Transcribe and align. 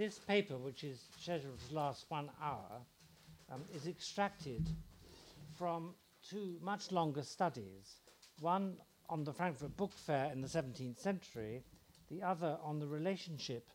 this 0.00 0.18
paper, 0.18 0.56
which 0.56 0.82
is 0.82 0.98
scheduled 1.18 1.60
to 1.68 1.74
last 1.74 2.06
one 2.08 2.30
hour, 2.42 2.80
um, 3.52 3.60
is 3.74 3.86
extracted 3.86 4.66
from 5.58 5.94
two 6.26 6.56
much 6.62 6.90
longer 6.90 7.22
studies 7.22 7.96
one 8.40 8.78
on 9.10 9.24
the 9.24 9.32
Frankfurt 9.34 9.76
Book 9.76 9.92
Fair 9.92 10.32
in 10.32 10.40
the 10.40 10.48
17th 10.48 10.98
century, 10.98 11.62
the 12.08 12.22
other 12.22 12.56
on 12.62 12.78
the 12.78 12.86
relationship 12.86 13.68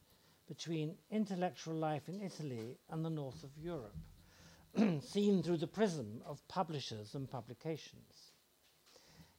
between 0.47 0.95
intellectual 1.11 1.75
life 1.75 2.09
in 2.09 2.19
Italy 2.19 2.79
and 2.89 3.05
the 3.05 3.09
north 3.11 3.43
of 3.43 3.55
Europe, 3.55 3.95
seen 5.03 5.43
through 5.43 5.57
the 5.57 5.67
prism 5.67 6.23
of 6.25 6.47
publishers 6.47 7.13
and 7.13 7.29
publications. 7.29 8.31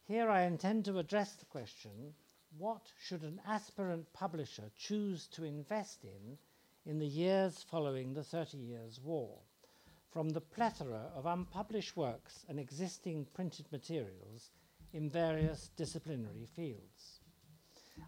Here 0.04 0.30
I 0.30 0.42
intend 0.42 0.84
to 0.84 1.00
address 1.00 1.32
the 1.32 1.46
question 1.46 2.14
what 2.56 2.82
should 3.02 3.22
an 3.22 3.40
aspirant 3.44 4.12
publisher 4.12 4.70
choose 4.78 5.26
to 5.32 5.42
invest 5.42 6.04
in 6.04 6.38
in 6.86 7.00
the 7.00 7.06
years 7.06 7.64
following 7.68 8.14
the 8.14 8.22
Thirty 8.22 8.58
Years' 8.58 9.00
War? 9.02 9.40
From 10.08 10.28
the 10.28 10.40
plethora 10.40 11.10
of 11.16 11.26
unpublished 11.26 11.96
works 11.96 12.44
and 12.48 12.60
existing 12.60 13.26
printed 13.34 13.66
materials 13.72 14.52
in 14.92 15.10
various 15.10 15.70
disciplinary 15.76 16.46
fields. 16.54 17.20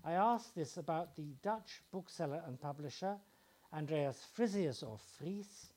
I 0.04 0.12
asked 0.12 0.54
this 0.54 0.76
about 0.76 1.16
the 1.16 1.34
Dutch 1.42 1.82
bookseller 1.90 2.40
and 2.46 2.60
publisher 2.60 3.16
Andreas 3.72 4.24
Frisius 4.36 4.84
or 4.84 4.96
Fries, 5.18 5.72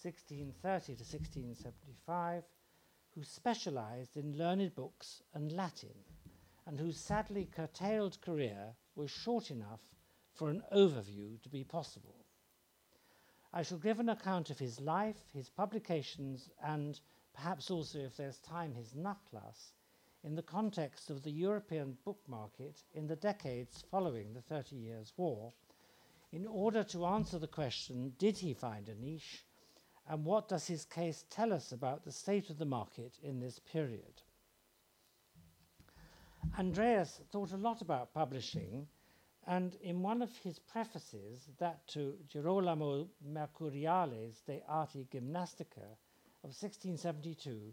1630 0.00 0.86
to 0.86 1.04
1675, 1.04 2.44
who 3.14 3.22
specialized 3.22 4.16
in 4.16 4.38
learned 4.38 4.74
books 4.74 5.22
and 5.34 5.52
Latin, 5.52 5.94
and 6.66 6.80
whose 6.80 6.98
sadly 6.98 7.44
curtailed 7.44 8.18
career 8.22 8.74
was 8.96 9.10
short 9.10 9.50
enough 9.50 9.82
for 10.32 10.48
an 10.48 10.62
overview 10.72 11.40
to 11.42 11.48
be 11.50 11.62
possible. 11.62 12.17
I 13.52 13.62
shall 13.62 13.78
give 13.78 13.98
an 13.98 14.10
account 14.10 14.50
of 14.50 14.58
his 14.58 14.80
life, 14.80 15.30
his 15.32 15.48
publications, 15.48 16.50
and 16.62 17.00
perhaps 17.32 17.70
also, 17.70 17.98
if 17.98 18.16
there's 18.16 18.38
time, 18.38 18.74
his 18.74 18.92
Nachlass, 18.92 19.72
in 20.22 20.34
the 20.34 20.42
context 20.42 21.08
of 21.08 21.22
the 21.22 21.30
European 21.30 21.96
book 22.04 22.20
market 22.26 22.82
in 22.92 23.06
the 23.06 23.16
decades 23.16 23.84
following 23.90 24.34
the 24.34 24.42
Thirty 24.42 24.76
Years' 24.76 25.14
War, 25.16 25.52
in 26.30 26.46
order 26.46 26.84
to 26.84 27.06
answer 27.06 27.38
the 27.38 27.46
question 27.46 28.12
did 28.18 28.36
he 28.36 28.52
find 28.52 28.88
a 28.88 28.94
niche, 28.94 29.46
and 30.06 30.24
what 30.24 30.48
does 30.48 30.66
his 30.66 30.84
case 30.84 31.24
tell 31.30 31.52
us 31.52 31.72
about 31.72 32.04
the 32.04 32.12
state 32.12 32.50
of 32.50 32.58
the 32.58 32.66
market 32.66 33.18
in 33.22 33.40
this 33.40 33.58
period? 33.58 34.22
Andreas 36.58 37.20
thought 37.30 37.52
a 37.52 37.56
lot 37.56 37.80
about 37.80 38.12
publishing, 38.12 38.88
and 39.48 39.76
in 39.82 40.02
one 40.02 40.20
of 40.20 40.30
his 40.44 40.58
prefaces, 40.58 41.48
that 41.58 41.88
to 41.88 42.14
Girolamo 42.28 43.08
Mercuriale's 43.26 44.42
de 44.46 44.62
Arte 44.68 45.06
Gymnastica 45.10 45.96
of 46.44 46.52
1672, 46.52 47.72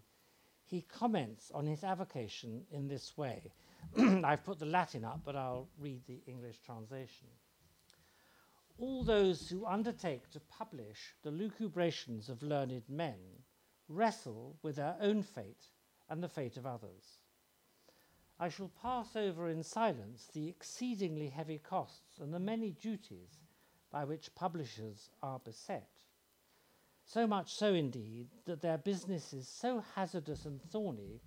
he 0.64 0.80
comments 0.80 1.50
on 1.54 1.66
his 1.66 1.84
avocation 1.84 2.62
in 2.72 2.88
this 2.88 3.16
way. 3.18 3.52
I've 3.98 4.42
put 4.42 4.58
the 4.58 4.64
Latin 4.64 5.04
up, 5.04 5.20
but 5.22 5.36
I'll 5.36 5.68
read 5.78 6.00
the 6.06 6.22
English 6.26 6.56
translation. 6.64 7.28
All 8.78 9.04
those 9.04 9.46
who 9.46 9.66
undertake 9.66 10.30
to 10.30 10.40
publish 10.40 11.14
the 11.22 11.30
lucubrations 11.30 12.30
of 12.30 12.42
learned 12.42 12.84
men 12.88 13.18
wrestle 13.88 14.56
with 14.62 14.76
their 14.76 14.96
own 15.00 15.22
fate 15.22 15.66
and 16.08 16.22
the 16.22 16.28
fate 16.28 16.56
of 16.56 16.64
others. 16.64 17.20
I 18.38 18.48
shall 18.50 18.70
pass 18.82 19.16
over 19.16 19.48
in 19.48 19.62
silence 19.62 20.28
the 20.32 20.48
exceedingly 20.48 21.28
heavy 21.28 21.58
costs 21.58 22.18
and 22.18 22.34
the 22.34 22.38
many 22.38 22.70
duties 22.70 23.40
by 23.90 24.04
which 24.04 24.34
publishers 24.34 25.08
are 25.22 25.38
beset. 25.38 25.88
So 27.04 27.26
much 27.26 27.54
so, 27.54 27.72
indeed, 27.72 28.28
that 28.44 28.60
their 28.60 28.78
business 28.78 29.32
is 29.32 29.48
so 29.48 29.82
hazardous 29.94 30.44
and 30.44 30.60
thorny 30.60 31.22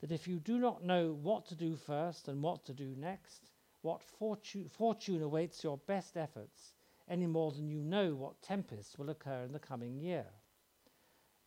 that 0.00 0.12
if 0.12 0.28
you 0.28 0.38
do 0.38 0.58
not 0.58 0.84
know 0.84 1.12
what 1.12 1.46
to 1.46 1.54
do 1.54 1.74
first 1.74 2.28
and 2.28 2.42
what 2.42 2.64
to 2.66 2.74
do 2.74 2.94
next, 2.96 3.50
what 3.80 4.02
fortune, 4.02 4.68
fortune 4.68 5.22
awaits 5.22 5.64
your 5.64 5.78
best 5.78 6.16
efforts, 6.16 6.74
any 7.08 7.26
more 7.26 7.50
than 7.50 7.68
you 7.68 7.80
know 7.80 8.14
what 8.14 8.40
tempests 8.42 8.98
will 8.98 9.10
occur 9.10 9.42
in 9.42 9.52
the 9.52 9.58
coming 9.58 9.98
year. 9.98 10.26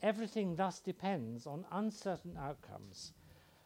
Everything 0.02 0.56
thus 0.56 0.80
depends 0.80 1.48
on 1.48 1.66
uncertain 1.72 2.38
outcomes, 2.38 3.14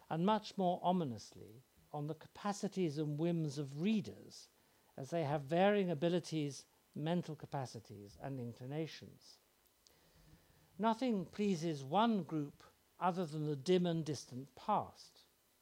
and 0.10 0.26
much 0.26 0.58
more 0.58 0.80
ominously 0.84 1.64
on 1.92 2.08
the 2.08 2.16
capacities 2.16 2.98
and 2.98 3.18
whims 3.18 3.58
of 3.58 3.82
readers, 3.82 4.50
as 4.98 5.10
they 5.10 5.24
have 5.24 5.42
varying 5.44 5.90
abilities, 5.90 6.66
mental 6.96 7.36
capacities, 7.36 8.18
and 8.22 8.40
inclinations. 8.40 9.38
Nothing 10.78 11.26
pleases 11.26 11.84
one 11.84 12.24
group 12.24 12.64
other 13.00 13.26
than 13.26 13.46
the 13.46 13.56
dim 13.56 13.86
and 13.86 14.04
distant 14.04 14.48
past. 14.56 15.22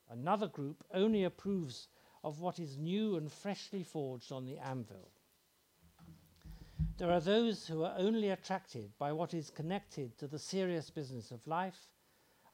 Another 0.10 0.48
group 0.48 0.84
only 0.94 1.24
approves 1.24 1.88
of 2.24 2.42
what 2.42 2.60
is 2.60 2.78
new 2.78 3.16
and 3.16 3.32
freshly 3.32 3.84
forged 3.84 4.32
on 4.32 4.46
the 4.46 4.58
anvil. 4.58 5.12
There 6.98 7.12
are 7.12 7.20
those 7.20 7.68
who 7.68 7.84
are 7.84 7.96
only 7.98 8.30
attracted 8.30 8.98
by 8.98 9.12
what 9.12 9.34
is 9.34 9.50
connected 9.52 10.18
to 10.18 10.28
the 10.28 10.40
serious 10.40 10.90
business 10.90 11.32
of 11.32 11.46
life, 11.46 11.90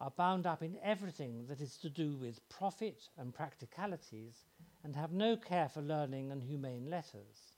are 0.04 0.12
bound 0.18 0.46
up 0.46 0.62
in 0.62 0.78
everything 0.84 1.46
that 1.48 1.62
is 1.62 1.78
to 1.78 1.90
do 1.90 2.18
with 2.18 2.50
profit 2.50 3.08
and 3.18 3.34
practicalities, 3.34 4.44
and 4.84 4.98
have 4.98 5.14
no 5.14 5.38
care 5.38 5.70
for 5.70 5.82
learning 5.82 6.30
and 6.30 6.44
humane 6.44 6.90
letters. 6.90 7.56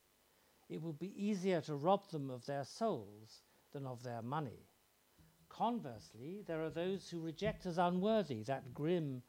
It 0.70 0.80
would 0.84 1.00
be 1.00 1.12
easier 1.18 1.60
to 1.62 1.76
rob 1.76 2.08
them 2.12 2.30
of 2.30 2.46
their 2.46 2.64
souls 2.64 3.42
than 3.74 3.88
of 3.88 4.04
their 4.04 4.22
money. 4.22 4.68
Conversely, 5.50 6.44
there 6.46 6.64
are 6.64 6.70
those 6.70 7.10
who 7.10 7.20
reject 7.20 7.66
as 7.66 7.80
unworthy 7.80 8.44
that 8.44 8.76
grim 8.76 9.24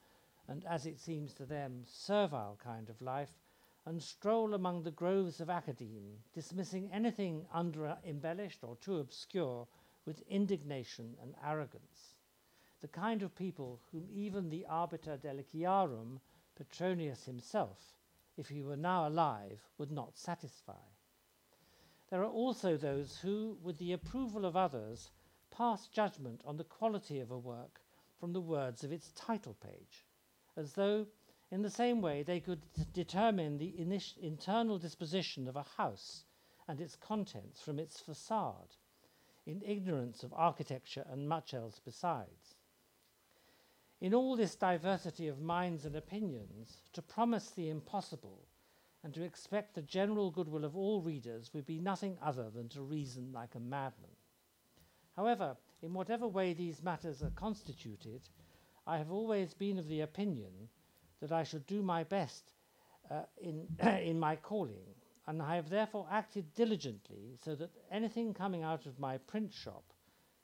and, 0.46 0.66
as 0.66 0.84
it 0.84 1.00
seems 1.00 1.32
to 1.34 1.46
them, 1.46 1.84
servile 1.86 2.58
kind 2.62 2.90
of 2.90 3.00
life 3.00 3.40
and 3.86 4.02
stroll 4.02 4.52
among 4.52 4.82
the 4.82 4.90
groves 4.90 5.40
of 5.40 5.48
academe, 5.48 6.18
dismissing 6.34 6.90
anything 6.92 7.46
under 7.50 7.96
embellished 8.04 8.62
or 8.62 8.76
too 8.76 8.98
obscure 8.98 9.66
with 10.04 10.22
indignation 10.28 11.16
and 11.22 11.34
arrogance. 11.42 12.15
The 12.86 13.00
kind 13.00 13.24
of 13.24 13.34
people 13.34 13.80
whom 13.90 14.08
even 14.12 14.48
the 14.48 14.64
arbiter 14.66 15.18
deliciarum, 15.18 16.20
Petronius 16.54 17.24
himself, 17.24 17.96
if 18.36 18.48
he 18.48 18.62
were 18.62 18.76
now 18.76 19.08
alive, 19.08 19.60
would 19.76 19.90
not 19.90 20.16
satisfy. 20.16 20.86
There 22.10 22.22
are 22.22 22.30
also 22.30 22.76
those 22.76 23.18
who, 23.18 23.58
with 23.60 23.78
the 23.78 23.92
approval 23.92 24.44
of 24.46 24.56
others, 24.56 25.10
pass 25.50 25.88
judgment 25.88 26.42
on 26.44 26.58
the 26.58 26.62
quality 26.62 27.18
of 27.18 27.32
a 27.32 27.38
work 27.38 27.80
from 28.20 28.32
the 28.32 28.40
words 28.40 28.84
of 28.84 28.92
its 28.92 29.10
title 29.16 29.54
page, 29.54 30.06
as 30.56 30.74
though, 30.74 31.08
in 31.50 31.62
the 31.62 31.70
same 31.70 32.00
way, 32.00 32.22
they 32.22 32.38
could 32.38 32.72
d- 32.72 32.86
determine 32.92 33.58
the 33.58 33.74
init- 33.80 34.16
internal 34.18 34.78
disposition 34.78 35.48
of 35.48 35.56
a 35.56 35.66
house 35.76 36.24
and 36.68 36.80
its 36.80 36.94
contents 36.94 37.60
from 37.60 37.80
its 37.80 37.98
facade, 37.98 38.76
in 39.44 39.60
ignorance 39.62 40.22
of 40.22 40.32
architecture 40.34 41.04
and 41.10 41.28
much 41.28 41.52
else 41.52 41.80
besides. 41.80 42.54
In 43.98 44.12
all 44.12 44.36
this 44.36 44.54
diversity 44.54 45.26
of 45.26 45.40
minds 45.40 45.86
and 45.86 45.96
opinions, 45.96 46.82
to 46.92 47.00
promise 47.00 47.50
the 47.50 47.70
impossible 47.70 48.46
and 49.02 49.14
to 49.14 49.22
expect 49.22 49.74
the 49.74 49.82
general 49.82 50.30
goodwill 50.30 50.66
of 50.66 50.76
all 50.76 51.00
readers 51.00 51.54
would 51.54 51.64
be 51.64 51.78
nothing 51.78 52.18
other 52.20 52.50
than 52.50 52.68
to 52.70 52.82
reason 52.82 53.32
like 53.32 53.54
a 53.54 53.60
madman. 53.60 54.10
However, 55.14 55.56
in 55.80 55.94
whatever 55.94 56.28
way 56.28 56.52
these 56.52 56.82
matters 56.82 57.22
are 57.22 57.30
constituted, 57.30 58.28
I 58.86 58.98
have 58.98 59.10
always 59.10 59.54
been 59.54 59.78
of 59.78 59.88
the 59.88 60.02
opinion 60.02 60.68
that 61.20 61.32
I 61.32 61.42
should 61.42 61.66
do 61.66 61.82
my 61.82 62.04
best 62.04 62.52
uh, 63.10 63.22
in, 63.38 63.66
in 63.80 64.20
my 64.20 64.36
calling, 64.36 64.94
and 65.26 65.40
I 65.40 65.56
have 65.56 65.70
therefore 65.70 66.06
acted 66.10 66.52
diligently 66.52 67.38
so 67.42 67.54
that 67.54 67.70
anything 67.90 68.34
coming 68.34 68.62
out 68.62 68.84
of 68.84 68.98
my 68.98 69.16
print 69.16 69.54
shop 69.54 69.94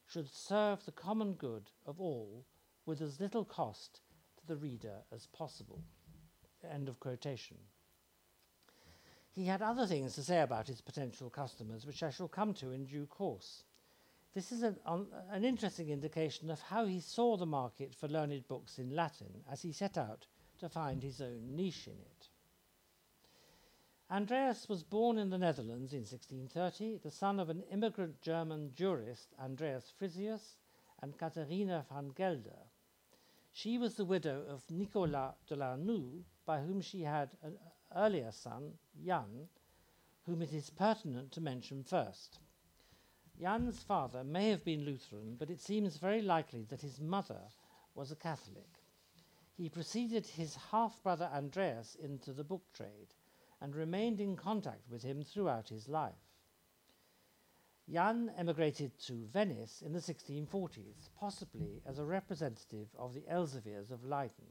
should 0.07 0.31
serve 0.33 0.85
the 0.85 0.93
common 0.93 1.35
good 1.35 1.71
of 1.85 2.01
all 2.01 2.47
with 2.87 3.01
as 3.01 3.21
little 3.21 3.45
cost 3.45 4.01
to 4.39 4.47
the 4.47 4.57
reader 4.57 4.99
as 5.13 5.27
possible. 5.27 5.83
End 6.71 6.89
of 6.89 7.01
quotation. 7.01 7.57
He 9.33 9.47
had 9.47 9.63
other 9.63 9.87
things 9.87 10.15
to 10.15 10.23
say 10.23 10.43
about 10.43 10.69
his 10.69 10.81
potential 10.81 11.31
customers, 11.31 11.87
which 11.87 12.03
I 12.03 12.11
shall 12.11 12.29
come 12.29 12.55
to 12.55 12.71
in 12.71 12.85
due 12.85 13.07
course. 13.07 13.65
This 14.35 14.53
is 14.53 14.63
an, 14.63 14.77
um, 14.87 15.09
an 15.31 15.45
interesting 15.45 15.89
indication 15.89 16.51
of 16.51 16.61
how 16.61 16.87
he 16.87 17.01
saw 17.01 17.37
the 17.37 17.47
market 17.47 17.95
for 17.95 18.09
learned 18.09 18.47
books 18.49 18.79
in 18.79 18.95
Latin 18.95 19.43
as 19.51 19.63
he 19.63 19.73
set 19.73 19.99
out 19.99 20.27
to 20.59 20.69
find 20.69 21.03
his 21.03 21.21
own 21.21 21.57
niche 21.57 21.87
in 21.87 21.99
it. 21.99 22.29
Andreas 24.11 24.69
was 24.69 24.83
born 24.83 25.19
in 25.19 25.31
the 25.31 25.39
Netherlands 25.39 25.93
in 25.93 26.01
1630, 26.01 26.99
the 27.03 27.11
son 27.11 27.41
of 27.41 27.49
an 27.49 27.63
immigrant 27.71 28.21
German 28.21 28.73
jurist, 28.75 29.35
Andreas 29.41 29.93
Frisius, 29.99 30.57
and 31.01 31.17
Katharina 31.17 31.87
van 31.89 32.11
Gelder. 32.11 32.69
She 33.55 33.77
was 33.77 33.97
the 33.97 34.07
widow 34.07 34.47
of 34.47 34.71
Nicolas 34.71 35.35
de 35.47 35.57
la 35.57 35.77
Noue, 35.77 36.25
by 36.47 36.63
whom 36.63 36.81
she 36.81 37.03
had 37.03 37.37
an 37.43 37.59
earlier 37.95 38.33
son, 38.33 38.79
Jan, 39.05 39.49
whom 40.25 40.41
it 40.41 40.55
is 40.55 40.71
pertinent 40.71 41.33
to 41.33 41.41
mention 41.41 41.85
first. 41.85 42.39
Jan's 43.39 43.83
father 43.83 44.25
may 44.25 44.49
have 44.49 44.65
been 44.65 44.85
Lutheran, 44.85 45.37
but 45.37 45.51
it 45.51 45.61
seems 45.61 45.99
very 45.99 46.23
likely 46.23 46.65
that 46.65 46.81
his 46.81 46.99
mother 46.99 47.43
was 47.95 48.11
a 48.11 48.17
Catholic. 48.17 48.83
He 49.55 49.69
preceded 49.69 50.27
his 50.27 50.57
half 50.57 51.03
brother 51.03 51.31
Andreas 51.33 51.95
into 51.95 52.33
the 52.33 52.45
book 52.45 52.73
trade 52.73 53.15
and 53.61 53.77
remained 53.77 54.19
in 54.21 54.35
contact 54.35 54.89
with 54.89 55.03
him 55.03 55.23
throughout 55.23 55.69
his 55.69 55.89
life. 55.89 56.32
Jan 57.91 58.31
emigrated 58.39 58.97
to 59.07 59.27
Venice 59.33 59.83
in 59.83 59.93
the 59.93 59.99
1640s, 59.99 61.11
possibly 61.19 61.83
as 61.85 61.99
a 61.99 62.05
representative 62.05 62.89
of 62.99 63.13
the 63.13 63.23
Elseviers 63.23 63.91
of 63.91 64.05
Leiden. 64.05 64.47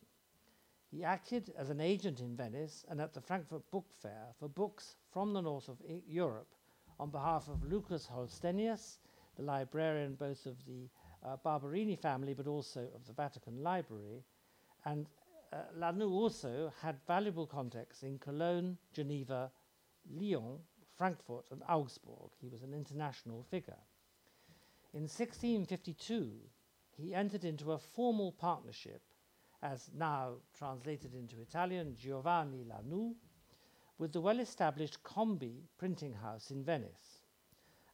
He 0.92 1.04
acted 1.04 1.54
as 1.58 1.70
an 1.70 1.80
agent 1.80 2.20
in 2.20 2.36
Venice 2.36 2.86
and 2.90 3.00
at 3.00 3.14
the 3.14 3.22
Frankfurt 3.22 3.70
Book 3.72 3.86
Fair 4.02 4.28
for 4.38 4.50
books 4.50 4.98
from 5.12 5.32
the 5.32 5.42
north 5.42 5.70
of 5.70 5.82
Europe 6.06 6.54
on 7.00 7.10
behalf 7.10 7.48
of 7.48 7.64
Lucas 7.64 8.06
Holstenius, 8.06 9.00
the 9.38 9.44
librarian 9.44 10.16
both 10.16 10.46
of 10.46 10.64
the 10.66 10.90
uh, 11.24 11.38
Barberini 11.38 11.96
family 11.96 12.34
but 12.34 12.48
also 12.48 12.82
of 12.94 13.08
the 13.08 13.14
Vatican 13.14 13.64
Library. 13.64 14.26
And 14.86 15.08
uh, 15.54 15.58
Lanoux 15.78 16.12
also 16.12 16.72
had 16.82 16.98
valuable 17.08 17.48
contacts 17.48 18.04
in 18.04 18.20
Cologne, 18.20 18.78
Geneva, 18.94 19.50
Lyon, 20.14 20.60
Frankfurt, 21.02 21.46
and 21.50 21.64
Augsburg. 21.68 22.30
He 22.40 22.48
was 22.48 22.62
an 22.62 22.76
international 22.76 23.42
figure. 23.50 23.82
In 24.94 25.08
1652, 25.10 26.30
he 26.96 27.16
entered 27.16 27.44
into 27.44 27.72
a 27.72 27.80
formal 27.80 28.34
partnership, 28.34 29.02
as 29.64 29.90
now 29.98 30.34
translated 30.56 31.16
into 31.16 31.42
Italian, 31.42 31.96
Giovanni 32.00 32.64
Lanoux, 32.66 33.16
with 33.98 34.14
the 34.14 34.22
well 34.22 34.40
established 34.40 35.02
Combi 35.02 35.64
printing 35.80 36.14
house 36.14 36.52
in 36.52 36.64
Venice. 36.64 37.24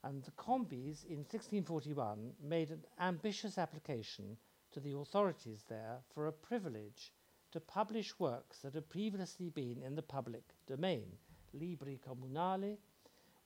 And 0.04 0.22
the 0.22 0.32
Combis 0.32 1.06
in 1.06 1.20
1641 1.20 2.34
made 2.44 2.72
an 2.72 2.84
ambitious 3.00 3.58
application 3.58 4.36
to 4.74 4.82
the 4.82 4.98
authorities 4.98 5.64
there 5.70 6.00
for 6.14 6.28
a 6.28 6.34
privilege 6.34 7.14
to 7.54 7.62
publish 7.62 8.20
works 8.20 8.60
that 8.60 8.74
had 8.74 8.90
previously 8.90 9.50
been 9.50 9.82
in 9.82 9.96
the 9.96 10.02
public 10.02 10.44
domain, 10.68 11.06
libri 11.54 12.02
comunali, 12.06 12.76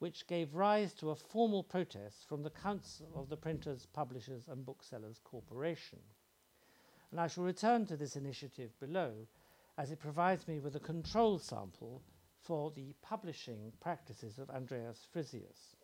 which 0.01 0.25
gave 0.25 0.55
rise 0.55 0.95
to 0.95 1.11
a 1.11 1.15
formal 1.15 1.61
protest 1.61 2.27
from 2.27 2.41
the 2.41 2.49
Council 2.49 3.07
of 3.15 3.29
the 3.29 3.37
Printers, 3.37 3.85
Publishers 3.93 4.47
and 4.47 4.65
Booksellers 4.65 5.21
Corporation. 5.23 5.99
And 7.11 7.19
I 7.19 7.27
shall 7.27 7.43
return 7.43 7.85
to 7.85 7.95
this 7.95 8.15
initiative 8.15 8.71
below 8.79 9.11
as 9.77 9.91
it 9.91 9.99
provides 9.99 10.47
me 10.47 10.59
with 10.59 10.75
a 10.75 10.79
control 10.79 11.37
sample 11.37 12.01
for 12.41 12.71
the 12.71 12.95
publishing 13.03 13.73
practices 13.79 14.39
of 14.39 14.49
Andreas 14.49 15.05
Frisius. 15.13 15.75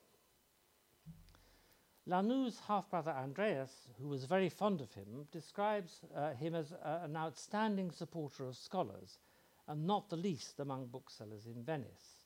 Lanoux's 2.08 2.60
half 2.68 2.90
brother 2.90 3.12
Andreas, 3.12 3.88
who 4.00 4.08
was 4.08 4.26
very 4.26 4.50
fond 4.50 4.82
of 4.82 4.92
him, 4.96 5.28
describes 5.32 6.02
uh, 6.16 6.34
him 6.34 6.56
as 6.56 6.72
uh, 6.72 7.02
an 7.04 7.16
outstanding 7.16 7.92
supporter 7.92 8.48
of 8.48 8.58
scholars, 8.58 9.20
and 9.68 9.86
not 9.86 10.10
the 10.10 10.18
least 10.18 10.60
among 10.60 10.88
booksellers 10.88 11.46
in 11.46 11.64
Venice. 11.64 12.17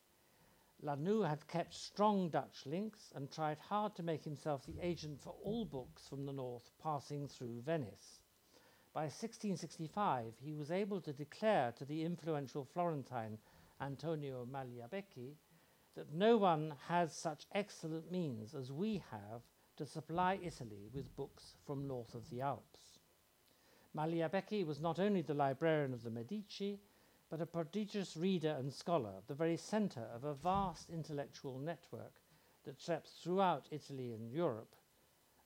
Lanoux 0.84 1.22
had 1.22 1.48
kept 1.48 1.74
strong 1.74 2.30
Dutch 2.30 2.66
links 2.66 3.12
and 3.16 3.32
tried 3.32 3.60
hard 3.60 3.96
to 3.96 4.04
make 4.04 4.24
himself 4.24 4.66
the 4.66 4.80
agent 4.82 5.22
for 5.22 5.36
all 5.44 5.64
books 5.66 6.08
from 6.08 6.26
the 6.26 6.34
north 6.34 6.72
passing 6.82 7.28
through 7.28 7.62
Venice. 7.62 8.22
By 8.94 9.04
1665, 9.04 10.34
he 10.42 10.56
was 10.56 10.72
able 10.72 11.00
to 11.02 11.14
declare 11.14 11.72
to 11.74 11.86
the 11.86 12.04
influential 12.04 12.66
Florentine 12.66 13.38
Antonio 13.80 14.46
Magliabecchi, 14.46 15.36
that 15.96 16.14
no 16.14 16.38
one 16.38 16.74
has 16.88 17.14
such 17.14 17.48
excellent 17.54 18.12
means 18.12 18.54
as 18.54 18.72
we 18.72 19.04
have 19.12 19.42
to 19.78 19.86
supply 19.86 20.40
Italy 20.42 20.90
with 20.94 21.16
books 21.16 21.56
from 21.66 21.88
north 21.88 22.14
of 22.16 22.30
the 22.30 22.42
Alps. 22.42 23.00
Magliabecchi 23.96 24.66
was 24.66 24.80
not 24.80 25.00
only 25.00 25.22
the 25.22 25.34
librarian 25.34 25.94
of 25.94 26.04
the 26.04 26.10
Medici, 26.10 26.80
but 27.32 27.40
a 27.40 27.46
prodigious 27.46 28.18
reader 28.18 28.58
and 28.60 28.74
scholar, 28.74 29.14
the 29.28 29.34
very 29.34 29.56
centre 29.56 30.06
of 30.14 30.26
a 30.26 30.34
vast 30.34 30.90
intellectual 30.90 31.58
network 31.60 32.20
that 32.66 32.82
swept 32.82 33.08
throughout 33.08 33.70
Italy 33.72 34.12
and 34.12 34.30
Europe, 34.30 34.76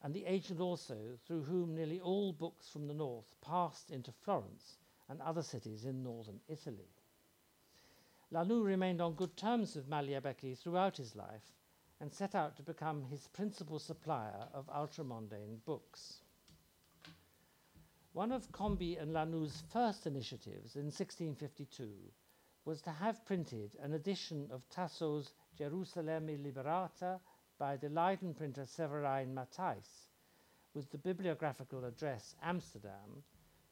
and 0.01 0.11
the 0.11 0.25
agent 0.25 0.59
also 0.59 0.97
through 1.27 1.43
whom 1.43 1.75
nearly 1.75 2.01
all 2.01 2.33
books 2.33 2.67
from 2.67 2.87
the 2.87 2.93
north 2.93 3.35
passed 3.39 3.91
into 3.91 4.11
Florence 4.11 4.79
and 5.09 5.21
other 5.21 5.43
cities 5.43 5.85
in 5.85 6.01
northern 6.01 6.39
Italy. 6.47 6.89
Lanoux 8.31 8.63
remained 8.63 8.99
on 8.99 9.13
good 9.13 9.37
terms 9.37 9.75
with 9.75 9.87
Magliabecchi 9.87 10.57
throughout 10.57 10.97
his 10.97 11.15
life 11.15 11.53
and 12.01 12.11
set 12.11 12.33
out 12.33 12.57
to 12.57 12.63
become 12.63 13.03
his 13.03 13.27
principal 13.27 13.77
supplier 13.77 14.47
of 14.55 14.65
ultramontane 14.67 15.63
books. 15.65 16.21
One 18.15 18.31
of 18.31 18.49
Combi 18.53 18.97
and 18.97 19.11
Lanoux's 19.11 19.61
first 19.73 20.07
initiatives 20.07 20.77
in 20.77 20.85
1652 20.85 21.91
was 22.63 22.81
to 22.83 22.91
have 22.91 23.25
printed 23.25 23.75
an 23.81 23.91
edition 23.91 24.47
of 24.53 24.69
Tasso's 24.69 25.33
Gerusalemme 25.59 26.41
Liberata 26.41 27.19
by 27.57 27.75
the 27.75 27.89
Leiden 27.89 28.33
printer 28.33 28.61
Severijn 28.61 29.33
Matthijs, 29.33 30.07
with 30.73 30.89
the 30.91 30.97
bibliographical 30.97 31.83
address 31.83 32.37
Amsterdam 32.41 33.21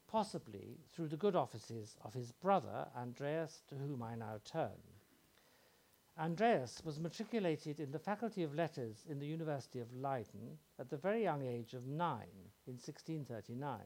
possibly 0.07 0.78
through 0.92 1.07
the 1.07 1.16
good 1.16 1.38
offices 1.38 1.95
of 2.04 2.13
his 2.13 2.34
brother 2.34 2.90
Andreas, 2.98 3.63
to 3.69 3.75
whom 3.75 4.04
I 4.04 4.16
now 4.16 4.42
turn. 4.44 4.84
Andreas 6.18 6.84
was 6.84 7.00
matriculated 7.00 7.80
in 7.80 7.92
the 7.92 7.98
Faculty 7.98 8.44
of 8.44 8.54
Letters 8.54 9.06
in 9.07 9.19
the 9.19 9.25
University 9.25 9.80
of 9.80 9.95
Leiden 9.95 10.60
at 10.78 10.90
the 10.90 10.98
very 10.98 11.24
young 11.24 11.44
age 11.44 11.74
of 11.74 11.88
nine 11.88 12.51
in 12.68 12.74
1639. 12.74 13.80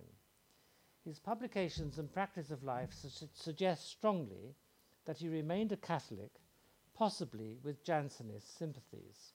His 1.08 1.20
publications 1.20 1.98
and 1.98 2.12
practice 2.12 2.52
of 2.52 2.66
life 2.66 2.92
su- 2.92 3.30
suggest 3.34 3.88
strongly 3.88 4.58
that 5.06 5.20
he 5.20 5.30
remained 5.30 5.72
a 5.72 5.78
Catholic, 5.78 6.42
possibly 6.94 7.60
with 7.64 7.82
Jansenist 7.82 8.58
sympathies. 8.58 9.32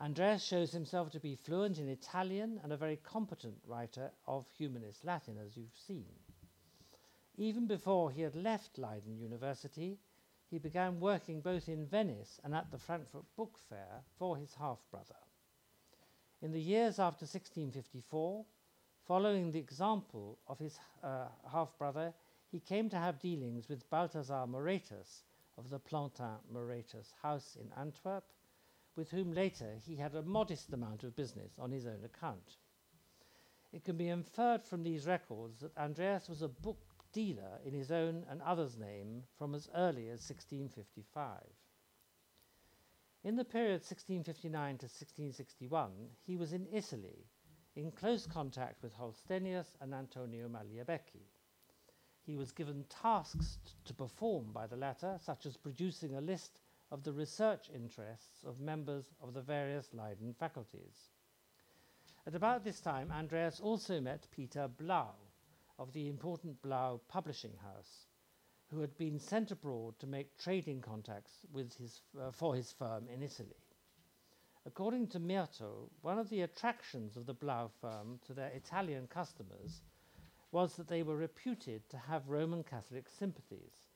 Andreas 0.00 0.42
shows 0.42 0.72
himself 0.72 1.10
to 1.10 1.20
be 1.20 1.34
fluent 1.34 1.78
in 1.78 1.90
Italian 1.90 2.58
and 2.62 2.72
a 2.72 2.76
very 2.78 2.96
competent 2.96 3.60
writer 3.66 4.10
of 4.26 4.50
humanist 4.50 5.04
Latin, 5.04 5.36
as 5.36 5.58
you've 5.58 5.76
seen. 5.76 6.14
Even 7.36 7.66
before 7.66 8.10
he 8.10 8.22
had 8.22 8.34
left 8.34 8.78
Leiden 8.78 9.18
University, 9.18 9.98
he 10.48 10.58
began 10.58 11.00
working 11.00 11.42
both 11.42 11.68
in 11.68 11.84
Venice 11.84 12.40
and 12.42 12.54
at 12.54 12.70
the 12.70 12.78
Frankfurt 12.78 13.26
Book 13.36 13.58
Fair 13.68 14.04
for 14.18 14.38
his 14.38 14.54
half 14.54 14.78
brother. 14.90 15.18
In 16.40 16.52
the 16.52 16.62
years 16.62 16.98
after 16.98 17.24
1654, 17.24 18.46
following 19.08 19.50
the 19.50 19.58
example 19.58 20.38
of 20.46 20.58
his 20.58 20.78
uh, 21.02 21.24
half 21.50 21.76
brother, 21.78 22.12
he 22.52 22.60
came 22.60 22.90
to 22.90 22.96
have 22.96 23.18
dealings 23.18 23.66
with 23.66 23.88
Balthasar 23.88 24.46
Moretus 24.46 25.24
of 25.56 25.70
the 25.70 25.80
Plantin 25.80 26.36
Moretus 26.52 27.14
house 27.22 27.56
in 27.58 27.72
Antwerp 27.80 28.24
with 28.96 29.10
whom 29.10 29.32
later 29.32 29.76
he 29.86 29.96
had 29.96 30.14
a 30.14 30.22
modest 30.22 30.72
amount 30.74 31.04
of 31.04 31.16
business 31.16 31.58
on 31.58 31.70
his 31.70 31.86
own 31.86 32.04
account. 32.04 32.58
It 33.72 33.82
can 33.82 33.96
be 33.96 34.08
inferred 34.08 34.64
from 34.64 34.82
these 34.82 35.06
records 35.06 35.60
that 35.60 35.76
Andreas 35.78 36.28
was 36.28 36.42
a 36.42 36.48
book 36.48 36.78
dealer 37.12 37.60
in 37.64 37.72
his 37.72 37.90
own 37.90 38.26
and 38.28 38.42
others' 38.42 38.76
name 38.76 39.22
from 39.38 39.54
as 39.54 39.70
early 39.74 40.08
as 40.08 40.28
1655. 40.28 41.42
In 43.24 43.36
the 43.36 43.44
period 43.44 43.80
1659 43.80 44.78
to 44.78 44.86
1661, 44.86 45.90
he 46.26 46.36
was 46.36 46.52
in 46.52 46.66
Italy, 46.70 47.26
in 47.76 47.90
close 47.92 48.26
contact 48.26 48.82
with 48.82 48.94
Holstenius 48.94 49.76
and 49.80 49.94
Antonio 49.94 50.48
Magliabecchi. 50.48 51.26
He 52.24 52.36
was 52.36 52.52
given 52.52 52.84
tasks 52.88 53.58
to 53.84 53.94
perform 53.94 54.52
by 54.52 54.66
the 54.66 54.76
latter, 54.76 55.18
such 55.22 55.46
as 55.46 55.56
producing 55.56 56.14
a 56.14 56.20
list 56.20 56.60
of 56.90 57.02
the 57.02 57.12
research 57.12 57.70
interests 57.74 58.44
of 58.44 58.60
members 58.60 59.04
of 59.22 59.34
the 59.34 59.42
various 59.42 59.94
Leiden 59.94 60.34
faculties. 60.34 61.10
At 62.26 62.34
about 62.34 62.64
this 62.64 62.80
time, 62.80 63.10
Andreas 63.10 63.60
also 63.60 64.00
met 64.00 64.28
Peter 64.30 64.68
Blaeu 64.68 65.14
of 65.78 65.92
the 65.92 66.08
important 66.08 66.60
Blaeu 66.60 67.00
publishing 67.08 67.56
house, 67.62 68.06
who 68.70 68.80
had 68.80 68.96
been 68.98 69.18
sent 69.18 69.50
abroad 69.50 69.98
to 69.98 70.06
make 70.06 70.36
trading 70.36 70.80
contacts 70.80 71.46
with 71.52 71.74
his, 71.76 72.02
uh, 72.20 72.30
for 72.30 72.54
his 72.54 72.72
firm 72.72 73.08
in 73.08 73.22
Italy. 73.22 73.56
According 74.68 75.06
to 75.08 75.18
Mirto, 75.18 75.88
one 76.02 76.18
of 76.18 76.28
the 76.28 76.42
attractions 76.42 77.16
of 77.16 77.24
the 77.24 77.34
Blaeu 77.34 77.70
firm 77.80 78.20
to 78.26 78.34
their 78.34 78.50
Italian 78.50 79.06
customers 79.06 79.80
was 80.52 80.76
that 80.76 80.88
they 80.88 81.02
were 81.02 81.16
reputed 81.16 81.88
to 81.88 81.96
have 81.96 82.28
Roman 82.28 82.62
Catholic 82.62 83.08
sympathies. 83.08 83.86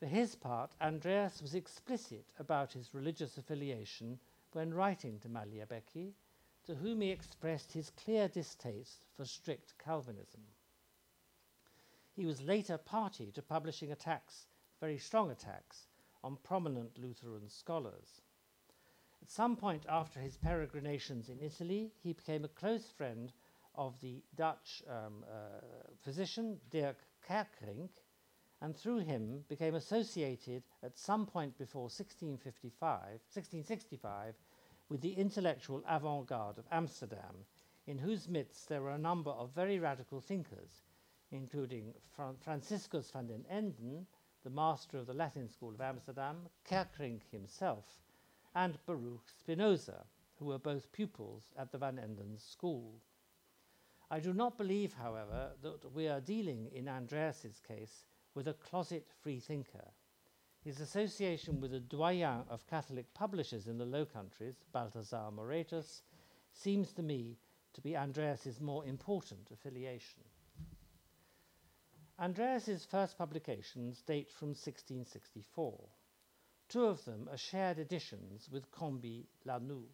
For 0.00 0.06
his 0.06 0.34
part, 0.34 0.72
Andreas 0.80 1.40
was 1.40 1.54
explicit 1.54 2.26
about 2.40 2.72
his 2.72 2.92
religious 2.92 3.38
affiliation 3.38 4.18
when 4.52 4.74
writing 4.74 5.20
to 5.20 5.28
Magliabecchi, 5.28 6.10
to 6.66 6.74
whom 6.74 7.00
he 7.00 7.10
expressed 7.10 7.70
his 7.70 7.90
clear 7.90 8.26
distaste 8.26 9.06
for 9.16 9.24
strict 9.24 9.78
Calvinism. 9.78 10.42
He 12.16 12.26
was 12.26 12.42
later 12.42 12.78
party 12.78 13.30
to 13.30 13.42
publishing 13.42 13.92
attacks, 13.92 14.48
very 14.80 14.98
strong 14.98 15.30
attacks, 15.30 15.86
on 16.24 16.36
prominent 16.42 16.98
Lutheran 16.98 17.48
scholars. 17.48 18.22
At 19.28 19.32
some 19.32 19.56
point 19.56 19.84
after 19.90 20.20
his 20.20 20.38
peregrinations 20.38 21.28
in 21.28 21.38
Italy, 21.38 21.92
he 22.02 22.14
became 22.14 22.46
a 22.46 22.48
close 22.48 22.88
friend 22.88 23.30
of 23.74 24.00
the 24.00 24.22
Dutch 24.34 24.82
um, 24.88 25.22
uh, 25.30 25.60
physician 26.02 26.58
Dirk 26.70 26.96
Kerckring, 27.28 27.90
and 28.62 28.74
through 28.74 29.00
him 29.00 29.44
became 29.46 29.74
associated 29.74 30.62
at 30.82 30.96
some 30.96 31.26
point 31.26 31.58
before 31.58 31.90
1655, 31.90 32.80
1665 32.80 34.34
with 34.88 35.02
the 35.02 35.12
intellectual 35.12 35.84
avant 35.86 36.26
garde 36.26 36.56
of 36.56 36.64
Amsterdam, 36.72 37.44
in 37.86 37.98
whose 37.98 38.28
midst 38.28 38.66
there 38.70 38.80
were 38.80 38.92
a 38.92 38.98
number 38.98 39.30
of 39.32 39.54
very 39.54 39.78
radical 39.78 40.22
thinkers, 40.22 40.84
including 41.32 41.92
Fra- 42.16 42.34
Franciscus 42.40 43.10
van 43.10 43.26
den 43.26 43.44
Enden, 43.50 44.06
the 44.42 44.48
master 44.48 44.96
of 44.96 45.06
the 45.06 45.12
Latin 45.12 45.50
School 45.50 45.74
of 45.74 45.82
Amsterdam, 45.82 46.48
Kerckring 46.64 47.20
himself, 47.30 47.84
and 48.54 48.78
Baruch 48.86 49.28
Spinoza, 49.38 50.04
who 50.38 50.46
were 50.46 50.58
both 50.58 50.92
pupils 50.92 51.52
at 51.58 51.72
the 51.72 51.78
Van 51.78 51.98
Enden's 51.98 52.42
school. 52.42 53.00
I 54.10 54.20
do 54.20 54.32
not 54.32 54.56
believe, 54.56 54.94
however, 54.94 55.50
that 55.62 55.92
we 55.92 56.08
are 56.08 56.20
dealing 56.20 56.66
in 56.72 56.88
Andreas's 56.88 57.60
case 57.60 58.04
with 58.34 58.48
a 58.48 58.54
closet 58.54 59.06
freethinker. 59.22 59.92
His 60.64 60.80
association 60.80 61.60
with 61.60 61.72
the 61.72 61.80
doyen 61.80 62.44
of 62.48 62.66
Catholic 62.66 63.12
publishers 63.14 63.66
in 63.66 63.78
the 63.78 63.84
Low 63.84 64.04
Countries, 64.04 64.64
Balthasar 64.72 65.30
Moretus, 65.30 66.02
seems 66.52 66.92
to 66.92 67.02
me 67.02 67.38
to 67.74 67.80
be 67.80 67.96
Andreas's 67.96 68.60
more 68.60 68.84
important 68.84 69.50
affiliation. 69.52 70.24
Andreas's 72.18 72.84
first 72.84 73.16
publications 73.16 74.02
date 74.02 74.30
from 74.30 74.48
1664. 74.48 75.88
Two 76.68 76.84
of 76.84 77.02
them 77.06 77.28
are 77.30 77.38
shared 77.38 77.78
editions 77.78 78.50
with 78.50 78.70
Combi 78.70 79.24
Lanoux. 79.46 79.86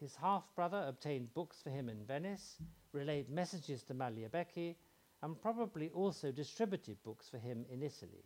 His 0.00 0.16
half 0.16 0.44
brother 0.54 0.82
obtained 0.88 1.34
books 1.34 1.60
for 1.62 1.68
him 1.68 1.90
in 1.90 2.06
Venice, 2.06 2.56
relayed 2.92 3.28
messages 3.28 3.82
to 3.84 3.94
Magliabechi, 3.94 4.76
and 5.20 5.40
probably 5.40 5.90
also 5.90 6.32
distributed 6.32 7.02
books 7.02 7.28
for 7.28 7.36
him 7.36 7.66
in 7.68 7.82
Italy. 7.82 8.24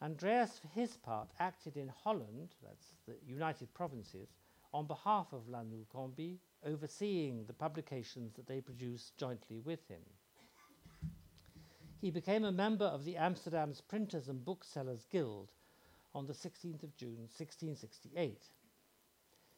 Andreas, 0.00 0.58
for 0.58 0.68
his 0.68 0.96
part, 0.96 1.28
acted 1.38 1.76
in 1.76 1.88
Holland, 1.88 2.54
that's 2.62 2.94
the 3.06 3.16
United 3.26 3.72
Provinces, 3.74 4.30
on 4.72 4.86
behalf 4.86 5.32
of 5.34 5.48
Lanoux 5.48 5.84
Combi, 5.92 6.38
overseeing 6.64 7.44
the 7.44 7.52
publications 7.52 8.32
that 8.34 8.46
they 8.46 8.62
produced 8.62 9.18
jointly 9.18 9.60
with 9.60 9.86
him. 9.88 10.02
He 12.00 12.10
became 12.10 12.44
a 12.44 12.52
member 12.52 12.86
of 12.86 13.04
the 13.04 13.16
Amsterdam's 13.16 13.82
Printers 13.82 14.28
and 14.28 14.44
Booksellers 14.44 15.04
Guild 15.10 15.52
on 16.14 16.26
the 16.26 16.32
16th 16.32 16.82
of 16.82 16.96
June 16.96 17.28
1668. 17.36 18.42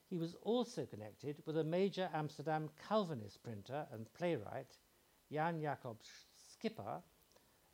He 0.08 0.18
was 0.18 0.34
also 0.42 0.86
connected 0.86 1.42
with 1.46 1.56
a 1.56 1.64
major 1.64 2.10
Amsterdam 2.12 2.68
Calvinist 2.88 3.42
printer 3.42 3.86
and 3.92 4.12
playwright, 4.14 4.76
Jan 5.30 5.60
Jacob 5.60 5.98
Schipper, 6.60 7.02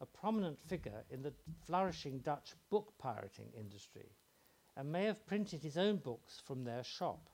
a 0.01 0.07
prominent 0.07 0.61
figure 0.61 1.05
in 1.11 1.23
the 1.23 1.33
flourishing 1.65 2.19
Dutch 2.19 2.55
book 2.69 2.93
pirating 2.99 3.51
industry, 3.59 4.11
and 4.77 4.93
may 4.93 5.05
have 5.05 5.27
printed 5.27 5.63
his 5.63 5.79
own 5.79 5.97
books 5.97 6.43
from 6.47 6.65
their 6.65 6.85
shop. 6.85 7.31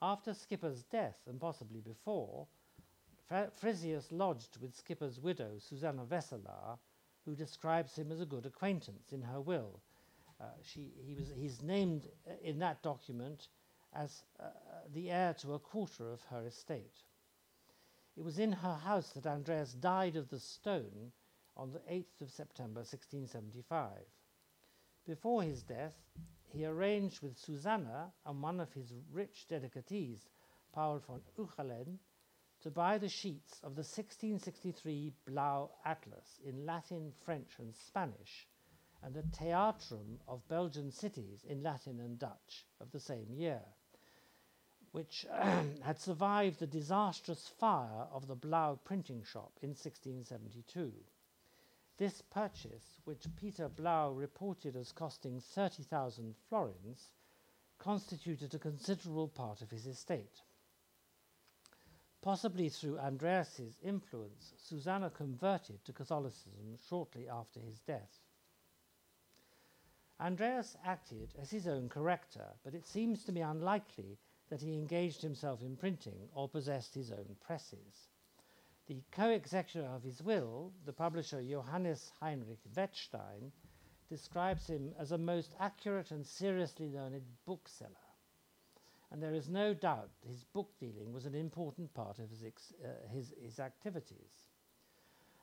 After 0.00 0.32
Schipper's 0.32 0.84
death, 0.84 1.18
and 1.26 1.40
possibly 1.40 1.80
before, 1.80 2.46
Frisius 3.28 4.12
lodged 4.12 4.56
with 4.60 4.76
Schipper's 4.76 5.18
widow, 5.18 5.58
Susanna 5.58 6.04
Wesselaar, 6.04 6.78
who 7.24 7.34
describes 7.34 7.96
him 7.96 8.12
as 8.12 8.20
a 8.20 8.26
good 8.26 8.46
acquaintance 8.46 9.12
in 9.12 9.22
her 9.22 9.40
will. 9.40 9.82
Uh, 10.40 10.44
she, 10.62 10.92
he 11.06 11.14
was, 11.14 11.32
he's 11.34 11.62
named 11.62 12.08
uh, 12.28 12.32
in 12.42 12.58
that 12.58 12.82
document 12.82 13.48
as 13.94 14.22
uh, 14.38 14.44
the 14.92 15.10
heir 15.10 15.34
to 15.40 15.54
a 15.54 15.58
quarter 15.58 16.12
of 16.12 16.20
her 16.30 16.44
estate. 16.46 17.02
It 18.16 18.24
was 18.24 18.38
in 18.38 18.52
her 18.52 18.74
house 18.74 19.10
that 19.10 19.26
Andreas 19.26 19.72
died 19.72 20.16
of 20.16 20.28
the 20.28 20.40
stone 20.40 21.12
on 21.56 21.72
the 21.72 21.80
8th 21.90 22.20
of 22.20 22.30
September 22.30 22.80
1675. 22.80 23.90
Before 25.06 25.42
his 25.42 25.62
death, 25.62 25.96
he 26.52 26.64
arranged 26.64 27.22
with 27.22 27.38
Susanna 27.38 28.12
and 28.24 28.42
one 28.42 28.60
of 28.60 28.72
his 28.72 28.92
rich 29.12 29.46
dedicatees, 29.50 30.20
Paul 30.72 30.98
von 31.06 31.22
Uchelen, 31.38 31.98
to 32.62 32.70
buy 32.70 32.98
the 32.98 33.08
sheets 33.08 33.60
of 33.62 33.74
the 33.74 33.82
1663 33.82 35.12
Blaeu 35.28 35.70
Atlas 35.84 36.40
in 36.44 36.66
Latin, 36.66 37.12
French, 37.24 37.58
and 37.58 37.74
Spanish, 37.74 38.46
and 39.06 39.14
the 39.14 39.22
Theatrum 39.22 40.18
of 40.26 40.48
Belgian 40.48 40.90
Cities 40.90 41.44
in 41.48 41.62
Latin 41.62 42.00
and 42.00 42.18
Dutch 42.18 42.66
of 42.80 42.90
the 42.90 42.98
same 42.98 43.32
year, 43.32 43.62
which 44.90 45.24
had 45.82 46.00
survived 46.00 46.58
the 46.58 46.66
disastrous 46.66 47.46
fire 47.46 48.08
of 48.12 48.26
the 48.26 48.34
Blaeu 48.34 48.76
printing 48.82 49.22
shop 49.22 49.52
in 49.62 49.68
1672. 49.68 50.92
This 51.98 52.20
purchase, 52.20 52.98
which 53.04 53.28
Peter 53.36 53.68
Blaeu 53.68 54.12
reported 54.18 54.74
as 54.74 54.90
costing 54.90 55.38
30,000 55.38 56.34
florins, 56.50 57.12
constituted 57.78 58.54
a 58.54 58.58
considerable 58.58 59.28
part 59.28 59.62
of 59.62 59.70
his 59.70 59.86
estate. 59.86 60.42
Possibly 62.22 62.68
through 62.70 62.98
Andreas's 62.98 63.78
influence, 63.84 64.52
Susanna 64.56 65.10
converted 65.10 65.84
to 65.84 65.92
Catholicism 65.92 66.76
shortly 66.88 67.28
after 67.28 67.60
his 67.60 67.78
death. 67.78 68.25
Andreas 70.20 70.76
acted 70.84 71.34
as 71.40 71.50
his 71.50 71.66
own 71.66 71.88
corrector, 71.88 72.54
but 72.64 72.74
it 72.74 72.86
seems 72.86 73.22
to 73.24 73.32
me 73.32 73.42
unlikely 73.42 74.18
that 74.48 74.62
he 74.62 74.74
engaged 74.74 75.20
himself 75.20 75.62
in 75.62 75.76
printing 75.76 76.28
or 76.32 76.48
possessed 76.48 76.94
his 76.94 77.10
own 77.10 77.36
presses. 77.40 78.08
The 78.86 79.02
co-executor 79.10 79.86
of 79.86 80.02
his 80.02 80.22
will, 80.22 80.72
the 80.84 80.92
publisher 80.92 81.42
Johannes 81.42 82.12
Heinrich 82.20 82.60
Wettstein, 82.74 83.50
describes 84.08 84.68
him 84.68 84.94
as 84.98 85.12
a 85.12 85.18
most 85.18 85.54
accurate 85.58 86.12
and 86.12 86.24
seriously 86.24 86.88
learned 86.88 87.22
bookseller. 87.44 87.90
And 89.10 89.22
there 89.22 89.34
is 89.34 89.48
no 89.48 89.74
doubt 89.74 90.10
his 90.20 90.44
book 90.44 90.70
dealing 90.78 91.12
was 91.12 91.26
an 91.26 91.34
important 91.34 91.92
part 91.94 92.18
of 92.18 92.30
his, 92.30 92.42
uh, 92.42 92.88
his, 93.08 93.34
his 93.40 93.58
activities. 93.58 94.45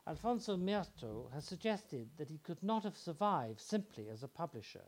Alfonso 0.06 0.58
Mirto 0.58 1.32
has 1.32 1.46
suggested 1.46 2.10
that 2.18 2.30
he 2.30 2.38
could 2.40 2.62
not 2.62 2.84
have 2.84 2.98
survived 2.98 3.62
simply 3.62 4.10
as 4.10 4.22
a 4.22 4.28
publisher. 4.28 4.84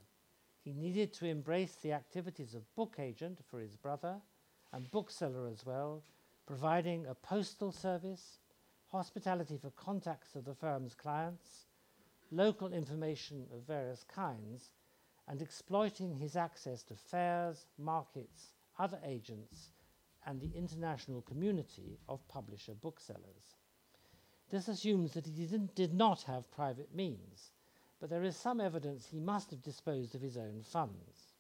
He 0.62 0.74
needed 0.74 1.14
to 1.14 1.26
embrace 1.26 1.76
the 1.76 1.94
activities 1.94 2.54
of 2.54 2.76
book 2.76 2.98
agent 3.00 3.40
for 3.50 3.62
his 3.62 3.78
brother 3.78 4.22
and 4.74 4.92
bookseller 4.92 5.48
as 5.48 5.66
well, 5.66 6.04
providing 6.46 7.06
a 7.06 7.16
postal 7.16 7.72
service, 7.72 8.40
hospitality 8.88 9.58
for 9.58 9.70
contacts 9.72 10.36
of 10.36 10.44
the 10.44 10.54
firm's 10.54 10.94
clients, 10.94 11.66
local 12.30 12.74
information 12.74 13.48
of 13.54 13.62
various 13.66 14.04
kinds, 14.04 14.72
and 15.30 15.42
exploiting 15.42 16.14
his 16.14 16.36
access 16.36 16.84
to 16.84 16.96
fairs, 16.96 17.68
markets, 17.78 18.52
other 18.78 19.00
agents, 19.06 19.72
and 20.26 20.42
the 20.42 20.52
international 20.56 21.22
community 21.22 22.00
of 22.10 22.28
publisher 22.28 22.74
booksellers. 22.74 23.56
This 24.50 24.68
assumes 24.68 25.14
that 25.14 25.26
he 25.26 25.48
did 25.74 25.94
not 25.94 26.22
have 26.24 26.52
private 26.52 26.94
means, 26.94 27.52
but 28.00 28.10
there 28.10 28.24
is 28.24 28.38
some 28.38 28.62
evidence 28.62 29.08
he 29.08 29.20
must 29.20 29.50
have 29.52 29.62
disposed 29.62 30.14
of 30.16 30.22
his 30.22 30.38
own 30.38 30.62
funds. 30.64 31.34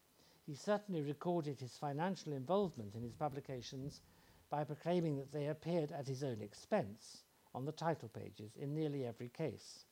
He 0.45 0.55
certainly 0.55 1.01
recorded 1.01 1.59
his 1.59 1.77
financial 1.77 2.33
involvement 2.33 2.95
in 2.95 3.03
his 3.03 3.13
publications 3.13 4.01
by 4.49 4.63
proclaiming 4.63 5.17
that 5.17 5.31
they 5.31 5.47
appeared 5.47 5.91
at 5.91 6.07
his 6.07 6.23
own 6.23 6.41
expense 6.41 7.23
on 7.53 7.65
the 7.65 7.71
title 7.71 8.09
pages 8.09 8.55
in 8.55 8.73
nearly 8.73 9.05
every 9.05 9.29
case. 9.29 9.85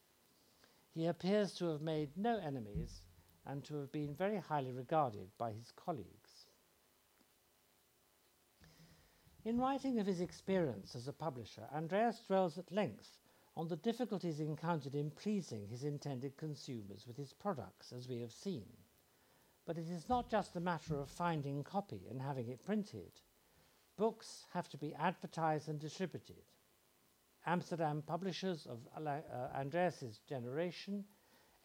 He 0.92 1.06
appears 1.08 1.54
to 1.56 1.66
have 1.66 1.82
made 1.82 2.16
no 2.16 2.38
enemies 2.38 3.02
and 3.46 3.64
to 3.66 3.76
have 3.76 3.92
been 3.92 4.14
very 4.14 4.38
highly 4.38 4.72
regarded 4.72 5.32
by 5.38 5.52
his 5.52 5.72
colleagues. 5.72 6.23
In 9.46 9.60
writing 9.60 10.00
of 10.00 10.08
his 10.08 10.22
experience 10.22 10.96
as 10.96 11.10
a 11.10 11.14
publisher, 11.14 11.68
Andreas 11.74 12.22
dwells 12.22 12.58
at 12.58 12.72
length 12.72 13.20
on 13.58 13.68
the 13.68 13.76
difficulties 13.76 14.40
encountered 14.40 14.96
in 14.96 15.12
pleasing 15.12 15.68
his 15.68 15.84
intended 15.84 16.38
consumers 16.38 17.06
with 17.06 17.18
his 17.18 17.34
products, 17.34 17.92
as 17.92 18.08
we 18.08 18.22
have 18.22 18.32
seen. 18.32 18.66
But 19.66 19.78
it 19.78 19.90
is 19.90 20.08
not 20.08 20.30
just 20.30 20.56
a 20.56 20.62
matter 20.62 20.98
of 20.98 21.10
finding 21.10 21.62
copy 21.62 22.08
and 22.10 22.22
having 22.22 22.48
it 22.48 22.64
printed. 22.64 23.20
Books 23.98 24.46
have 24.54 24.70
to 24.70 24.78
be 24.78 24.96
advertised 24.96 25.68
and 25.68 25.78
distributed. 25.78 26.44
Amsterdam 27.46 28.02
publishers 28.02 28.66
of 28.66 28.88
uh, 28.96 29.20
Andreas's 29.54 30.20
generation, 30.20 31.04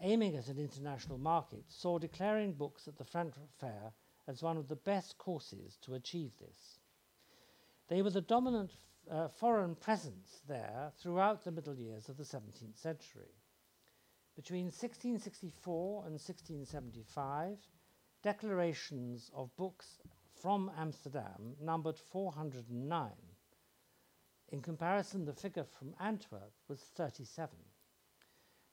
aiming 0.00 0.34
at 0.34 0.48
an 0.48 0.58
international 0.58 1.18
market, 1.18 1.64
saw 1.68 1.96
declaring 2.00 2.54
books 2.54 2.88
at 2.88 2.98
the 2.98 3.04
Frankfurt 3.04 3.52
Fair 3.60 3.92
as 4.26 4.42
one 4.42 4.56
of 4.56 4.66
the 4.66 4.76
best 4.76 5.16
courses 5.16 5.78
to 5.82 5.94
achieve 5.94 6.32
this. 6.40 6.80
They 7.88 8.02
were 8.02 8.10
the 8.10 8.20
dominant 8.20 8.70
uh, 9.10 9.28
foreign 9.28 9.74
presence 9.74 10.42
there 10.46 10.92
throughout 11.00 11.42
the 11.42 11.50
middle 11.50 11.74
years 11.74 12.08
of 12.08 12.18
the 12.18 12.24
17th 12.24 12.76
century. 12.76 13.34
Between 14.36 14.66
1664 14.66 16.04
and 16.04 16.12
1675, 16.12 17.58
declarations 18.22 19.30
of 19.34 19.56
books 19.56 19.98
from 20.42 20.70
Amsterdam 20.76 21.56
numbered 21.60 21.98
409. 21.98 23.10
In 24.50 24.62
comparison, 24.62 25.24
the 25.24 25.32
figure 25.32 25.64
from 25.64 25.94
Antwerp 25.98 26.52
was 26.68 26.80
37. 26.80 27.56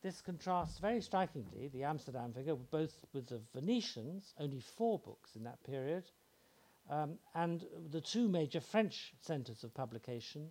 This 0.01 0.21
contrasts 0.21 0.77
very 0.79 1.01
strikingly 1.01 1.67
the 1.69 1.83
Amsterdam 1.83 2.33
figure 2.33 2.55
both 2.55 3.05
with 3.13 3.27
the 3.27 3.41
Venetians, 3.53 4.33
only 4.37 4.59
four 4.59 4.99
books 4.99 5.35
in 5.35 5.43
that 5.43 5.63
period, 5.63 6.03
um, 6.89 7.17
and 7.33 7.65
the 7.91 8.01
two 8.01 8.27
major 8.27 8.59
French 8.59 9.13
centres 9.21 9.63
of 9.63 9.73
publication, 9.73 10.49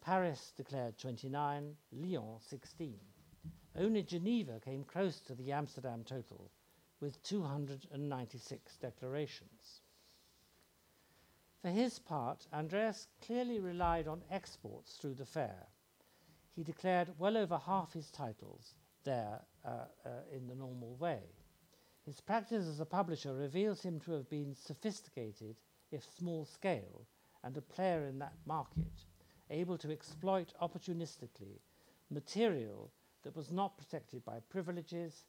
Paris 0.00 0.52
declared 0.56 0.98
29, 0.98 1.76
Lyon 1.92 2.38
16. 2.40 2.98
Only 3.76 4.02
Geneva 4.02 4.60
came 4.64 4.84
close 4.84 5.18
to 5.20 5.34
the 5.34 5.50
Amsterdam 5.50 6.04
total 6.04 6.50
with 7.00 7.22
296 7.22 8.76
declarations. 8.76 9.80
For 11.60 11.70
his 11.70 11.98
part, 11.98 12.46
Andreas 12.52 13.08
clearly 13.22 13.58
relied 13.58 14.06
on 14.06 14.22
exports 14.30 14.96
through 14.96 15.14
the 15.14 15.26
fair. 15.26 15.66
He 16.54 16.62
declared 16.62 17.18
well 17.18 17.36
over 17.36 17.58
half 17.58 17.92
his 17.92 18.10
titles 18.10 18.74
there 19.02 19.40
uh, 19.64 19.86
uh, 20.04 20.08
in 20.30 20.46
the 20.46 20.54
normal 20.54 20.94
way. 20.96 21.33
His 22.04 22.20
practice 22.20 22.66
as 22.66 22.80
a 22.80 22.86
publisher 22.86 23.34
reveals 23.34 23.82
him 23.82 23.98
to 24.00 24.12
have 24.12 24.28
been 24.28 24.54
sophisticated, 24.54 25.56
if 25.90 26.04
small 26.04 26.44
scale, 26.44 27.06
and 27.42 27.56
a 27.56 27.62
player 27.62 28.06
in 28.06 28.18
that 28.18 28.36
market, 28.44 29.06
able 29.48 29.78
to 29.78 29.90
exploit 29.90 30.52
opportunistically 30.60 31.60
material 32.10 32.90
that 33.22 33.34
was 33.34 33.50
not 33.50 33.78
protected 33.78 34.24
by 34.24 34.40
privileges 34.40 35.24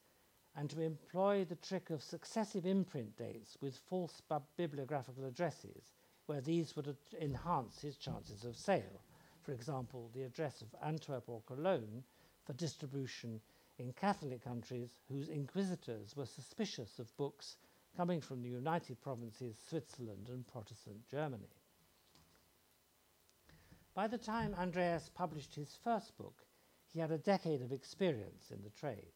and 0.55 0.69
to 0.69 0.81
employ 0.81 1.45
the 1.45 1.55
trick 1.55 1.89
of 1.89 2.03
successive 2.03 2.65
imprint 2.65 3.15
dates 3.17 3.57
with 3.61 3.77
false 3.77 4.21
bibliographical 4.57 5.25
addresses 5.25 5.93
where 6.25 6.41
these 6.41 6.75
would 6.75 6.97
enhance 7.21 7.81
his 7.81 7.97
chances 7.97 8.43
of 8.43 8.57
sale. 8.57 9.01
For 9.43 9.51
example, 9.53 10.09
the 10.13 10.23
address 10.23 10.61
of 10.61 10.75
Antwerp 10.83 11.29
or 11.29 11.41
Cologne 11.45 12.03
for 12.43 12.53
distribution 12.53 13.41
in 13.77 13.91
Catholic 13.93 14.43
countries 14.43 14.97
whose 15.09 15.29
inquisitors 15.29 16.15
were 16.15 16.25
suspicious 16.25 16.99
of 16.99 17.15
books 17.17 17.57
coming 17.95 18.21
from 18.21 18.41
the 18.41 18.49
United 18.49 19.01
Provinces, 19.01 19.57
Switzerland, 19.69 20.29
and 20.29 20.47
Protestant 20.47 21.07
Germany. 21.07 21.49
By 23.93 24.07
the 24.07 24.17
time 24.17 24.53
Andreas 24.55 25.09
published 25.13 25.55
his 25.55 25.77
first 25.83 26.17
book, 26.17 26.45
he 26.93 26.99
had 26.99 27.11
a 27.11 27.17
decade 27.17 27.61
of 27.61 27.71
experience 27.71 28.51
in 28.51 28.61
the 28.63 28.69
trade. 28.69 29.13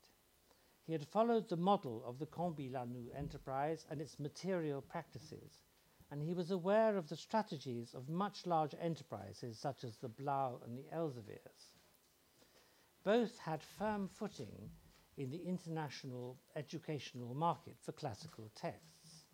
He 0.86 0.94
had 0.94 1.06
followed 1.08 1.48
the 1.48 1.58
model 1.58 2.04
of 2.06 2.18
the 2.18 2.26
Combi-Lanoux 2.26 3.14
enterprise 3.16 3.86
and 3.90 4.02
its 4.02 4.20
material 4.20 4.82
practices, 4.82 5.64
and 6.12 6.22
he 6.22 6.34
was 6.34 6.52
aware 6.52 6.98
of 6.98 7.08
the 7.08 7.16
strategies 7.16 7.94
of 7.94 8.10
much 8.10 8.48
larger 8.48 8.78
enterprises 8.78 9.60
such 9.60 9.84
as 9.84 9.98
the 9.98 10.10
Blaeu 10.10 10.64
and 10.64 10.78
the 10.78 10.86
Elseviers. 10.94 11.79
Both 13.04 13.38
had 13.40 13.62
firm 13.64 14.08
footing 14.08 14.70
in 15.18 15.30
the 15.30 15.42
international 15.46 16.38
educational 16.56 17.34
market 17.34 17.76
for 17.82 17.92
classical 17.92 18.52
texts, 18.56 19.26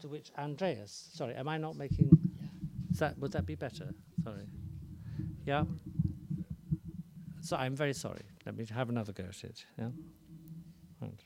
to 0.00 0.08
which 0.08 0.30
Andreas, 0.38 1.08
sorry, 1.12 1.34
am 1.34 1.48
I 1.48 1.58
not 1.58 1.76
making, 1.76 2.10
that, 2.98 3.18
would 3.18 3.32
that 3.32 3.46
be 3.46 3.54
better? 3.54 3.92
Sorry. 4.24 4.46
Yeah? 5.46 5.64
So 7.40 7.56
I'm 7.56 7.74
very 7.74 7.94
sorry. 7.94 8.22
Let 8.46 8.56
me 8.56 8.66
have 8.66 8.90
another 8.90 9.12
go 9.12 9.24
at 9.24 9.44
it. 9.44 9.64
Yeah? 9.78 9.88
Right. 11.00 11.22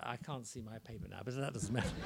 I 0.00 0.16
can't 0.16 0.46
see 0.46 0.62
my 0.62 0.78
paper 0.78 1.08
now, 1.10 1.18
but 1.24 1.34
that 1.36 1.52
doesn't 1.52 1.74
matter. 1.74 1.88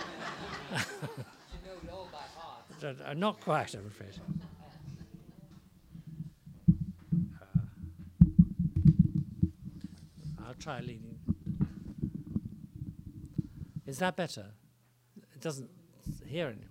you 0.73 1.88
know 1.88 2.09
by 2.11 2.18
heart. 2.35 2.96
Uh, 3.05 3.12
not 3.14 3.40
quite, 3.40 3.75
I'm 3.75 3.87
afraid. 3.87 4.18
I'll 10.50 10.56
try 10.56 10.80
leaning. 10.80 11.16
Is 13.86 14.00
that 14.00 14.16
better? 14.16 14.46
It 15.32 15.40
doesn't 15.40 15.70
hear 16.26 16.48
any. 16.48 16.66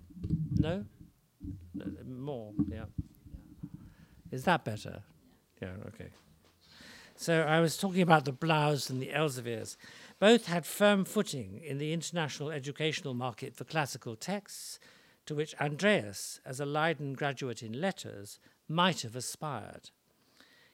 No? 0.58 0.84
no? 1.72 1.86
More, 2.06 2.52
yeah. 2.68 2.84
Is 4.30 4.44
that 4.44 4.66
better? 4.66 5.02
Yeah, 5.62 5.70
okay. 5.88 6.10
So 7.16 7.40
I 7.40 7.60
was 7.60 7.78
talking 7.78 8.02
about 8.02 8.26
the 8.26 8.34
Blaeus 8.34 8.90
and 8.90 9.00
the 9.00 9.12
Elseviers. 9.14 9.78
Both 10.18 10.44
had 10.44 10.66
firm 10.66 11.06
footing 11.06 11.62
in 11.64 11.78
the 11.78 11.94
international 11.94 12.50
educational 12.50 13.14
market 13.14 13.56
for 13.56 13.64
classical 13.64 14.14
texts, 14.14 14.78
to 15.24 15.34
which 15.34 15.54
Andreas, 15.58 16.38
as 16.44 16.60
a 16.60 16.66
Leiden 16.66 17.14
graduate 17.14 17.62
in 17.62 17.80
letters, 17.80 18.40
might 18.68 19.00
have 19.00 19.16
aspired. 19.16 19.88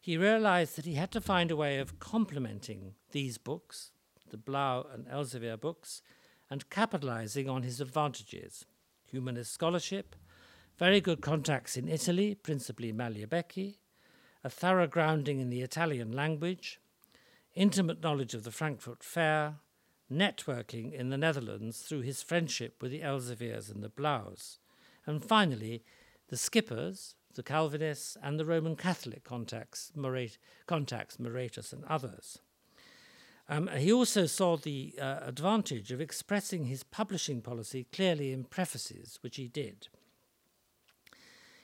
He 0.06 0.16
realized 0.16 0.76
that 0.76 0.84
he 0.84 0.94
had 0.94 1.10
to 1.10 1.20
find 1.20 1.50
a 1.50 1.56
way 1.56 1.78
of 1.78 1.98
complementing 1.98 2.94
these 3.10 3.38
books, 3.38 3.90
the 4.30 4.36
Blaeu 4.36 4.86
and 4.94 5.04
Elsevier 5.08 5.60
books, 5.60 6.00
and 6.48 6.70
capitalizing 6.70 7.48
on 7.48 7.64
his 7.64 7.80
advantages. 7.80 8.66
Humanist 9.10 9.52
scholarship, 9.52 10.14
very 10.78 11.00
good 11.00 11.22
contacts 11.22 11.76
in 11.76 11.88
Italy, 11.88 12.36
principally 12.36 12.92
Magliabechi, 12.92 13.78
a 14.44 14.48
thorough 14.48 14.86
grounding 14.86 15.40
in 15.40 15.50
the 15.50 15.62
Italian 15.62 16.12
language, 16.12 16.78
intimate 17.56 18.00
knowledge 18.00 18.32
of 18.32 18.44
the 18.44 18.52
Frankfurt 18.52 19.02
Fair, 19.02 19.56
networking 20.08 20.92
in 20.92 21.10
the 21.10 21.18
Netherlands 21.18 21.80
through 21.80 22.02
his 22.02 22.22
friendship 22.22 22.80
with 22.80 22.92
the 22.92 23.00
Elseviers 23.00 23.74
and 23.74 23.82
the 23.82 23.90
Blaeus, 23.90 24.58
and 25.04 25.24
finally, 25.24 25.82
the 26.28 26.36
Schippers, 26.36 27.16
the 27.36 27.42
Calvinists, 27.42 28.16
and 28.22 28.40
the 28.40 28.44
Roman 28.44 28.74
Catholic 28.74 29.22
contacts, 29.22 29.92
Moret, 29.94 30.38
contacts 30.66 31.18
Moretus 31.18 31.72
and 31.72 31.84
others. 31.84 32.40
Um, 33.48 33.68
he 33.68 33.92
also 33.92 34.26
saw 34.26 34.56
the 34.56 34.94
uh, 35.00 35.20
advantage 35.22 35.92
of 35.92 36.00
expressing 36.00 36.64
his 36.64 36.82
publishing 36.82 37.40
policy 37.40 37.86
clearly 37.92 38.32
in 38.32 38.44
prefaces, 38.44 39.18
which 39.22 39.36
he 39.36 39.46
did. 39.46 39.88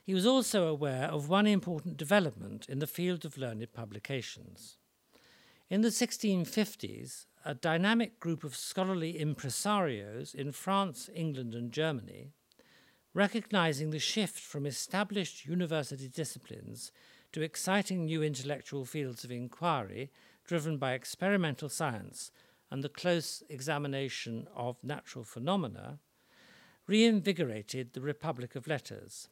He 0.05 0.15
was 0.15 0.27
also 0.27 0.67
aware 0.67 1.05
of 1.05 1.29
one 1.29 1.47
important 1.47 1.97
development 1.97 2.67
in 2.69 2.79
the 2.79 2.87
field 2.87 3.25
of 3.25 3.37
learned 3.37 3.73
publications. 3.73 4.77
In 5.71 5.81
the 5.81 5.89
1650s, 5.89 7.27
a 7.45 7.55
dynamic 7.55 8.21
group 8.21 8.45
of 8.45 8.55
scholarly 8.55 9.15
impresarios 9.15 10.35
in 10.35 10.53
France, 10.53 11.09
England, 11.15 11.55
and 11.55 11.73
Germany, 11.73 12.33
recognizing 13.15 13.91
the 13.91 13.99
shift 13.99 14.39
from 14.39 14.67
established 14.67 15.47
university 15.47 16.09
disciplines 16.09 16.93
to 17.33 17.43
exciting 17.43 18.05
new 18.05 18.23
intellectual 18.23 18.85
fields 18.85 19.25
of 19.25 19.31
inquiry 19.31 20.11
driven 20.47 20.79
by 20.79 20.93
experimental 20.93 21.69
science 21.69 22.31
and 22.71 22.83
the 22.83 22.89
close 22.89 23.43
examination 23.51 24.49
of 24.57 24.83
natural 24.83 25.25
phenomena, 25.25 25.99
reinvigorated 26.87 27.93
the 27.93 28.01
Republic 28.01 28.57
of 28.57 28.67
Letters. 28.67 29.29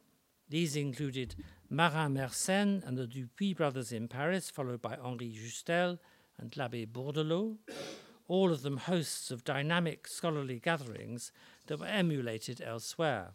These 0.47 0.75
included 0.75 1.35
Marin 1.69 2.13
Mersenne 2.13 2.83
and 2.85 2.97
the 2.97 3.07
Dupuy 3.07 3.53
brothers 3.53 3.91
in 3.91 4.07
Paris, 4.07 4.49
followed 4.49 4.81
by 4.81 4.95
Henri 4.95 5.33
Justel 5.33 5.97
and 6.37 6.55
l'Abbé 6.55 6.87
Bourdelot, 6.87 7.57
all 8.27 8.51
of 8.51 8.61
them 8.61 8.77
hosts 8.77 9.31
of 9.31 9.43
dynamic 9.43 10.07
scholarly 10.07 10.59
gatherings 10.59 11.31
that 11.67 11.79
were 11.79 11.87
emulated 11.87 12.61
elsewhere. 12.61 13.31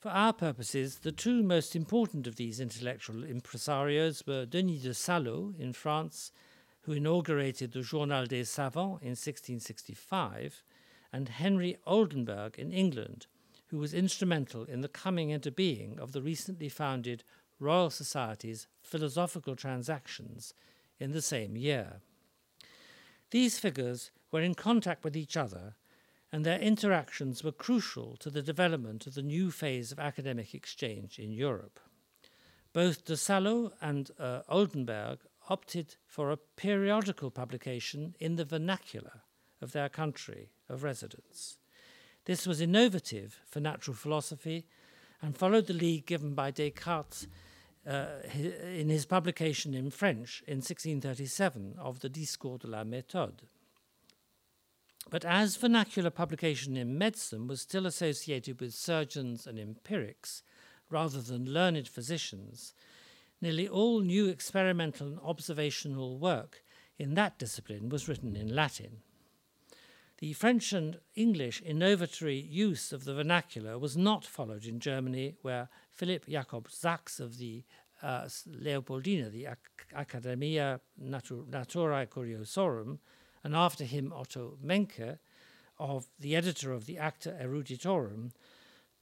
For 0.00 0.08
our 0.08 0.32
purposes, 0.32 1.00
the 1.00 1.12
two 1.12 1.42
most 1.42 1.76
important 1.76 2.26
of 2.26 2.36
these 2.36 2.58
intellectual 2.58 3.22
impresarios 3.22 4.26
were 4.26 4.46
Denis 4.46 4.84
de 4.84 4.94
Sallo 4.94 5.52
in 5.58 5.74
France, 5.74 6.32
who 6.80 6.92
inaugurated 6.92 7.72
the 7.72 7.82
Journal 7.82 8.24
des 8.24 8.46
Savants 8.46 9.02
in 9.02 9.10
1665, 9.10 10.62
and 11.12 11.28
Henry 11.28 11.76
Oldenburg 11.86 12.58
in 12.58 12.72
England, 12.72 13.26
who 13.66 13.76
was 13.76 13.92
instrumental 13.92 14.64
in 14.64 14.80
the 14.80 14.88
coming 14.88 15.28
into 15.28 15.50
being 15.50 16.00
of 16.00 16.12
the 16.12 16.22
recently 16.22 16.70
founded 16.70 17.22
Royal 17.58 17.90
Society's 17.90 18.68
Philosophical 18.82 19.54
Transactions 19.54 20.54
in 20.98 21.12
the 21.12 21.20
same 21.20 21.58
year. 21.58 22.00
These 23.32 23.58
figures 23.58 24.12
were 24.32 24.40
in 24.40 24.54
contact 24.54 25.04
with 25.04 25.14
each 25.14 25.36
other, 25.36 25.74
and 26.32 26.44
their 26.44 26.58
interactions 26.58 27.42
were 27.42 27.52
crucial 27.52 28.16
to 28.18 28.30
the 28.30 28.42
development 28.42 29.06
of 29.06 29.14
the 29.14 29.22
new 29.22 29.50
phase 29.50 29.90
of 29.90 29.98
academic 29.98 30.54
exchange 30.54 31.18
in 31.18 31.32
Europe. 31.32 31.80
Both 32.72 33.04
de 33.04 33.16
Sallo 33.16 33.72
and 33.80 34.10
uh, 34.18 34.42
Oldenburg 34.48 35.18
opted 35.48 35.96
for 36.06 36.30
a 36.30 36.36
periodical 36.36 37.30
publication 37.30 38.14
in 38.20 38.36
the 38.36 38.44
vernacular 38.44 39.22
of 39.60 39.72
their 39.72 39.88
country 39.88 40.50
of 40.68 40.84
residence. 40.84 41.58
This 42.26 42.46
was 42.46 42.60
innovative 42.60 43.40
for 43.46 43.58
natural 43.60 43.96
philosophy 43.96 44.66
and 45.20 45.36
followed 45.36 45.66
the 45.66 45.74
lead 45.74 46.06
given 46.06 46.34
by 46.34 46.52
Descartes 46.52 47.26
uh, 47.86 48.06
in 48.32 48.88
his 48.88 49.06
publication 49.06 49.74
in 49.74 49.90
French 49.90 50.42
in 50.46 50.58
1637 50.58 51.74
of 51.78 52.00
the 52.00 52.08
Discours 52.08 52.60
de 52.60 52.68
la 52.68 52.84
Méthode. 52.84 53.48
But 55.10 55.24
as 55.24 55.56
vernacular 55.56 56.10
publication 56.10 56.76
in 56.76 56.96
medicine 56.96 57.48
was 57.48 57.60
still 57.60 57.84
associated 57.84 58.60
with 58.60 58.72
surgeons 58.72 59.44
and 59.44 59.58
empirics 59.58 60.42
rather 60.88 61.20
than 61.20 61.52
learned 61.52 61.88
physicians, 61.88 62.74
nearly 63.40 63.66
all 63.66 64.00
new 64.00 64.28
experimental 64.28 65.08
and 65.08 65.18
observational 65.20 66.18
work 66.18 66.62
in 66.96 67.14
that 67.14 67.38
discipline 67.38 67.88
was 67.88 68.08
written 68.08 68.36
in 68.36 68.54
Latin. 68.54 68.98
The 70.18 70.32
French 70.34 70.72
and 70.72 71.00
English 71.16 71.62
innovatory 71.62 72.48
use 72.48 72.92
of 72.92 73.04
the 73.04 73.14
vernacular 73.14 73.78
was 73.78 73.96
not 73.96 74.26
followed 74.26 74.66
in 74.66 74.78
Germany, 74.78 75.34
where 75.42 75.70
Philip 75.90 76.26
Jakob 76.28 76.70
Sachs 76.70 77.18
of 77.18 77.38
the 77.38 77.64
uh, 78.02 78.28
Leopoldina, 78.48 79.30
the 79.30 79.46
Ac- 79.46 79.88
Academia 79.94 80.80
Natur- 80.98 81.46
Naturae 81.50 82.06
Curiosorum, 82.06 82.98
and 83.42 83.54
after 83.54 83.84
him 83.84 84.12
Otto 84.12 84.58
Mencke, 84.64 85.18
of 85.78 86.06
the 86.18 86.36
editor 86.36 86.72
of 86.72 86.84
the 86.84 86.98
Acta 86.98 87.36
Eruditorum, 87.40 88.32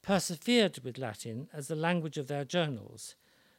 persevered 0.01 0.79
with 0.85 0.97
Latin 0.97 1.49
as 1.53 1.67
the 1.67 1.75
language 1.75 2.17
of 2.17 2.29
their 2.29 2.45
journals, 2.45 3.17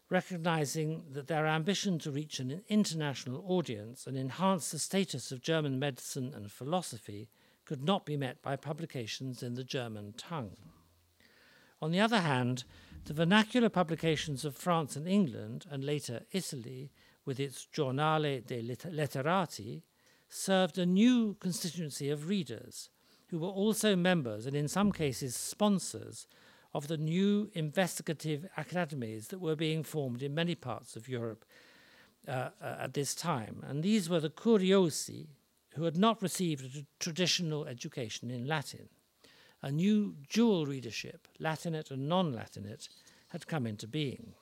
recognizing 0.10 1.04
that 1.12 1.28
their 1.28 1.46
ambition 1.46 2.00
to 2.00 2.12
reach 2.12 2.40
an 2.40 2.64
international 2.70 3.44
audience 3.48 4.08
and 4.08 4.18
enhance 4.18 4.72
the 4.72 4.80
status 4.80 5.32
of 5.32 5.42
German 5.42 5.78
medicine 5.78 6.34
and 6.34 6.52
philosophy 6.52 7.30
could 7.66 7.84
not 7.84 8.06
be 8.06 8.18
met 8.18 8.42
by 8.42 8.56
publications 8.56 9.44
in 9.44 9.54
the 9.54 9.64
German 9.64 10.14
tongue. 10.18 10.56
On 11.82 11.92
the 11.92 12.00
other 12.00 12.22
hand, 12.22 12.64
the 13.06 13.14
vernacular 13.14 13.70
publications 13.70 14.44
of 14.44 14.56
France 14.56 14.96
and 14.96 15.08
England, 15.08 15.66
and 15.70 15.84
later 15.84 16.22
Italy, 16.32 16.92
with 17.26 17.40
its 17.40 17.68
Giornale 17.72 18.46
dei 18.46 18.62
Letterati, 18.64 19.84
served 20.30 20.78
a 20.78 20.86
new 20.86 21.36
constituency 21.40 22.10
of 22.10 22.30
readers 22.30 22.90
who 23.28 23.40
were 23.40 23.48
also 23.48 23.96
members 23.96 24.46
and, 24.46 24.56
in 24.56 24.68
some 24.68 24.92
cases, 24.92 25.36
sponsors 25.36 26.28
of 26.74 26.88
the 26.88 26.98
new 26.98 27.50
investigative 27.54 28.48
academies 28.56 29.28
that 29.30 29.40
were 29.40 29.56
being 29.56 29.84
formed 29.84 30.22
in 30.22 30.34
many 30.36 30.56
parts 30.56 30.96
of 30.96 31.10
Europe 31.10 31.46
uh, 32.28 32.50
uh, 32.62 32.78
at 32.80 32.94
this 32.94 33.16
time. 33.16 33.64
And 33.68 33.82
these 33.82 34.10
were 34.10 34.20
the 34.20 34.30
curiosi, 34.30 35.28
who 35.76 35.84
had 35.84 35.98
not 35.98 36.22
received 36.22 36.76
a 36.76 36.86
traditional 37.00 37.66
education 37.66 38.32
in 38.32 38.48
Latin. 38.48 38.90
A 39.62 39.72
new 39.72 40.16
dual 40.30 40.66
readership, 40.66 41.28
Latinate 41.40 41.92
and 41.92 42.08
non 42.08 42.34
Latinate, 42.34 42.90
had 43.30 43.48
come 43.48 43.68
into 43.68 43.88
being. 43.88 44.34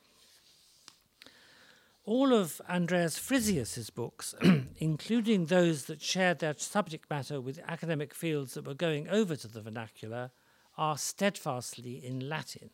All 2.08 2.34
of 2.34 2.62
Andreas 2.70 3.20
Frisius's 3.20 3.90
books, 3.90 4.34
including 4.78 5.48
those 5.48 5.88
that 5.88 6.02
shared 6.02 6.40
their 6.40 6.54
subject 6.58 7.10
matter 7.10 7.42
with 7.42 7.60
academic 7.68 8.14
fields 8.14 8.54
that 8.54 8.66
were 8.66 8.74
going 8.74 9.10
over 9.10 9.36
to 9.36 9.48
the 9.50 9.60
vernacular, 9.60 10.32
are 10.78 10.98
steadfastly 10.98 11.98
in 11.98 12.30
Latin. 12.30 12.70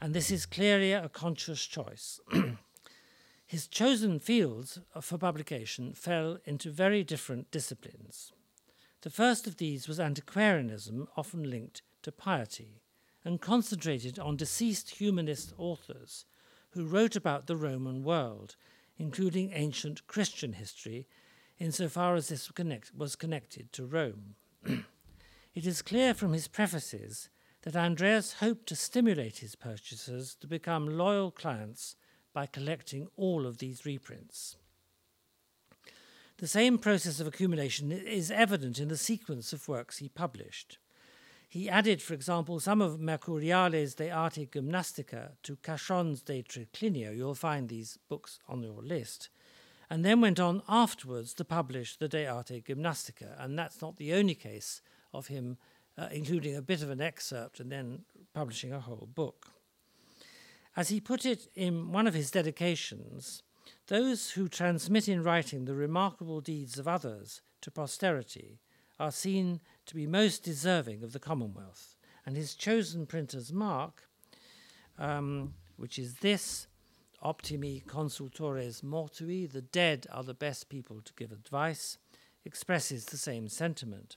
And 0.00 0.12
this 0.12 0.32
is 0.32 0.44
clearly 0.44 0.90
a 0.92 1.08
conscious 1.08 1.64
choice. 1.64 2.18
His 3.46 3.68
chosen 3.68 4.18
fields 4.18 4.80
for 5.00 5.18
publication 5.18 5.92
fell 5.92 6.38
into 6.44 6.72
very 6.72 7.04
different 7.04 7.52
disciplines. 7.52 8.32
The 9.02 9.10
first 9.10 9.46
of 9.46 9.58
these 9.58 9.86
was 9.86 10.00
antiquarianism, 10.00 11.06
often 11.16 11.48
linked 11.48 11.82
to 12.02 12.10
piety, 12.10 12.82
and 13.24 13.40
concentrated 13.40 14.18
on 14.18 14.34
deceased 14.34 14.96
humanist 14.96 15.52
authors 15.56 16.24
who 16.72 16.86
wrote 16.86 17.16
about 17.16 17.46
the 17.46 17.56
Roman 17.56 18.02
world, 18.02 18.56
including 18.98 19.52
ancient 19.52 20.06
Christian 20.06 20.54
history, 20.54 21.06
insofar 21.58 22.14
as 22.14 22.28
this 22.28 22.50
connect, 22.50 22.94
was 22.94 23.16
connected 23.16 23.72
to 23.72 23.86
Rome. 23.86 24.34
it 24.64 25.66
is 25.66 25.82
clear 25.82 26.14
from 26.14 26.32
his 26.32 26.48
prefaces 26.48 27.28
that 27.62 27.76
Andreas 27.76 28.34
hoped 28.34 28.66
to 28.68 28.76
stimulate 28.76 29.38
his 29.38 29.54
purchasers 29.54 30.34
to 30.36 30.46
become 30.46 30.98
loyal 30.98 31.30
clients 31.30 31.96
by 32.32 32.46
collecting 32.46 33.08
all 33.16 33.46
of 33.46 33.58
these 33.58 33.84
reprints. 33.84 34.56
The 36.38 36.48
same 36.48 36.78
process 36.78 37.20
of 37.20 37.26
accumulation 37.26 37.92
is 37.92 38.30
evident 38.30 38.78
in 38.78 38.88
the 38.88 38.96
sequence 38.96 39.52
of 39.52 39.68
works 39.68 39.98
he 39.98 40.08
published. 40.08 40.78
He 41.52 41.68
added, 41.68 42.00
for 42.00 42.14
example, 42.14 42.60
some 42.60 42.80
of 42.80 42.98
Mercuriale's 42.98 43.94
de 43.94 44.08
Arte 44.08 44.46
Gymnastica 44.46 45.32
to 45.42 45.56
Chacón's 45.56 46.22
de 46.22 46.42
Triclinio. 46.42 47.14
You'll 47.14 47.34
find 47.34 47.68
these 47.68 47.98
books 48.08 48.38
on 48.48 48.62
your 48.62 48.80
list. 48.80 49.28
And 49.90 50.02
then 50.02 50.22
went 50.22 50.40
on 50.40 50.62
afterwards 50.66 51.34
to 51.34 51.44
publish 51.44 51.98
the 51.98 52.08
De 52.08 52.26
Arte 52.26 52.62
Gymnastica. 52.62 53.36
And 53.38 53.58
that's 53.58 53.82
not 53.82 53.98
the 53.98 54.14
only 54.14 54.34
case 54.34 54.80
of 55.12 55.26
him 55.26 55.58
uh, 55.98 56.08
including 56.10 56.56
a 56.56 56.62
bit 56.62 56.82
of 56.82 56.88
an 56.88 57.02
excerpt 57.02 57.60
and 57.60 57.70
then 57.70 58.06
publishing 58.32 58.72
a 58.72 58.80
whole 58.80 59.10
book. 59.14 59.48
As 60.74 60.88
he 60.88 61.00
put 61.00 61.26
it 61.26 61.48
in 61.54 61.92
one 61.92 62.06
of 62.06 62.14
his 62.14 62.30
dedications, 62.30 63.42
those 63.88 64.30
who 64.30 64.48
transmit 64.48 65.06
in 65.06 65.22
writing 65.22 65.66
the 65.66 65.74
remarkable 65.74 66.40
deeds 66.40 66.78
of 66.78 66.88
others 66.88 67.42
to 67.60 67.70
posterity 67.70 68.58
are 68.98 69.12
seen 69.12 69.60
to 69.86 69.94
be 69.94 70.06
most 70.06 70.42
deserving 70.42 71.02
of 71.02 71.12
the 71.12 71.18
Commonwealth. 71.18 71.96
And 72.24 72.36
his 72.36 72.54
chosen 72.54 73.06
printer's 73.06 73.52
mark, 73.52 74.08
um, 74.98 75.54
which 75.76 75.98
is 75.98 76.16
this 76.16 76.68
Optimi 77.22 77.82
consultores 77.86 78.82
mortui, 78.82 79.50
the 79.50 79.62
dead 79.62 80.06
are 80.12 80.24
the 80.24 80.34
best 80.34 80.68
people 80.68 81.00
to 81.00 81.12
give 81.14 81.32
advice, 81.32 81.98
expresses 82.44 83.06
the 83.06 83.16
same 83.16 83.48
sentiment. 83.48 84.16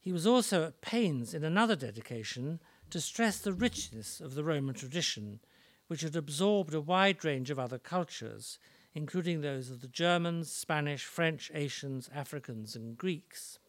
He 0.00 0.12
was 0.12 0.26
also 0.26 0.64
at 0.64 0.80
pains 0.80 1.34
in 1.34 1.44
another 1.44 1.76
dedication 1.76 2.60
to 2.90 3.00
stress 3.00 3.38
the 3.38 3.52
richness 3.52 4.20
of 4.20 4.34
the 4.34 4.42
Roman 4.42 4.74
tradition, 4.74 5.40
which 5.86 6.00
had 6.00 6.16
absorbed 6.16 6.74
a 6.74 6.80
wide 6.80 7.24
range 7.24 7.50
of 7.50 7.58
other 7.58 7.78
cultures, 7.78 8.58
including 8.94 9.40
those 9.40 9.70
of 9.70 9.80
the 9.80 9.88
Germans, 9.88 10.50
Spanish, 10.50 11.04
French, 11.04 11.50
Asians, 11.54 12.10
Africans, 12.14 12.74
and 12.74 12.96
Greeks. 12.96 13.59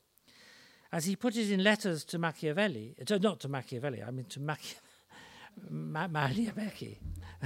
As 0.91 1.05
he 1.05 1.15
put 1.15 1.37
it 1.37 1.49
in 1.49 1.63
letters 1.63 2.03
to 2.05 2.17
Machiavelli, 2.17 2.95
uh, 2.99 3.17
not 3.17 3.39
to 3.41 3.47
Machiavelli, 3.47 4.03
I 4.03 4.11
mean 4.11 4.25
to 4.25 4.39
Machi- 4.39 4.75
Ma- 5.69 6.07
Magliabechi, 6.07 6.97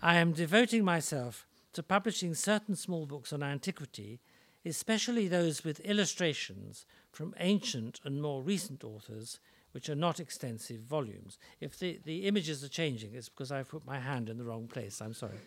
I 0.01 0.15
am 0.15 0.31
devoting 0.31 0.86
myself 0.86 1.45
to 1.73 1.84
publishing 1.84 2.34
certain 2.34 2.75
small 2.75 3.05
books 3.05 3.34
on 3.34 3.43
antiquity, 3.43 4.19
especially 4.65 5.27
those 5.27 5.63
with 5.63 5.79
illustrations 5.81 6.86
from 7.12 7.34
ancient 7.39 7.99
and 8.03 8.21
more 8.21 8.41
recent 8.41 8.84
authors 8.84 9.39
which 9.73 9.89
are 9.89 9.95
not 9.95 10.19
extensive 10.19 10.81
volumes. 10.81 11.38
If 11.62 11.79
the, 11.79 11.99
the 12.03 12.27
images 12.27 12.63
are 12.63 12.69
changing, 12.69 13.15
it's 13.15 13.29
because 13.29 13.51
I've 13.51 13.69
put 13.69 13.86
my 13.86 13.99
hand 13.99 14.29
in 14.29 14.38
the 14.38 14.43
wrong 14.43 14.67
place. 14.67 15.01
I'm 15.01 15.13
sorry. 15.13 15.39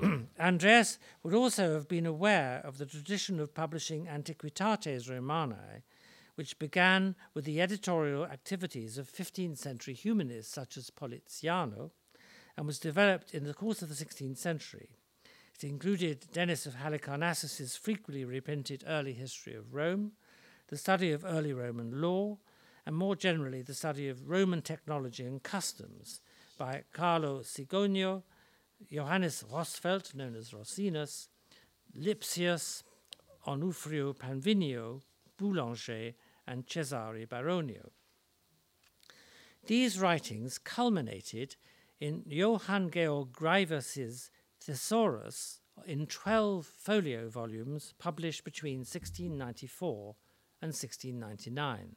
Andreas 0.40 0.98
would 1.22 1.34
also 1.34 1.74
have 1.74 1.86
been 1.86 2.06
aware 2.06 2.60
of 2.64 2.78
the 2.78 2.86
tradition 2.86 3.38
of 3.38 3.54
publishing 3.54 4.08
Antiquitates 4.08 5.08
Romanae, 5.08 5.82
which 6.42 6.58
began 6.58 7.14
with 7.34 7.44
the 7.44 7.60
editorial 7.60 8.24
activities 8.26 8.98
of 8.98 9.08
15th 9.08 9.58
century 9.58 9.94
humanists 9.94 10.52
such 10.52 10.76
as 10.76 10.90
Poliziano 10.90 11.92
and 12.56 12.66
was 12.66 12.80
developed 12.80 13.32
in 13.32 13.44
the 13.44 13.54
course 13.54 13.80
of 13.80 13.88
the 13.88 13.94
16th 13.94 14.38
century. 14.38 14.96
It 15.54 15.62
included 15.62 16.26
Denis 16.32 16.66
of 16.66 16.74
Halicarnassus's 16.74 17.76
frequently 17.76 18.24
reprinted 18.24 18.82
early 18.88 19.12
history 19.12 19.54
of 19.54 19.72
Rome, 19.72 20.14
the 20.66 20.76
study 20.76 21.12
of 21.12 21.24
early 21.24 21.52
Roman 21.52 22.02
law, 22.02 22.38
and 22.84 22.96
more 22.96 23.14
generally 23.14 23.62
the 23.62 23.72
study 23.72 24.08
of 24.08 24.28
Roman 24.28 24.62
technology 24.62 25.24
and 25.24 25.40
customs 25.44 26.20
by 26.58 26.82
Carlo 26.92 27.42
Sigonio, 27.42 28.24
Johannes 28.92 29.44
Rosfeldt, 29.48 30.12
known 30.16 30.34
as 30.34 30.50
Rosinus, 30.50 31.28
Lipsius, 31.96 32.82
Onufrio 33.46 34.12
Panvinio, 34.12 35.02
Boulanger, 35.42 36.14
and 36.46 36.66
Cesare 36.66 37.26
Baronio. 37.26 37.90
These 39.66 39.98
writings 40.00 40.58
culminated 40.58 41.56
in 42.00 42.24
Johann 42.26 42.90
Georg 42.90 43.32
Graevius's 43.32 44.30
Thesaurus 44.60 45.60
in 45.86 46.06
12 46.06 46.66
folio 46.66 47.28
volumes 47.28 47.94
published 47.98 48.44
between 48.44 48.80
1694 48.80 50.16
and 50.60 50.68
1699. 50.68 51.96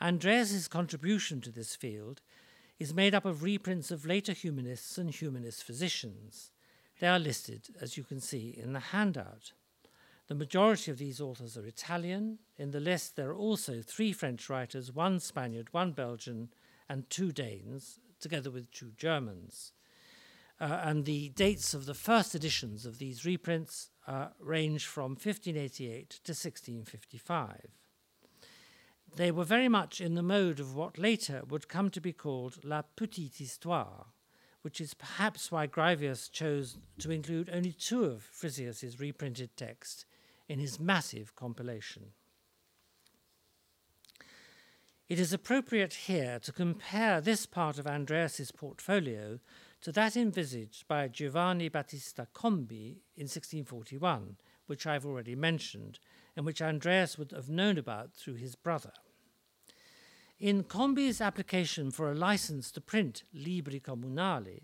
Andreas's 0.00 0.68
contribution 0.68 1.40
to 1.40 1.50
this 1.50 1.76
field 1.76 2.20
is 2.78 2.94
made 2.94 3.14
up 3.14 3.24
of 3.24 3.42
reprints 3.42 3.90
of 3.90 4.06
later 4.06 4.32
humanists 4.32 4.98
and 4.98 5.10
humanist 5.10 5.62
physicians. 5.62 6.50
They 7.00 7.06
are 7.06 7.18
listed, 7.18 7.68
as 7.80 7.96
you 7.96 8.04
can 8.04 8.20
see, 8.20 8.54
in 8.56 8.72
the 8.72 8.80
handout. 8.80 9.52
The 10.26 10.34
majority 10.34 10.90
of 10.90 10.98
these 10.98 11.20
authors 11.20 11.56
are 11.56 11.66
Italian. 11.66 12.38
In 12.56 12.70
the 12.70 12.80
list, 12.80 13.16
there 13.16 13.30
are 13.30 13.36
also 13.36 13.82
three 13.82 14.12
French 14.12 14.48
writers, 14.48 14.92
one 14.92 15.20
Spaniard, 15.20 15.68
one 15.72 15.92
Belgian, 15.92 16.48
and 16.88 17.08
two 17.10 17.30
Danes, 17.30 18.00
together 18.20 18.50
with 18.50 18.70
two 18.70 18.92
Germans. 18.96 19.72
uh, 20.60 20.80
and 20.82 21.04
the 21.04 21.30
dates 21.30 21.74
of 21.74 21.86
the 21.86 21.94
first 21.94 22.34
editions 22.34 22.86
of 22.86 22.98
these 22.98 23.24
reprints 23.24 23.90
uh, 24.06 24.28
range 24.38 24.86
from 24.86 25.10
1588 25.12 26.10
to 26.10 26.32
1655. 26.32 27.68
They 29.16 29.30
were 29.30 29.44
very 29.44 29.68
much 29.68 30.00
in 30.00 30.14
the 30.14 30.22
mode 30.22 30.60
of 30.60 30.74
what 30.74 30.98
later 30.98 31.42
would 31.48 31.68
come 31.68 31.90
to 31.90 32.00
be 32.00 32.12
called 32.12 32.64
La 32.64 32.82
Petite 32.96 33.36
Histoire, 33.36 34.06
which 34.62 34.80
is 34.80 34.94
perhaps 34.94 35.52
why 35.52 35.66
Graevius 35.66 36.30
chose 36.30 36.78
to 36.98 37.10
include 37.10 37.50
only 37.52 37.72
two 37.72 38.04
of 38.04 38.22
Frisius's 38.22 38.98
reprinted 38.98 39.56
texts 39.56 40.04
in 40.48 40.58
his 40.58 40.78
massive 40.78 41.34
compilation. 41.34 42.12
It 45.08 45.20
is 45.20 45.32
appropriate 45.32 45.94
here 45.94 46.38
to 46.40 46.52
compare 46.52 47.20
this 47.20 47.44
part 47.44 47.78
of 47.78 47.86
Andreas's 47.86 48.50
portfolio 48.50 49.38
to 49.82 49.92
that 49.92 50.16
envisaged 50.16 50.88
by 50.88 51.08
Giovanni 51.08 51.68
Battista 51.68 52.26
Combi 52.34 53.02
in 53.14 53.24
1641, 53.24 54.36
which 54.66 54.86
I've 54.86 55.04
already 55.04 55.34
mentioned, 55.36 55.98
and 56.34 56.46
which 56.46 56.62
Andreas 56.62 57.18
would 57.18 57.32
have 57.32 57.50
known 57.50 57.76
about 57.76 58.14
through 58.14 58.36
his 58.36 58.54
brother. 58.54 58.92
In 60.40 60.64
Combi's 60.64 61.20
application 61.20 61.90
for 61.90 62.10
a 62.10 62.14
license 62.14 62.70
to 62.72 62.80
print 62.80 63.24
Libri 63.34 63.80
Comunali, 63.80 64.62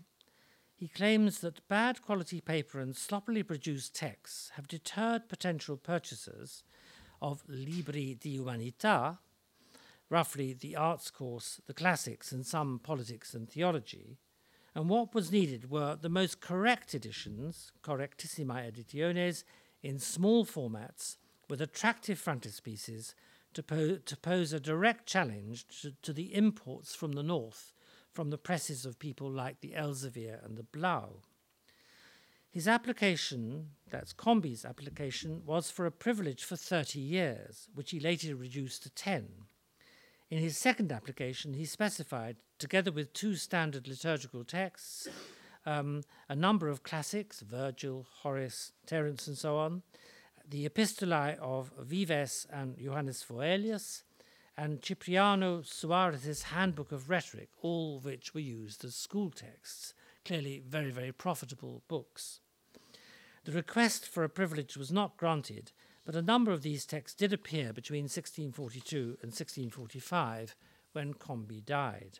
he 0.81 0.87
claims 0.87 1.41
that 1.41 1.67
bad 1.67 2.01
quality 2.01 2.41
paper 2.41 2.79
and 2.79 2.95
sloppily 2.97 3.43
produced 3.43 3.93
texts 3.93 4.49
have 4.55 4.67
deterred 4.67 5.29
potential 5.29 5.77
purchasers 5.77 6.63
of 7.21 7.43
Libri 7.47 8.15
di 8.15 8.39
Umanità, 8.39 9.19
roughly 10.09 10.53
the 10.53 10.75
arts 10.75 11.11
course, 11.11 11.61
the 11.67 11.73
classics, 11.75 12.31
and 12.31 12.47
some 12.47 12.79
politics 12.79 13.35
and 13.35 13.47
theology, 13.47 14.17
and 14.73 14.89
what 14.89 15.13
was 15.13 15.31
needed 15.31 15.69
were 15.69 15.95
the 16.01 16.09
most 16.09 16.41
correct 16.41 16.95
editions, 16.95 17.71
correctissima 17.83 18.67
editiones, 18.67 19.43
in 19.83 19.99
small 19.99 20.47
formats 20.47 21.17
with 21.47 21.61
attractive 21.61 22.19
frontispieces 22.19 23.13
to, 23.53 23.61
po- 23.61 23.97
to 23.97 24.17
pose 24.17 24.51
a 24.51 24.59
direct 24.59 25.05
challenge 25.05 25.67
to, 25.81 25.93
to, 26.01 26.11
the 26.11 26.33
imports 26.33 26.95
from 26.95 27.11
the 27.11 27.21
north 27.21 27.71
from 28.13 28.29
the 28.29 28.37
presses 28.37 28.85
of 28.85 28.99
people 28.99 29.29
like 29.29 29.61
the 29.61 29.73
Elsevier 29.77 30.43
and 30.45 30.57
the 30.57 30.63
Blaeu. 30.63 31.21
His 32.49 32.67
application, 32.67 33.69
that's 33.89 34.13
Combi's 34.13 34.65
application, 34.65 35.43
was 35.45 35.71
for 35.71 35.85
a 35.85 35.91
privilege 35.91 36.43
for 36.43 36.57
30 36.57 36.99
years, 36.99 37.69
which 37.73 37.91
he 37.91 37.99
later 37.99 38.35
reduced 38.35 38.83
to 38.83 38.89
10. 38.89 39.29
In 40.29 40.37
his 40.37 40.57
second 40.57 40.91
application, 40.91 41.53
he 41.53 41.63
specified, 41.63 42.35
together 42.59 42.91
with 42.91 43.13
two 43.13 43.35
standard 43.35 43.87
liturgical 43.87 44.43
texts, 44.43 45.07
um, 45.65 46.03
a 46.27 46.35
number 46.35 46.67
of 46.67 46.83
classics, 46.83 47.39
Virgil, 47.39 48.05
Horace, 48.21 48.73
Terence, 48.85 49.27
and 49.27 49.37
so 49.37 49.57
on, 49.57 49.83
the 50.49 50.67
epistolae 50.67 51.37
of 51.39 51.71
Vives 51.79 52.45
and 52.51 52.77
Johannes 52.77 53.25
Foelius, 53.27 54.03
and 54.57 54.81
Cipriano 54.81 55.61
Suarez's 55.61 56.43
Handbook 56.43 56.91
of 56.91 57.09
Rhetoric, 57.09 57.49
all 57.61 57.97
of 57.97 58.05
which 58.05 58.33
were 58.33 58.41
used 58.41 58.83
as 58.83 58.95
school 58.95 59.29
texts, 59.29 59.93
clearly 60.25 60.61
very, 60.65 60.91
very 60.91 61.11
profitable 61.11 61.83
books. 61.87 62.41
The 63.45 63.51
request 63.51 64.07
for 64.07 64.23
a 64.23 64.29
privilege 64.29 64.77
was 64.77 64.91
not 64.91 65.17
granted, 65.17 65.71
but 66.05 66.15
a 66.15 66.21
number 66.21 66.51
of 66.51 66.61
these 66.61 66.85
texts 66.85 67.15
did 67.15 67.33
appear 67.33 67.73
between 67.73 68.03
1642 68.03 69.17
and 69.21 69.31
1645 69.31 70.55
when 70.93 71.13
Combi 71.13 71.63
died. 71.63 72.19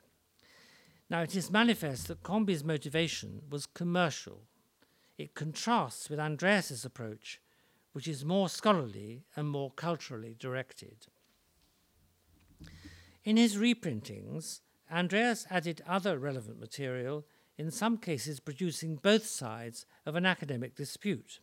Now, 1.10 1.22
it 1.22 1.36
is 1.36 1.52
manifest 1.52 2.08
that 2.08 2.24
Combi's 2.24 2.64
motivation 2.64 3.42
was 3.50 3.66
commercial. 3.66 4.44
It 5.18 5.36
contrasts 5.36 6.10
with 6.10 6.20
Andreas's 6.20 6.86
approach, 6.86 7.42
which 7.92 8.08
is 8.08 8.24
more 8.24 8.48
scholarly 8.48 9.26
and 9.36 9.50
more 9.50 9.72
culturally 9.72 10.36
directed. 10.40 11.08
In 13.24 13.38
his 13.38 13.56
reprintings, 13.56 14.62
Andreas 14.92 15.46
added 15.50 15.82
other 15.88 16.18
relevant 16.18 16.60
material, 16.60 17.26
in 17.58 17.70
some 17.70 17.98
cases 17.98 18.40
producing 18.40 18.96
both 18.96 19.26
sides 19.26 19.86
of 20.06 20.16
an 20.16 20.26
academic 20.26 20.76
dispute 20.76 21.40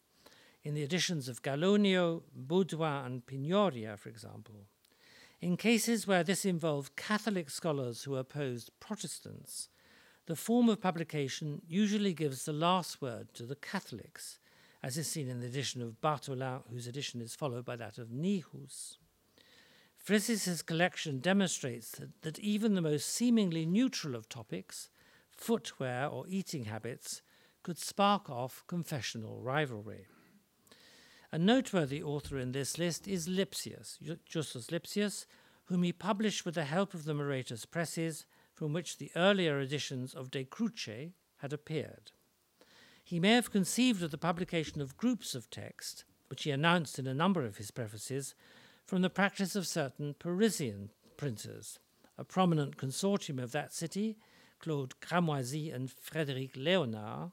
in 0.65 0.75
the 0.75 0.83
editions 0.83 1.29
of 1.29 1.43
Gallonio, 1.43 2.23
Baudouin, 2.37 3.07
and 3.07 3.27
Pignoria, 3.27 3.97
for 3.97 4.09
example. 4.09 4.67
In 5.41 5.57
cases 5.57 6.07
where 6.07 6.25
this 6.25 6.45
involved 6.45 6.97
Catholic 6.97 7.49
scholars 7.49 8.03
who 8.03 8.17
opposed 8.17 8.73
Protestants, 8.81 9.69
the 10.27 10.35
form 10.35 10.69
of 10.69 10.81
publication 10.81 11.63
usually 11.69 12.13
gives 12.13 12.45
the 12.45 12.53
last 12.53 13.01
word 13.01 13.33
to 13.35 13.45
the 13.45 13.57
Catholics, 13.57 14.41
as 14.83 14.99
is 14.99 15.07
seen 15.07 15.29
in 15.29 15.41
the 15.41 15.47
edition 15.47 15.81
of 15.81 16.01
Bartholin, 16.01 16.63
whose 16.71 16.89
edition 16.89 17.21
is 17.21 17.37
followed 17.37 17.65
by 17.65 17.77
that 17.77 17.99
of 17.99 18.09
Nihus. 18.09 18.97
Frisius's 19.99 20.63
collection 20.63 21.19
demonstrates 21.19 21.91
that, 21.93 22.23
that 22.23 22.39
even 22.39 22.75
the 22.75 22.81
most 22.81 23.09
seemingly 23.09 23.67
neutral 23.67 24.15
of 24.15 24.29
topics, 24.29 24.89
footwear 25.31 26.07
or 26.07 26.25
eating 26.29 26.65
habits, 26.65 27.21
could 27.63 27.79
spark 27.79 28.31
off 28.31 28.65
confessional 28.67 29.41
rivalry. 29.43 30.07
A 31.31 31.39
noteworthy 31.39 32.03
author 32.03 32.39
in 32.39 32.53
this 32.53 32.79
list 32.79 33.07
is 33.07 33.29
Lipsius, 33.29 33.99
Justus 34.25 34.71
Lipsius, 34.71 35.27
whom 35.65 35.83
he 35.83 35.93
published 35.93 36.47
with 36.47 36.55
the 36.55 36.65
help 36.65 36.95
of 36.95 37.05
the 37.05 37.13
Moretus 37.13 37.67
presses, 37.67 38.25
from 38.55 38.73
which 38.73 38.97
the 38.97 39.11
earlier 39.15 39.61
editions 39.61 40.15
of 40.15 40.31
De 40.31 40.45
Cruce 40.45 41.13
had 41.39 41.53
appeared. 41.53 42.13
He 43.05 43.21
may 43.21 43.35
have 43.35 43.51
conceived 43.51 44.03
of 44.03 44.11
the 44.11 44.19
publication 44.19 44.81
of 44.81 44.97
groups 44.97 45.35
of 45.35 45.51
text, 45.51 46.05
which 46.29 46.45
he 46.45 46.51
announced 46.51 46.99
in 46.99 47.07
a 47.07 47.15
number 47.15 47.45
of 47.45 47.59
his 47.59 47.71
prefaces, 47.71 48.35
from 48.89 49.03
the 49.03 49.11
practice 49.11 49.55
of 49.55 49.67
certain 49.67 50.15
Parisian 50.19 50.89
printers. 51.19 51.79
A 52.17 52.25
prominent 52.25 52.79
consortium 52.79 53.41
of 53.41 53.53
that 53.53 53.75
city, 53.75 54.17
Claude 54.61 54.99
Cramoisy 55.03 55.71
and 55.71 55.91
Frédéric 55.91 56.53
Léonard, 56.53 57.33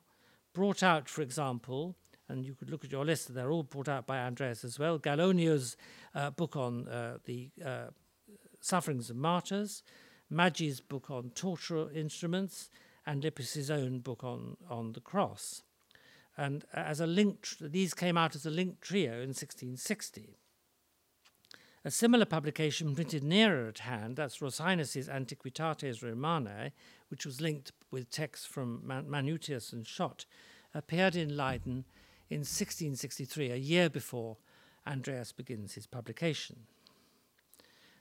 brought 0.54 0.84
out, 0.84 1.08
for 1.08 1.22
example, 1.22 1.96
and 2.28 2.46
you 2.46 2.56
could 2.56 2.70
look 2.70 2.84
at 2.84 2.92
your 2.92 3.06
list, 3.06 3.34
they're 3.34 3.52
all 3.52 3.64
brought 3.64 3.88
out 3.88 4.06
by 4.06 4.18
Andreas 4.18 4.66
as 4.66 4.78
well. 4.78 5.00
Gallonio's 5.00 5.78
uh, 6.14 6.30
book 6.30 6.58
on 6.58 6.90
uh, 6.90 7.20
the 7.24 7.52
uh, 7.66 7.86
sufferings 8.60 9.10
of 9.10 9.16
martyrs, 9.16 9.82
Maggi's 10.30 10.82
book 10.82 11.10
on 11.10 11.30
torture 11.30 11.90
instruments, 11.92 12.70
and 13.06 13.24
Lipsius's 13.24 13.72
own 13.72 14.00
book 14.00 14.26
on, 14.26 14.58
on 14.70 14.92
the 14.92 15.00
cross. 15.00 15.64
And 16.36 16.66
as 16.74 17.00
a 17.00 17.08
link, 17.08 17.48
these 17.62 17.94
came 17.94 18.18
out 18.18 18.36
as 18.36 18.46
a 18.46 18.52
linked 18.52 18.82
trio 18.82 19.14
in 19.14 19.30
1660. 19.30 20.38
A 21.86 21.92
similar 21.92 22.26
publication 22.26 22.96
printed 22.96 23.24
nearer 23.24 23.68
at 23.68 23.78
hand, 23.78 24.16
that's 24.16 24.42
Rosinus's 24.42 25.08
Antiquitates 25.08 26.00
Romanae, 26.00 26.72
which 27.10 27.28
was 27.28 27.42
linked 27.42 27.74
with 27.92 28.10
texts 28.10 28.44
from 28.44 28.82
Man- 28.84 29.08
Manutius 29.08 29.72
and 29.72 29.86
Schott, 29.86 30.26
appeared 30.74 31.16
in 31.16 31.38
Leiden 31.38 31.86
in 32.28 32.40
1663, 32.40 33.52
a 33.52 33.56
year 33.56 33.88
before 33.88 34.38
Andreas 34.88 35.32
begins 35.32 35.76
his 35.76 35.86
publication. 35.86 36.66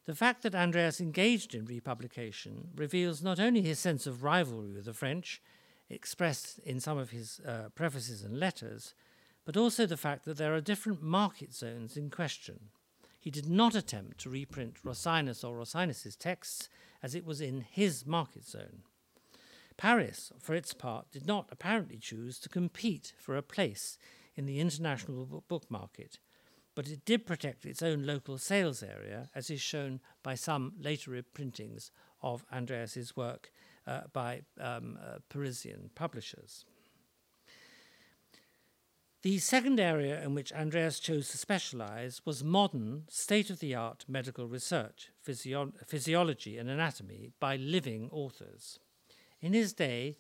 The 0.07 0.14
fact 0.14 0.44
that 0.44 0.55
Andreas 0.55 0.99
engaged 0.99 1.55
in 1.55 1.66
republication 1.66 2.68
reveals 2.75 3.23
not 3.23 3.38
only 3.38 3.61
his 3.61 3.79
sense 3.79 4.07
of 4.07 4.25
rivalry 4.25 4.73
with 4.73 4.87
the 4.87 4.94
French, 4.94 5.42
expressed 5.90 6.59
in 6.61 6.81
some 6.81 6.97
of 6.97 7.11
his 7.11 7.38
uh, 7.47 7.68
prefaces 7.75 8.23
and 8.23 8.40
letters, 8.40 8.94
but 9.44 9.59
also 9.59 9.85
the 9.85 9.99
fact 9.99 10.25
that 10.25 10.38
there 10.38 10.55
are 10.55 10.62
different 10.62 11.03
market 11.03 11.53
zones 11.53 11.99
in 11.99 12.09
question. 12.09 12.70
He 13.25 13.31
did 13.31 13.49
not 13.49 13.75
attempt 13.75 14.19
to 14.19 14.29
reprint 14.29 14.83
Rosinus 14.85 15.43
or 15.43 15.57
Rosinus's 15.57 16.15
texts 16.15 16.69
as 17.03 17.15
it 17.15 17.25
was 17.25 17.41
in 17.41 17.63
his 17.63 18.05
market 18.05 18.45
zone. 18.45 18.83
Paris, 19.79 20.31
for 20.39 20.55
its 20.55 20.75
part, 20.75 21.11
did 21.11 21.27
not 21.27 21.49
apparently 21.51 21.97
choose 21.97 22.39
to 22.41 22.51
compete 22.51 23.15
for 23.17 23.35
a 23.35 23.43
place 23.43 23.97
in 24.35 24.45
the 24.45 24.61
international 24.61 25.43
book 25.49 25.71
market, 25.71 26.19
but 26.75 26.87
it 26.87 27.07
did 27.07 27.25
protect 27.25 27.65
its 27.65 27.83
own 27.83 28.05
local 28.05 28.37
sales 28.37 28.83
area, 28.83 29.31
as 29.35 29.49
is 29.49 29.63
shown 29.63 30.01
by 30.23 30.35
some 30.35 30.75
later 30.79 31.11
reprintings 31.11 31.91
of 32.21 32.45
Andreas's 32.53 33.17
work 33.17 33.51
uh, 33.87 34.03
by 34.13 34.43
um, 34.61 34.99
uh, 35.03 35.17
Parisian 35.31 35.89
publishers. 35.95 36.67
The 39.25 39.39
second 39.39 39.81
area 39.81 40.23
in 40.23 40.35
which 40.35 40.53
Andreas 40.53 41.01
chose 41.01 41.31
to 41.31 41.39
specialize 41.39 42.21
was 42.27 42.45
modern, 42.45 43.05
state 43.09 43.49
of 43.49 43.59
the 43.59 43.75
art 43.75 44.05
medical 44.07 44.47
research, 44.47 45.13
physio- 45.19 45.73
physiology, 45.87 46.59
and 46.59 46.69
anatomy 46.69 47.33
by 47.41 47.57
living 47.57 48.11
authors. 48.13 48.81
In 49.41 49.55
his 49.55 49.73
day, 49.73 50.17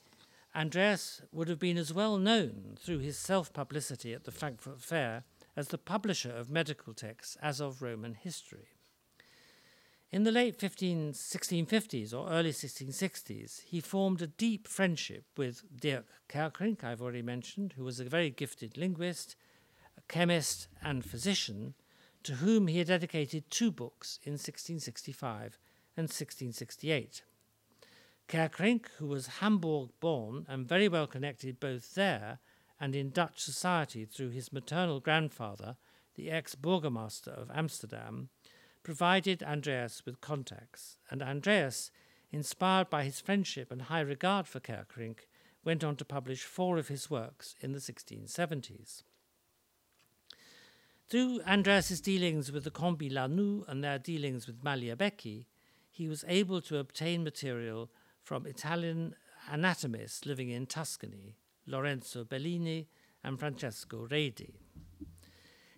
Andreas 0.56 1.20
would 1.32 1.48
have 1.48 1.58
been 1.58 1.76
as 1.76 1.92
well 1.92 2.16
known 2.16 2.78
through 2.80 3.00
his 3.00 3.18
self 3.18 3.52
publicity 3.52 4.14
at 4.14 4.24
the 4.24 4.32
Frankfurt 4.32 4.80
Fair 4.80 5.24
as 5.54 5.68
the 5.68 5.76
publisher 5.76 6.34
of 6.34 6.48
medical 6.48 6.94
texts 6.94 7.36
as 7.42 7.60
of 7.60 7.82
Roman 7.82 8.14
history. 8.14 8.68
In 10.14 10.22
the 10.22 10.30
late 10.30 10.54
15, 10.54 11.12
1650s 11.12 12.14
or 12.14 12.30
early 12.30 12.52
1660s, 12.52 13.62
he 13.62 13.80
formed 13.80 14.22
a 14.22 14.28
deep 14.28 14.68
friendship 14.68 15.24
with 15.36 15.64
Dirk 15.76 16.06
Kerckring, 16.28 16.84
I've 16.84 17.02
already 17.02 17.20
mentioned, 17.20 17.72
who 17.72 17.82
was 17.82 17.98
a 17.98 18.04
very 18.04 18.30
gifted 18.30 18.76
linguist, 18.76 19.34
a 19.98 20.02
chemist, 20.02 20.68
and 20.80 21.04
physician, 21.04 21.74
to 22.22 22.34
whom 22.34 22.68
he 22.68 22.78
had 22.78 22.86
dedicated 22.86 23.50
two 23.50 23.72
books 23.72 24.20
in 24.22 24.34
1665 24.34 25.58
and 25.96 26.04
1668. 26.04 27.24
Kerckring, 28.28 28.86
who 28.98 29.08
was 29.08 29.26
Hamburg 29.40 29.88
born 29.98 30.46
and 30.48 30.68
very 30.68 30.86
well 30.86 31.08
connected 31.08 31.58
both 31.58 31.96
there 31.96 32.38
and 32.78 32.94
in 32.94 33.10
Dutch 33.10 33.40
society 33.40 34.04
through 34.04 34.30
his 34.30 34.52
maternal 34.52 35.00
grandfather, 35.00 35.76
the 36.14 36.30
ex 36.30 36.54
burgomaster 36.54 37.32
of 37.32 37.50
Amsterdam, 37.52 38.28
provided 38.84 39.42
Andreas 39.42 40.02
with 40.06 40.20
contacts, 40.20 40.98
and 41.10 41.22
Andreas, 41.22 41.90
inspired 42.30 42.90
by 42.90 43.02
his 43.02 43.20
friendship 43.20 43.72
and 43.72 43.82
high 43.82 44.00
regard 44.00 44.46
for 44.46 44.60
Kerckring, 44.60 45.16
went 45.64 45.82
on 45.82 45.96
to 45.96 46.04
publish 46.04 46.44
four 46.44 46.76
of 46.76 46.88
his 46.88 47.10
works 47.10 47.56
in 47.60 47.72
the 47.72 47.78
1670s. 47.78 49.02
Through 51.08 51.40
Andreas's 51.46 52.00
dealings 52.00 52.52
with 52.52 52.64
the 52.64 52.70
Combi 52.70 53.10
La 53.10 53.26
Noù 53.26 53.66
and 53.66 53.82
their 53.82 53.98
dealings 53.98 54.46
with 54.46 54.62
Magliabechi, 54.62 55.46
he 55.90 56.08
was 56.08 56.24
able 56.28 56.60
to 56.62 56.78
obtain 56.78 57.24
material 57.24 57.90
from 58.22 58.46
Italian 58.46 59.14
anatomists 59.50 60.26
living 60.26 60.50
in 60.50 60.66
Tuscany, 60.66 61.36
Lorenzo 61.66 62.24
Bellini 62.24 62.88
and 63.22 63.38
Francesco 63.38 64.06
Redi. 64.10 64.63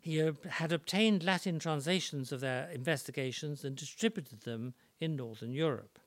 He 0.07 0.19
had 0.19 0.71
obtained 0.71 1.25
Latin 1.25 1.59
translations 1.59 2.31
of 2.31 2.39
their 2.39 2.71
investigations 2.71 3.65
and 3.65 3.75
distributed 3.75 4.43
them 4.43 4.75
in 5.01 5.17
Northern 5.17 5.51
Europe. 5.51 5.99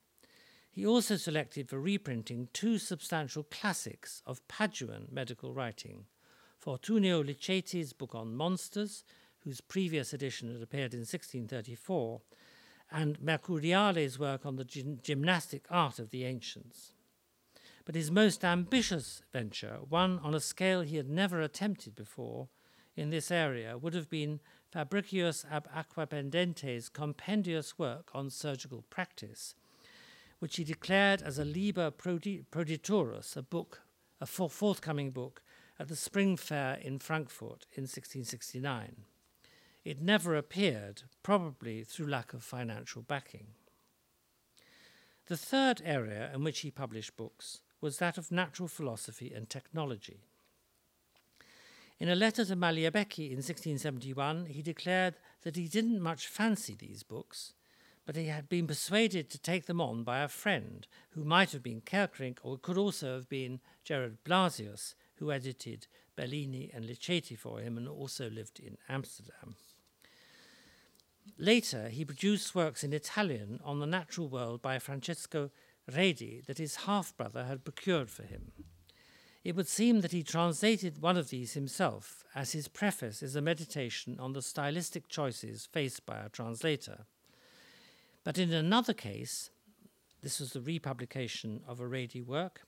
He 0.71 0.85
also 0.85 1.17
selected 1.17 1.67
for 1.67 1.81
reprinting 1.81 2.47
two 2.53 2.77
substantial 2.77 3.43
classics 3.43 4.23
of 4.25 4.47
Paduan 4.47 5.11
medical 5.11 5.53
writing 5.53 6.05
Fortunio 6.63 7.21
Liceti's 7.21 7.91
book 7.91 8.15
on 8.15 8.37
monsters, 8.37 9.03
whose 9.43 9.59
previous 9.59 10.13
edition 10.13 10.53
had 10.53 10.61
appeared 10.61 10.93
in 10.93 11.01
1634, 11.01 12.21
and 12.89 13.19
Mercuriale's 13.21 14.17
work 14.17 14.45
on 14.45 14.55
the 14.55 14.63
gymnastic 15.03 15.65
art 15.69 15.99
of 15.99 16.11
the 16.11 16.23
ancients. 16.23 16.93
But 17.83 17.95
his 17.95 18.11
most 18.11 18.45
ambitious 18.45 19.23
venture, 19.33 19.79
one 19.89 20.19
on 20.19 20.33
a 20.33 20.39
scale 20.39 20.83
he 20.83 20.95
had 20.95 21.09
never 21.09 21.41
attempted 21.41 21.97
before, 21.97 22.47
in 22.99 23.11
this 23.11 23.31
area 23.31 23.77
would 23.77 23.93
have 23.93 24.09
been 24.09 24.41
Fabricius 24.75 25.45
ab 25.49 25.69
Aquapendente's 25.73 26.89
compendious 26.89 27.79
work 27.79 28.09
on 28.13 28.29
surgical 28.29 28.83
practice, 28.89 29.55
which 30.39 30.57
he 30.57 30.65
declared 30.65 31.21
as 31.21 31.39
a 31.39 31.45
Liber 31.45 31.91
Proditurus, 31.91 33.37
a 33.37 33.41
book, 33.41 33.83
a 34.19 34.25
forthcoming 34.25 35.11
book, 35.11 35.41
at 35.79 35.87
the 35.87 35.95
Spring 35.95 36.35
Fair 36.35 36.75
in 36.75 36.99
Frankfurt 36.99 37.65
in 37.71 37.83
1669. 37.83 39.05
It 39.85 40.01
never 40.01 40.35
appeared, 40.35 41.03
probably 41.23 41.85
through 41.85 42.07
lack 42.07 42.33
of 42.33 42.43
financial 42.43 43.01
backing. 43.01 43.47
The 45.27 45.37
third 45.37 45.81
area 45.85 46.29
in 46.33 46.43
which 46.43 46.59
he 46.59 46.69
published 46.69 47.15
books 47.15 47.61
was 47.79 47.97
that 47.99 48.17
of 48.17 48.29
natural 48.29 48.67
philosophy 48.67 49.31
and 49.33 49.49
technology. 49.49 50.25
In 51.99 52.07
a 52.07 52.15
letter 52.15 52.45
to 52.45 52.55
Magliabechi 52.55 53.29
in 53.29 53.37
1671, 53.37 54.45
he 54.45 54.61
declared 54.61 55.15
that 55.41 55.57
he 55.57 55.67
didn't 55.67 55.99
much 55.99 56.27
fancy 56.27 56.73
these 56.73 57.03
books, 57.03 57.53
but 58.05 58.15
he 58.15 58.27
had 58.27 58.47
been 58.47 58.67
persuaded 58.67 59.29
to 59.29 59.37
take 59.37 59.65
them 59.65 59.81
on 59.81 60.03
by 60.03 60.19
a 60.21 60.29
friend 60.29 60.87
who 61.09 61.25
might 61.25 61.51
have 61.51 61.61
been 61.61 61.81
Kerckring 61.81 62.37
or 62.41 62.57
could 62.57 62.77
also 62.77 63.15
have 63.15 63.27
been 63.27 63.59
Gerard 63.83 64.23
Blasius, 64.23 64.95
who 65.15 65.29
edited 65.31 65.87
Bellini 66.15 66.71
and 66.73 66.85
Liceti 66.85 67.37
for 67.37 67.59
him 67.59 67.77
and 67.77 67.87
also 67.87 68.29
lived 68.29 68.61
in 68.61 68.77
Amsterdam. 68.87 69.55
Later, 71.37 71.89
he 71.89 72.05
produced 72.05 72.55
works 72.55 72.83
in 72.83 72.93
Italian 72.93 73.59
on 73.63 73.79
the 73.79 73.85
natural 73.85 74.29
world 74.29 74.61
by 74.61 74.79
Francesco 74.79 75.51
Redi 75.93 76.41
that 76.47 76.57
his 76.59 76.77
half 76.77 77.15
brother 77.17 77.43
had 77.43 77.65
procured 77.65 78.09
for 78.09 78.23
him. 78.23 78.53
It 79.49 79.55
would 79.55 79.67
seem 79.67 80.01
that 80.01 80.11
he 80.11 80.21
translated 80.21 81.01
one 81.01 81.17
of 81.17 81.31
these 81.31 81.53
himself, 81.53 82.23
as 82.35 82.51
his 82.51 82.67
preface 82.67 83.23
is 83.23 83.35
a 83.35 83.41
meditation 83.41 84.19
on 84.19 84.33
the 84.33 84.43
stylistic 84.43 85.07
choices 85.07 85.65
faced 85.65 86.05
by 86.05 86.19
a 86.19 86.29
translator. 86.29 87.07
But 88.23 88.37
in 88.37 88.53
another 88.53 88.93
case, 88.93 89.49
this 90.21 90.39
was 90.39 90.53
the 90.53 90.61
republication 90.61 91.61
of 91.67 91.79
a 91.79 91.87
Redi 91.87 92.21
work 92.21 92.61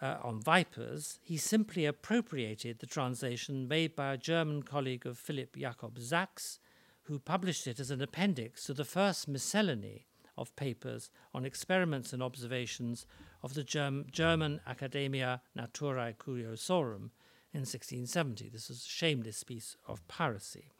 uh, 0.00 0.16
on 0.22 0.40
vipers, 0.40 1.18
he 1.22 1.36
simply 1.36 1.84
appropriated 1.84 2.78
the 2.78 2.86
translation 2.86 3.68
made 3.68 3.94
by 3.94 4.14
a 4.14 4.16
German 4.16 4.62
colleague 4.62 5.04
of 5.04 5.18
Philip 5.18 5.54
Jakob 5.54 5.98
Sachs, 5.98 6.60
who 7.02 7.18
published 7.18 7.66
it 7.66 7.78
as 7.78 7.90
an 7.90 8.00
appendix 8.00 8.64
to 8.64 8.72
the 8.72 8.86
first 8.86 9.28
miscellany 9.28 10.06
of 10.36 10.54
papers 10.56 11.10
on 11.34 11.44
experiments 11.44 12.12
and 12.12 12.22
observations 12.22 13.06
of 13.42 13.54
the 13.54 13.64
Germ- 13.64 14.06
German 14.10 14.60
Academia 14.66 15.40
Naturae 15.56 16.16
Curiosorum 16.16 17.10
in 17.52 17.60
1670. 17.60 18.48
This 18.48 18.68
was 18.68 18.82
a 18.82 18.88
shameless 18.88 19.44
piece 19.44 19.76
of 19.86 20.06
piracy. 20.08 20.70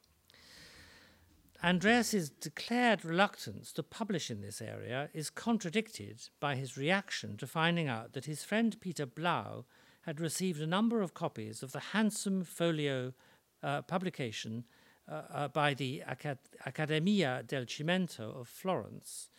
Andreas's 1.63 2.29
declared 2.29 3.05
reluctance 3.05 3.73
to 3.73 3.83
publish 3.83 4.31
in 4.31 4.43
this 4.43 4.61
area 4.61 5.09
is 5.15 5.31
contradicted 5.31 6.29
by 6.39 6.55
his 6.55 6.77
reaction 6.77 7.37
to 7.39 7.47
finding 7.47 7.89
out 7.89 8.13
that 8.13 8.27
his 8.27 8.45
friend 8.45 8.77
Peter 8.81 9.07
Blaeu 9.07 9.65
had 10.03 10.21
received 10.21 10.61
a 10.61 10.67
number 10.67 11.01
of 11.01 11.15
copies 11.15 11.63
of 11.63 11.73
the 11.73 11.81
handsome 11.81 12.45
folio 12.45 13.13
uh, 13.63 13.83
publication 13.83 14.65
uh, 15.09 15.23
uh, 15.31 15.49
by 15.49 15.73
the 15.73 16.03
Acad- 16.07 16.39
Accademia 16.67 17.43
del 17.47 17.65
Cimento 17.65 18.39
of 18.39 18.49
Florence, 18.49 19.31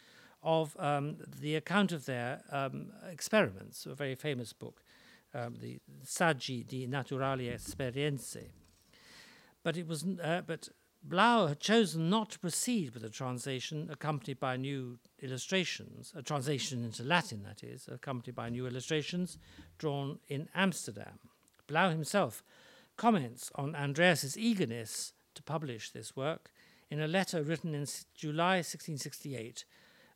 of 0.43 0.75
um, 0.79 1.17
the 1.39 1.55
account 1.55 1.91
of 1.91 2.05
their 2.05 2.41
um, 2.51 2.91
experiments, 3.11 3.85
a 3.85 3.95
very 3.95 4.15
famous 4.15 4.53
book, 4.53 4.81
um, 5.33 5.55
the 5.59 5.79
Saggi 6.05 6.65
di 6.65 6.87
Naturali 6.87 7.53
Esperienze. 7.53 8.49
But 9.63 9.77
it 9.77 9.87
was, 9.87 10.05
uh, 10.23 10.41
but 10.45 10.69
Blaeu 11.07 11.47
had 11.47 11.59
chosen 11.59 12.09
not 12.09 12.31
to 12.31 12.39
proceed 12.39 12.93
with 12.93 13.03
the 13.03 13.09
translation, 13.09 13.89
accompanied 13.91 14.39
by 14.39 14.57
new 14.57 14.99
illustrations, 15.21 16.13
a 16.15 16.21
translation 16.21 16.83
into 16.83 17.03
Latin, 17.03 17.43
that 17.43 17.63
is, 17.63 17.87
accompanied 17.91 18.35
by 18.35 18.49
new 18.49 18.67
illustrations 18.67 19.37
drawn 19.77 20.19
in 20.27 20.49
Amsterdam. 20.55 21.19
Blaeu 21.67 21.91
himself 21.91 22.43
comments 22.95 23.51
on 23.55 23.73
Andreas's 23.73 24.37
eagerness 24.37 25.13
to 25.35 25.43
publish 25.43 25.91
this 25.91 26.15
work 26.15 26.51
in 26.89 26.99
a 26.99 27.07
letter 27.07 27.43
written 27.43 27.75
in 27.75 27.85
July 28.15 28.57
1668 28.57 29.65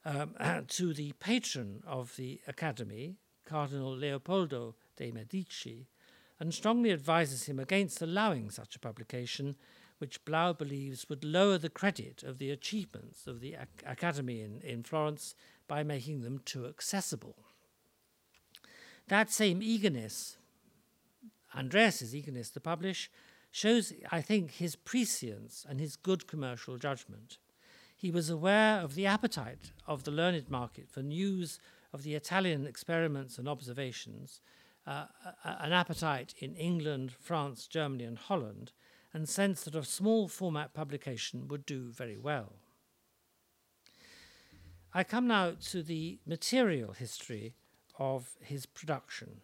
um, 0.05 0.35
to 0.67 0.93
the 0.93 1.13
patron 1.13 1.83
of 1.85 2.15
the 2.15 2.41
Academy, 2.47 3.15
Cardinal 3.45 3.95
Leopoldo 3.95 4.75
de' 4.95 5.11
Medici, 5.11 5.87
and 6.39 6.53
strongly 6.53 6.91
advises 6.91 7.45
him 7.45 7.59
against 7.59 8.01
allowing 8.01 8.49
such 8.49 8.75
a 8.75 8.79
publication, 8.79 9.55
which 9.99 10.25
Blaeu 10.25 10.57
believes 10.57 11.07
would 11.07 11.23
lower 11.23 11.57
the 11.59 11.69
credit 11.69 12.23
of 12.23 12.39
the 12.39 12.49
achievements 12.49 13.27
of 13.27 13.39
the 13.39 13.53
Ac- 13.53 13.85
Academy 13.85 14.41
in, 14.41 14.59
in 14.61 14.81
Florence 14.81 15.35
by 15.67 15.83
making 15.83 16.21
them 16.21 16.41
too 16.43 16.65
accessible. 16.65 17.35
That 19.07 19.29
same 19.29 19.61
eagerness, 19.61 20.37
Andreas's 21.53 22.15
eagerness 22.15 22.49
to 22.51 22.59
publish, 22.59 23.11
shows, 23.51 23.93
I 24.11 24.21
think, 24.21 24.53
his 24.53 24.75
prescience 24.75 25.65
and 25.69 25.79
his 25.79 25.95
good 25.95 26.25
commercial 26.25 26.77
judgment. 26.77 27.37
He 28.01 28.09
was 28.09 28.31
aware 28.31 28.79
of 28.79 28.95
the 28.95 29.05
appetite 29.05 29.73
of 29.85 30.05
the 30.05 30.09
learned 30.09 30.49
market 30.49 30.89
for 30.89 31.03
news 31.03 31.59
of 31.93 32.01
the 32.01 32.15
Italian 32.15 32.65
experiments 32.65 33.37
and 33.37 33.47
observations, 33.47 34.41
uh, 34.87 35.05
an 35.45 35.71
appetite 35.71 36.33
in 36.39 36.55
England, 36.55 37.11
France, 37.11 37.67
Germany, 37.67 38.05
and 38.05 38.17
Holland, 38.17 38.71
and 39.13 39.29
sensed 39.29 39.65
that 39.65 39.75
a 39.75 39.83
small 39.83 40.27
format 40.27 40.73
publication 40.73 41.47
would 41.47 41.63
do 41.63 41.91
very 41.91 42.17
well. 42.17 42.53
I 44.95 45.03
come 45.03 45.27
now 45.27 45.51
to 45.69 45.83
the 45.83 46.17
material 46.25 46.93
history 46.93 47.53
of 47.99 48.35
his 48.41 48.65
production 48.65 49.41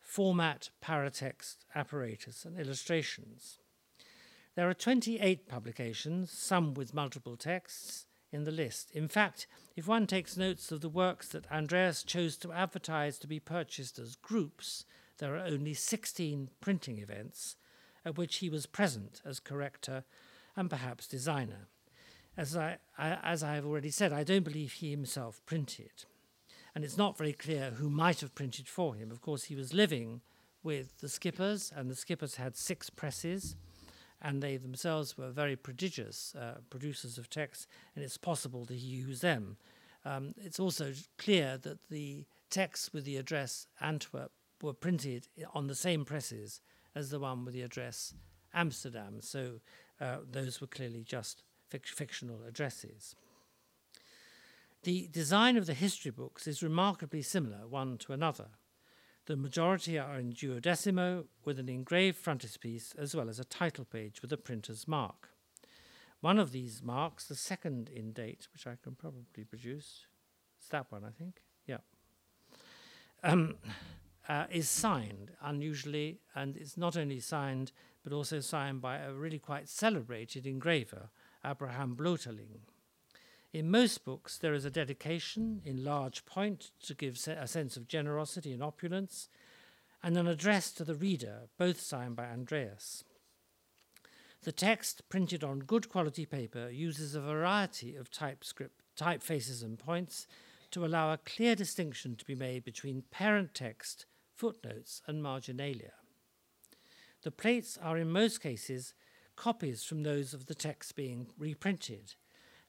format, 0.00 0.70
paratext, 0.82 1.56
apparatus, 1.74 2.46
and 2.46 2.58
illustrations. 2.58 3.59
There 4.56 4.68
are 4.68 4.74
28 4.74 5.48
publications, 5.48 6.30
some 6.30 6.74
with 6.74 6.92
multiple 6.92 7.36
texts, 7.36 8.06
in 8.32 8.44
the 8.44 8.50
list. 8.50 8.90
In 8.92 9.08
fact, 9.08 9.46
if 9.76 9.88
one 9.88 10.06
takes 10.06 10.36
notes 10.36 10.70
of 10.70 10.80
the 10.80 10.88
works 10.88 11.28
that 11.28 11.50
Andreas 11.50 12.02
chose 12.02 12.36
to 12.38 12.52
advertise 12.52 13.18
to 13.18 13.26
be 13.26 13.40
purchased 13.40 13.98
as 13.98 14.16
groups, 14.16 14.84
there 15.18 15.34
are 15.34 15.46
only 15.46 15.74
16 15.74 16.48
printing 16.60 16.98
events 16.98 17.56
at 18.04 18.16
which 18.16 18.36
he 18.36 18.48
was 18.48 18.66
present 18.66 19.20
as 19.24 19.40
corrector 19.40 20.04
and 20.56 20.70
perhaps 20.70 21.06
designer. 21.06 21.68
As 22.36 22.56
I, 22.56 22.78
I, 22.96 23.18
as 23.22 23.42
I 23.42 23.54
have 23.54 23.66
already 23.66 23.90
said, 23.90 24.12
I 24.12 24.24
don't 24.24 24.44
believe 24.44 24.72
he 24.72 24.90
himself 24.90 25.40
printed. 25.44 26.04
And 26.74 26.84
it's 26.84 26.96
not 26.96 27.18
very 27.18 27.32
clear 27.32 27.72
who 27.72 27.90
might 27.90 28.20
have 28.20 28.34
printed 28.34 28.68
for 28.68 28.94
him. 28.94 29.10
Of 29.10 29.20
course, 29.20 29.44
he 29.44 29.56
was 29.56 29.74
living 29.74 30.20
with 30.62 30.98
the 31.00 31.08
skippers, 31.08 31.72
and 31.74 31.90
the 31.90 31.96
skippers 31.96 32.36
had 32.36 32.56
six 32.56 32.90
presses, 32.90 33.56
and 34.22 34.42
they 34.42 34.56
themselves 34.56 35.16
were 35.16 35.30
very 35.30 35.56
prodigious 35.56 36.34
uh, 36.34 36.58
producers 36.68 37.18
of 37.18 37.30
text, 37.30 37.66
and 37.94 38.04
it's 38.04 38.18
possible 38.18 38.66
to 38.66 38.74
use 38.74 39.20
them. 39.20 39.56
Um, 40.04 40.34
it's 40.38 40.60
also 40.60 40.92
clear 41.18 41.58
that 41.58 41.78
the 41.90 42.26
texts 42.50 42.92
with 42.92 43.04
the 43.04 43.16
address 43.16 43.66
Antwerp 43.80 44.32
were 44.62 44.72
printed 44.72 45.28
on 45.54 45.66
the 45.66 45.74
same 45.74 46.04
presses 46.04 46.60
as 46.94 47.10
the 47.10 47.20
one 47.20 47.44
with 47.44 47.54
the 47.54 47.62
address 47.62 48.14
Amsterdam, 48.52 49.20
so 49.20 49.60
uh, 50.00 50.18
those 50.28 50.60
were 50.60 50.66
clearly 50.66 51.04
just 51.04 51.42
fic- 51.72 51.86
fictional 51.86 52.42
addresses. 52.42 53.14
The 54.82 55.08
design 55.12 55.56
of 55.56 55.66
the 55.66 55.74
history 55.74 56.10
books 56.10 56.46
is 56.46 56.62
remarkably 56.62 57.22
similar 57.22 57.66
one 57.68 57.98
to 57.98 58.12
another. 58.12 58.46
The 59.30 59.36
majority 59.36 59.96
are 59.96 60.18
in 60.18 60.32
duodecimo 60.32 61.26
with 61.44 61.60
an 61.60 61.68
engraved 61.68 62.16
frontispiece 62.16 62.96
as 62.98 63.14
well 63.14 63.28
as 63.28 63.38
a 63.38 63.44
title 63.44 63.84
page 63.84 64.22
with 64.22 64.32
a 64.32 64.36
printer's 64.36 64.88
mark. 64.88 65.28
One 66.20 66.36
of 66.40 66.50
these 66.50 66.82
marks, 66.82 67.26
the 67.26 67.36
second 67.36 67.90
in 67.90 68.10
date, 68.10 68.48
which 68.52 68.66
I 68.66 68.74
can 68.82 68.96
probably 68.96 69.44
produce, 69.48 70.06
it's 70.58 70.66
that 70.70 70.90
one, 70.90 71.04
I 71.04 71.10
think. 71.10 71.42
Yeah. 71.64 71.76
Um, 73.22 73.54
uh, 74.28 74.46
is 74.50 74.68
signed 74.68 75.30
unusually, 75.40 76.18
and 76.34 76.56
it's 76.56 76.76
not 76.76 76.96
only 76.96 77.20
signed 77.20 77.70
but 78.02 78.12
also 78.12 78.40
signed 78.40 78.80
by 78.80 78.96
a 78.96 79.12
really 79.12 79.38
quite 79.38 79.68
celebrated 79.68 80.44
engraver, 80.44 81.08
Abraham 81.46 81.94
Blooteling. 81.94 82.62
In 83.52 83.70
most 83.70 84.04
books, 84.04 84.38
there 84.38 84.54
is 84.54 84.64
a 84.64 84.70
dedication 84.70 85.60
in 85.64 85.84
large 85.84 86.24
point 86.24 86.70
to 86.84 86.94
give 86.94 87.18
se- 87.18 87.36
a 87.38 87.48
sense 87.48 87.76
of 87.76 87.88
generosity 87.88 88.52
and 88.52 88.62
opulence, 88.62 89.28
and 90.02 90.16
an 90.16 90.28
address 90.28 90.70
to 90.72 90.84
the 90.84 90.94
reader, 90.94 91.48
both 91.58 91.80
signed 91.80 92.14
by 92.14 92.26
Andreas. 92.26 93.04
The 94.42 94.52
text, 94.52 95.08
printed 95.08 95.44
on 95.44 95.60
good 95.60 95.88
quality 95.88 96.24
paper, 96.24 96.70
uses 96.70 97.14
a 97.14 97.20
variety 97.20 97.96
of 97.96 98.10
typescript, 98.10 98.80
typefaces 98.96 99.62
and 99.62 99.78
points 99.78 100.26
to 100.70 100.86
allow 100.86 101.12
a 101.12 101.18
clear 101.18 101.54
distinction 101.54 102.16
to 102.16 102.24
be 102.24 102.36
made 102.36 102.64
between 102.64 103.02
parent 103.10 103.52
text, 103.52 104.06
footnotes, 104.34 105.02
and 105.06 105.22
marginalia. 105.22 105.92
The 107.22 107.32
plates 107.32 107.76
are 107.82 107.98
in 107.98 108.10
most 108.10 108.40
cases 108.40 108.94
copies 109.36 109.84
from 109.84 110.02
those 110.02 110.32
of 110.32 110.46
the 110.46 110.54
text 110.54 110.94
being 110.94 111.26
reprinted. 111.36 112.14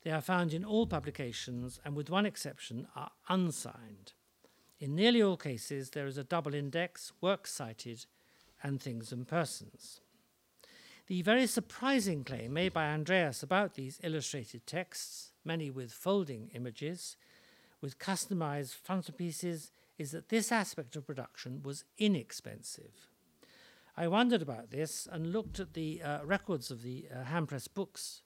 They 0.03 0.11
are 0.11 0.21
found 0.21 0.53
in 0.53 0.65
all 0.65 0.87
publications 0.87 1.79
and, 1.85 1.95
with 1.95 2.09
one 2.09 2.25
exception, 2.25 2.87
are 2.95 3.11
unsigned. 3.29 4.13
In 4.79 4.95
nearly 4.95 5.21
all 5.21 5.37
cases, 5.37 5.91
there 5.91 6.07
is 6.07 6.17
a 6.17 6.23
double 6.23 6.55
index, 6.55 7.13
works 7.21 7.51
cited, 7.51 8.05
and 8.63 8.81
things 8.81 9.11
and 9.11 9.27
persons. 9.27 10.01
The 11.07 11.21
very 11.21 11.45
surprising 11.45 12.23
claim 12.23 12.53
made 12.53 12.73
by 12.73 12.87
Andreas 12.87 13.43
about 13.43 13.75
these 13.75 13.99
illustrated 14.03 14.65
texts, 14.65 15.31
many 15.43 15.69
with 15.69 15.91
folding 15.91 16.49
images, 16.55 17.15
with 17.79 17.99
customized 17.99 18.75
frontispieces, 18.81 19.71
is 19.97 20.11
that 20.11 20.29
this 20.29 20.51
aspect 20.51 20.95
of 20.95 21.05
production 21.05 21.61
was 21.63 21.83
inexpensive. 21.97 23.09
I 23.97 24.07
wondered 24.07 24.41
about 24.41 24.71
this 24.71 25.07
and 25.11 25.33
looked 25.33 25.59
at 25.59 25.73
the 25.73 26.01
uh, 26.01 26.19
records 26.23 26.71
of 26.71 26.81
the 26.81 27.05
uh, 27.13 27.25
Handpress 27.25 27.67
Books 27.71 28.21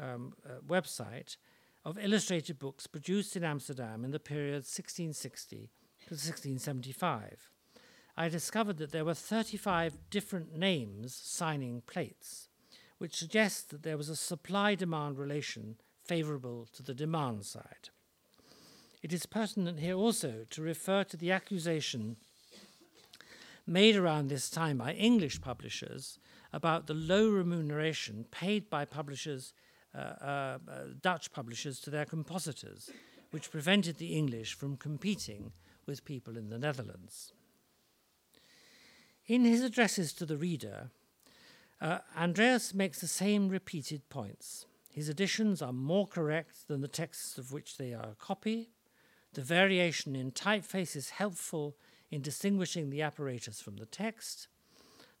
um, 0.00 0.34
uh, 0.44 0.60
website 0.66 1.36
of 1.84 1.98
illustrated 1.98 2.58
books 2.58 2.86
produced 2.86 3.36
in 3.36 3.44
Amsterdam 3.44 4.04
in 4.04 4.10
the 4.10 4.18
period 4.18 4.64
1660 4.64 5.70
to 6.08 6.14
1675. 6.14 7.50
I 8.16 8.28
discovered 8.28 8.78
that 8.78 8.92
there 8.92 9.04
were 9.04 9.14
35 9.14 9.96
different 10.10 10.56
names 10.56 11.14
signing 11.14 11.82
plates, 11.86 12.48
which 12.98 13.16
suggests 13.16 13.62
that 13.62 13.82
there 13.82 13.96
was 13.96 14.08
a 14.08 14.16
supply 14.16 14.74
demand 14.74 15.18
relation 15.18 15.76
favorable 16.04 16.66
to 16.72 16.82
the 16.82 16.94
demand 16.94 17.46
side. 17.46 17.88
It 19.02 19.12
is 19.12 19.24
pertinent 19.24 19.80
here 19.80 19.94
also 19.94 20.44
to 20.50 20.62
refer 20.62 21.04
to 21.04 21.16
the 21.16 21.32
accusation 21.32 22.16
made 23.66 23.96
around 23.96 24.28
this 24.28 24.50
time 24.50 24.78
by 24.78 24.92
English 24.92 25.40
publishers 25.40 26.18
about 26.52 26.86
the 26.86 26.94
low 26.94 27.30
remuneration 27.30 28.26
paid 28.30 28.68
by 28.68 28.84
publishers, 28.84 29.52
Uh, 29.92 29.98
uh, 29.98 30.02
uh, 30.22 30.58
Dutch 31.02 31.32
publishers, 31.32 31.80
to 31.80 31.90
their 31.90 32.04
compositors, 32.04 32.90
which 33.32 33.50
prevented 33.50 33.96
the 33.96 34.14
English 34.14 34.54
from 34.54 34.76
competing 34.76 35.50
with 35.84 36.04
people 36.04 36.36
in 36.36 36.48
the 36.48 36.58
Netherlands. 36.58 37.32
In 39.26 39.44
his 39.44 39.62
addresses 39.62 40.12
to 40.12 40.24
the 40.24 40.36
reader, 40.36 40.90
uh, 41.80 41.98
Andreas 42.16 42.72
makes 42.72 43.00
the 43.00 43.08
same 43.08 43.48
repeated 43.48 44.08
points. 44.08 44.66
His 44.92 45.08
editions 45.08 45.60
are 45.60 45.72
more 45.72 46.06
correct 46.06 46.68
than 46.68 46.82
the 46.82 46.88
texts 46.88 47.36
of 47.36 47.52
which 47.52 47.76
they 47.76 47.92
are 47.92 48.10
a 48.10 48.16
copy. 48.16 48.70
The 49.32 49.42
variation 49.42 50.14
in 50.14 50.30
typeface 50.30 50.94
is 50.94 51.10
helpful 51.10 51.76
in 52.12 52.22
distinguishing 52.22 52.90
the 52.90 53.02
apparatus 53.02 53.60
from 53.60 53.76
the 53.76 53.86
text. 53.86 54.46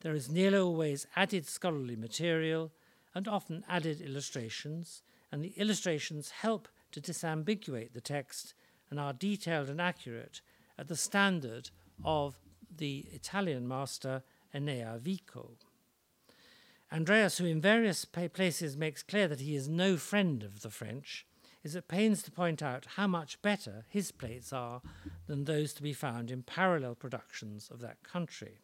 There 0.02 0.14
is 0.14 0.30
nearly 0.30 0.58
always 0.58 1.06
added 1.16 1.46
scholarly 1.46 1.96
material 1.96 2.72
and 3.14 3.26
often 3.26 3.64
added 3.68 4.00
illustrations, 4.00 5.02
and 5.32 5.42
the 5.42 5.54
illustrations 5.56 6.30
help 6.30 6.68
to 6.92 7.00
disambiguate 7.00 7.92
the 7.92 8.00
text 8.00 8.54
and 8.90 8.98
are 8.98 9.12
detailed 9.12 9.68
and 9.68 9.80
accurate 9.80 10.40
at 10.78 10.88
the 10.88 10.96
standard 10.96 11.70
of 12.04 12.38
the 12.76 13.06
Italian 13.12 13.66
master 13.66 14.22
Enea 14.54 14.98
Vico. 14.98 15.52
Andreas, 16.92 17.38
who 17.38 17.44
in 17.44 17.60
various 17.60 18.04
places 18.04 18.76
makes 18.76 19.02
clear 19.02 19.28
that 19.28 19.40
he 19.40 19.54
is 19.54 19.68
no 19.68 19.96
friend 19.96 20.42
of 20.42 20.62
the 20.62 20.70
French, 20.70 21.24
is 21.62 21.76
at 21.76 21.88
pains 21.88 22.22
to 22.22 22.30
point 22.30 22.62
out 22.62 22.86
how 22.96 23.06
much 23.06 23.40
better 23.42 23.84
his 23.88 24.10
plates 24.10 24.52
are 24.52 24.80
than 25.26 25.44
those 25.44 25.72
to 25.74 25.82
be 25.82 25.92
found 25.92 26.30
in 26.30 26.42
parallel 26.42 26.94
productions 26.94 27.68
of 27.70 27.80
that 27.80 28.02
country. 28.02 28.58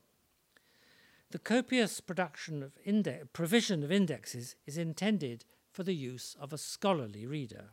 The 1.31 1.39
copious 1.41 2.01
production 2.01 2.63
of 2.63 2.79
inde- 2.85 3.29
provision 3.33 3.83
of 3.83 3.91
indexes 3.91 4.55
is 4.65 4.79
intended 4.79 5.45
for 5.73 5.83
the 5.83 5.95
use 5.95 6.37
of 6.41 6.53
a 6.53 6.59
scholarly 6.59 7.27
reader. 7.27 7.71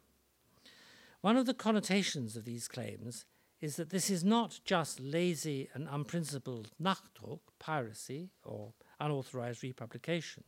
One 1.22 1.38
of 1.38 1.46
the 1.46 1.54
connotations 1.54 2.36
of 2.36 2.46
these 2.46 2.68
claims 2.68 3.26
is 3.62 3.76
that 3.76 3.92
this 3.92 4.10
is 4.10 4.24
not 4.24 4.60
just 4.66 5.00
lazy 5.00 5.70
and 5.74 5.88
unprincipled 5.90 6.72
Nachdruck, 6.82 7.40
piracy, 7.60 8.32
or 8.44 8.74
unauthorized 9.00 9.64
republication, 9.64 10.44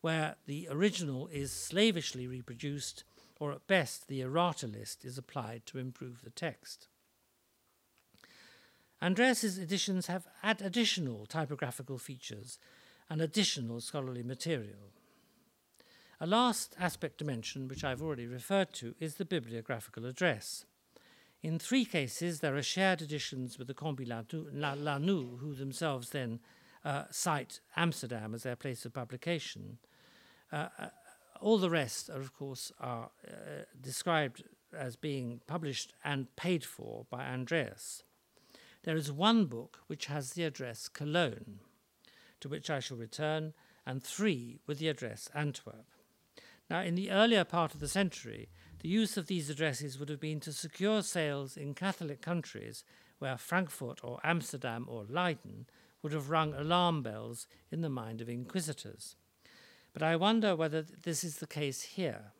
where 0.00 0.36
the 0.46 0.66
original 0.70 1.28
is 1.28 1.52
slavishly 1.52 2.26
reproduced 2.26 3.04
or 3.38 3.52
at 3.52 3.66
best 3.66 4.08
the 4.08 4.22
errata 4.22 4.66
list 4.66 5.04
is 5.04 5.18
applied 5.18 5.66
to 5.66 5.78
improve 5.78 6.22
the 6.22 6.30
text. 6.30 6.88
Andreas's 9.02 9.56
editions 9.56 10.08
have 10.08 10.26
add 10.42 10.60
additional 10.60 11.24
typographical 11.24 11.96
features 11.96 12.58
and 13.08 13.20
additional 13.22 13.80
scholarly 13.80 14.22
material. 14.22 14.92
A 16.20 16.26
last 16.26 16.76
aspect 16.78 17.16
to 17.18 17.24
mention, 17.24 17.66
which 17.66 17.82
I've 17.82 18.02
already 18.02 18.26
referred 18.26 18.74
to, 18.74 18.94
is 19.00 19.14
the 19.14 19.24
bibliographical 19.24 20.04
address. 20.04 20.66
In 21.42 21.58
three 21.58 21.86
cases, 21.86 22.40
there 22.40 22.56
are 22.56 22.62
shared 22.62 23.00
editions 23.00 23.58
with 23.58 23.68
the 23.68 23.74
Combi 23.74 24.06
La 24.06 24.98
Noù, 24.98 25.38
who 25.38 25.54
themselves 25.54 26.10
then 26.10 26.40
uh, 26.84 27.04
cite 27.10 27.60
Amsterdam 27.76 28.34
as 28.34 28.42
their 28.42 28.56
place 28.56 28.84
of 28.84 28.92
publication. 28.92 29.78
Uh, 30.52 30.68
uh 30.78 30.88
all 31.40 31.56
the 31.56 31.70
rest, 31.70 32.10
are, 32.10 32.20
of 32.20 32.34
course, 32.34 32.70
are 32.80 33.10
uh, 33.26 33.62
described 33.80 34.44
as 34.76 34.94
being 34.94 35.40
published 35.46 35.94
and 36.04 36.36
paid 36.36 36.62
for 36.62 37.06
by 37.08 37.24
Andreas. 37.24 38.02
There 38.82 38.96
is 38.96 39.12
one 39.12 39.46
book 39.46 39.80
which 39.86 40.06
has 40.06 40.32
the 40.32 40.44
address 40.44 40.88
Cologne, 40.88 41.60
to 42.40 42.48
which 42.48 42.70
I 42.70 42.80
shall 42.80 42.96
return, 42.96 43.52
and 43.86 44.02
three 44.02 44.60
with 44.66 44.78
the 44.78 44.88
address 44.88 45.28
Antwerp. 45.34 45.86
Now, 46.70 46.80
in 46.80 46.94
the 46.94 47.10
earlier 47.10 47.44
part 47.44 47.74
of 47.74 47.80
the 47.80 47.88
century, 47.88 48.48
the 48.80 48.88
use 48.88 49.16
of 49.16 49.26
these 49.26 49.50
addresses 49.50 49.98
would 49.98 50.08
have 50.08 50.20
been 50.20 50.40
to 50.40 50.52
secure 50.52 51.02
sales 51.02 51.56
in 51.56 51.74
Catholic 51.74 52.22
countries 52.22 52.84
where 53.18 53.36
Frankfurt 53.36 54.02
or 54.02 54.20
Amsterdam 54.24 54.86
or 54.88 55.04
Leiden 55.08 55.66
would 56.02 56.12
have 56.12 56.30
rung 56.30 56.54
alarm 56.54 57.02
bells 57.02 57.46
in 57.70 57.82
the 57.82 57.90
mind 57.90 58.20
of 58.20 58.28
inquisitors. 58.28 59.16
But 59.92 60.02
I 60.02 60.16
wonder 60.16 60.56
whether 60.56 60.80
this 60.80 61.24
is 61.24 61.36
the 61.36 61.46
case 61.46 61.82
here. 61.82 62.32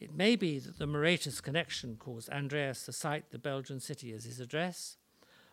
It 0.00 0.12
may 0.12 0.34
be 0.34 0.58
that 0.58 0.78
the 0.78 0.86
Moretus 0.86 1.40
connection 1.40 1.96
caused 1.96 2.28
Andreas 2.30 2.84
to 2.86 2.92
cite 2.92 3.30
the 3.30 3.38
Belgian 3.38 3.78
city 3.78 4.12
as 4.12 4.24
his 4.24 4.40
address, 4.40 4.96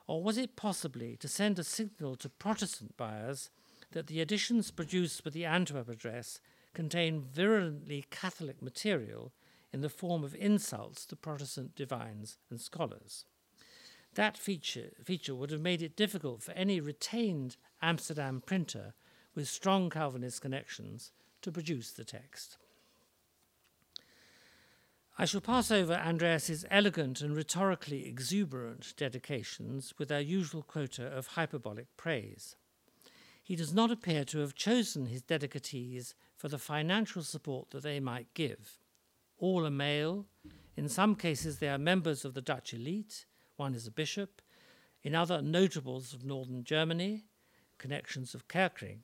or 0.10 0.24
was 0.24 0.40
it 0.40 0.56
possibly 0.56 1.16
to 1.18 1.28
send 1.28 1.60
a 1.60 1.64
signal 1.64 2.16
to 2.16 2.28
Protestant 2.28 2.98
buyers 2.98 3.52
that 3.92 4.08
the 4.08 4.22
editions 4.22 4.72
produced 4.72 5.24
with 5.24 5.36
the 5.36 5.46
Antwerp 5.46 5.88
address 5.88 6.42
contain 6.74 7.22
virulently 7.22 8.04
Catholic 8.10 8.60
material 8.60 9.32
in 9.72 9.82
the 9.82 9.88
form 9.88 10.24
of 10.24 10.34
insults 10.34 11.06
to 11.06 11.16
Protestant 11.16 11.76
divines 11.76 12.40
and 12.50 12.60
scholars. 12.60 13.26
That 14.16 14.36
feature, 14.36 14.90
feature 15.04 15.36
would 15.36 15.52
have 15.52 15.62
made 15.62 15.84
it 15.84 15.96
difficult 15.96 16.42
for 16.42 16.54
any 16.54 16.82
retained 16.82 17.58
Amsterdam 17.80 18.42
printer 18.44 18.96
with 19.36 19.48
strong 19.48 19.92
Calvinist 19.92 20.42
connections 20.42 21.12
to 21.44 21.52
produce 21.52 21.92
the 21.92 22.04
text. 22.04 22.58
I 25.22 25.26
shall 25.26 25.42
pass 25.42 25.70
over 25.70 25.96
Andreas's 25.96 26.64
elegant 26.72 27.20
and 27.20 27.36
rhetorically 27.36 28.08
exuberant 28.08 28.94
dedications 28.96 29.94
with 29.98 30.14
our 30.14 30.22
usual 30.22 30.64
quota 30.64 31.08
of 31.08 31.28
hyperbolic 31.28 31.88
praise. 31.98 32.56
He 33.44 33.58
does 33.58 33.74
not 33.74 33.92
appear 33.92 34.24
to 34.24 34.40
have 34.40 34.56
chosen 34.56 35.08
his 35.08 35.22
dedicatees 35.22 36.14
for 36.38 36.48
the 36.48 36.58
financial 36.58 37.22
support 37.22 37.72
that 37.72 37.84
they 37.84 38.00
might 38.00 38.34
give. 38.34 38.80
All 39.38 39.66
are 39.66 39.70
male. 39.70 40.26
In 40.78 40.88
some 40.88 41.16
cases, 41.16 41.60
they 41.60 41.68
are 41.68 41.78
members 41.78 42.24
of 42.24 42.34
the 42.34 42.42
Dutch 42.42 42.74
elite. 42.74 43.26
One 43.58 43.76
is 43.76 43.86
a 43.86 43.92
bishop. 43.92 44.42
In 45.04 45.16
other, 45.16 45.42
notables 45.42 46.14
of 46.14 46.24
northern 46.24 46.64
Germany, 46.64 47.26
connections 47.78 48.34
of 48.34 48.48
Kerckring. 48.48 49.02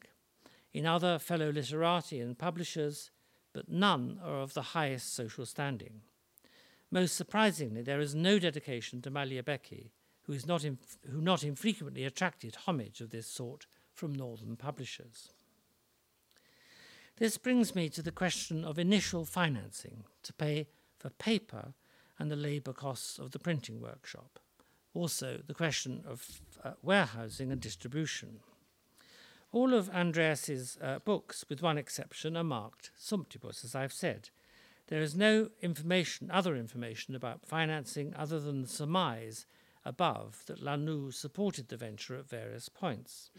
In 0.71 0.85
other, 0.85 1.19
fellow 1.19 1.51
literati 1.51 2.21
and 2.21 2.37
publishers, 2.37 3.11
but 3.55 3.69
none 3.69 4.19
are 4.21 4.41
of 4.41 4.53
the 4.53 4.61
highest 4.61 5.15
social 5.15 5.45
standing. 5.45 6.01
Most 6.91 7.15
surprisingly, 7.15 7.81
there 7.81 8.01
is 8.01 8.13
no 8.13 8.37
dedication 8.37 9.01
to 9.01 9.09
Magliabechi, 9.09 9.91
who, 10.23 10.33
is 10.33 10.45
not 10.45 10.65
inf- 10.65 10.97
who 11.09 11.21
not 11.21 11.41
infrequently 11.41 12.03
attracted 12.03 12.57
homage 12.65 12.99
of 12.99 13.11
this 13.11 13.27
sort 13.27 13.65
from 13.93 14.13
northern 14.13 14.57
publishers. 14.57 15.29
This 17.15 17.37
brings 17.37 17.73
me 17.73 17.87
to 17.87 18.01
the 18.01 18.11
question 18.11 18.65
of 18.65 18.77
initial 18.77 19.23
financing 19.23 20.03
to 20.23 20.33
pay 20.33 20.67
for 20.99 21.09
paper 21.11 21.73
and 22.19 22.29
the 22.29 22.35
labour 22.35 22.73
costs 22.73 23.17
of 23.17 23.31
the 23.31 23.39
printing 23.39 23.79
workshop. 23.79 24.37
Also, 24.93 25.39
the 25.47 25.53
question 25.53 26.03
of 26.05 26.41
uh, 26.61 26.71
warehousing 26.81 27.53
and 27.53 27.61
distribution. 27.61 28.41
All 29.51 29.73
of 29.73 29.89
Andreas's 29.89 30.77
uh, 30.81 30.99
books, 30.99 31.45
with 31.49 31.61
one 31.61 31.77
exception, 31.77 32.35
are 32.35 32.43
marked 32.43 32.91
sumptibus, 32.99 33.63
as 33.63 33.75
I've 33.75 33.93
said. 33.93 34.29
There 34.87 35.01
is 35.01 35.15
no 35.15 35.49
information, 35.61 36.29
other 36.29 36.55
information 36.55 37.15
about 37.15 37.45
financing 37.45 38.13
other 38.15 38.39
than 38.39 38.61
the 38.61 38.67
surmise 38.67 39.45
above 39.83 40.43
that 40.47 40.61
La 40.61 40.75
Noù 40.75 41.13
supported 41.13 41.69
the 41.69 41.77
venture 41.77 42.15
at 42.15 42.29
various 42.29 42.69
points. 42.69 43.29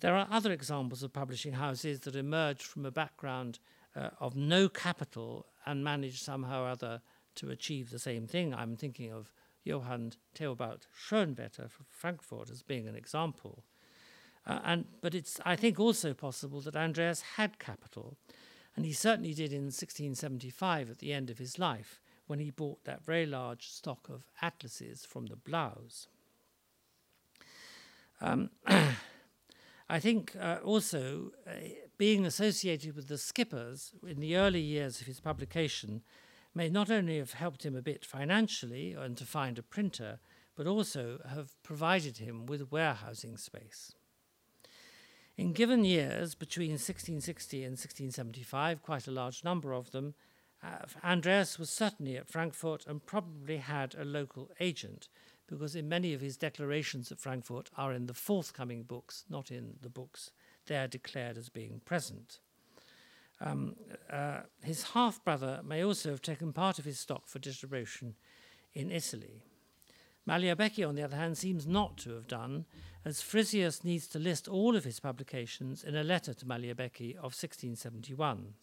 There 0.00 0.14
are 0.14 0.28
other 0.30 0.52
examples 0.52 1.02
of 1.02 1.12
publishing 1.12 1.54
houses 1.54 2.00
that 2.00 2.16
emerged 2.16 2.62
from 2.62 2.84
a 2.84 2.90
background 2.90 3.58
uh, 3.94 4.10
of 4.20 4.36
no 4.36 4.68
capital 4.68 5.46
and 5.64 5.82
managed 5.82 6.22
somehow 6.22 6.64
or 6.64 6.68
other 6.68 7.00
to 7.36 7.50
achieve 7.50 7.90
the 7.90 7.98
same 7.98 8.26
thing. 8.26 8.54
I'm 8.54 8.76
thinking 8.76 9.12
of 9.12 9.32
Johann 9.64 10.12
Theobald 10.34 10.86
Schoenwetter 10.94 11.70
from 11.70 11.86
Frankfurt 11.88 12.50
as 12.50 12.62
being 12.62 12.86
an 12.86 12.94
example. 12.94 13.64
Uh, 14.46 14.60
and, 14.64 14.84
but 15.00 15.14
it's, 15.14 15.40
I 15.44 15.56
think, 15.56 15.80
also 15.80 16.14
possible 16.14 16.60
that 16.60 16.76
Andreas 16.76 17.22
had 17.36 17.58
capital, 17.58 18.16
and 18.76 18.84
he 18.84 18.92
certainly 18.92 19.34
did 19.34 19.52
in 19.52 19.64
1675 19.64 20.90
at 20.90 20.98
the 20.98 21.12
end 21.12 21.30
of 21.30 21.38
his 21.38 21.58
life 21.58 22.00
when 22.26 22.38
he 22.38 22.50
bought 22.50 22.84
that 22.84 23.04
very 23.04 23.26
large 23.26 23.68
stock 23.68 24.08
of 24.08 24.24
atlases 24.42 25.04
from 25.04 25.26
the 25.26 25.36
Blaeus. 25.36 26.08
Um, 28.20 28.50
I 29.88 30.00
think 30.00 30.34
uh, 30.40 30.58
also 30.64 31.32
uh, 31.46 31.50
being 31.98 32.26
associated 32.26 32.96
with 32.96 33.08
the 33.08 33.18
skippers 33.18 33.92
in 34.06 34.20
the 34.20 34.36
early 34.36 34.60
years 34.60 35.00
of 35.00 35.06
his 35.06 35.20
publication 35.20 36.02
may 36.54 36.68
not 36.68 36.90
only 36.90 37.18
have 37.18 37.34
helped 37.34 37.64
him 37.64 37.76
a 37.76 37.82
bit 37.82 38.04
financially 38.04 38.94
and 38.94 39.16
to 39.16 39.24
find 39.24 39.58
a 39.58 39.62
printer, 39.62 40.18
but 40.56 40.66
also 40.66 41.20
have 41.28 41.62
provided 41.62 42.18
him 42.18 42.46
with 42.46 42.72
warehousing 42.72 43.36
space. 43.36 43.92
In 45.36 45.52
given 45.52 45.84
years, 45.84 46.34
between 46.34 46.72
1660 46.72 47.58
and 47.58 47.72
1675, 47.72 48.82
quite 48.82 49.06
a 49.06 49.10
large 49.10 49.44
number 49.44 49.74
of 49.74 49.90
them, 49.90 50.14
uh, 50.62 50.86
Andreas 51.04 51.58
was 51.58 51.68
certainly 51.68 52.16
at 52.16 52.28
Frankfurt 52.28 52.86
and 52.86 53.04
probably 53.04 53.58
had 53.58 53.94
a 53.94 54.04
local 54.04 54.50
agent, 54.60 55.08
because 55.46 55.76
in 55.76 55.88
many 55.88 56.14
of 56.14 56.22
his 56.22 56.38
declarations 56.38 57.12
at 57.12 57.20
Frankfurt 57.20 57.70
are 57.76 57.92
in 57.92 58.06
the 58.06 58.14
forthcoming 58.14 58.82
books, 58.82 59.24
not 59.28 59.50
in 59.50 59.74
the 59.82 59.90
books 59.90 60.30
they 60.66 60.76
are 60.76 60.88
declared 60.88 61.36
as 61.36 61.50
being 61.50 61.80
present. 61.84 62.40
Um, 63.40 63.76
uh, 64.10 64.40
his 64.62 64.82
half 64.82 65.22
brother 65.22 65.60
may 65.62 65.84
also 65.84 66.10
have 66.10 66.22
taken 66.22 66.54
part 66.54 66.78
of 66.78 66.86
his 66.86 66.98
stock 66.98 67.28
for 67.28 67.38
distribution 67.38 68.14
in 68.74 68.90
Italy. 68.90 69.42
Magliabechi, 70.28 70.86
on 70.86 70.96
the 70.96 71.02
other 71.02 71.16
hand, 71.16 71.38
seems 71.38 71.66
not 71.66 71.96
to 71.98 72.10
have 72.10 72.26
done, 72.26 72.64
as 73.04 73.22
Frisius 73.22 73.84
needs 73.84 74.08
to 74.08 74.18
list 74.18 74.48
all 74.48 74.74
of 74.74 74.84
his 74.84 74.98
publications 74.98 75.84
in 75.84 75.94
a 75.94 76.02
letter 76.02 76.34
to 76.34 76.44
Magliabechi 76.44 77.12
of 77.14 77.32
1671. 77.32 78.54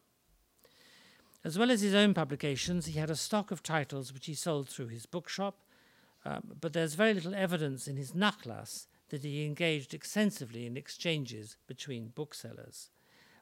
As 1.46 1.58
well 1.58 1.72
as 1.72 1.82
his 1.82 1.94
own 1.94 2.14
publications, 2.14 2.86
he 2.86 3.00
had 3.00 3.10
a 3.10 3.16
stock 3.16 3.52
of 3.52 3.64
titles 3.64 4.14
which 4.14 4.26
he 4.26 4.34
sold 4.34 4.68
through 4.68 4.88
his 4.88 5.06
bookshop, 5.06 5.60
um, 6.26 6.56
but 6.60 6.74
there's 6.74 6.96
very 6.96 7.14
little 7.14 7.36
evidence 7.36 7.88
in 7.88 7.98
his 7.98 8.12
Nachlass 8.12 8.88
that 9.10 9.24
he 9.24 9.46
engaged 9.46 9.94
extensively 9.94 10.66
in 10.66 10.78
exchanges 10.78 11.58
between 11.68 12.14
booksellers, 12.16 12.90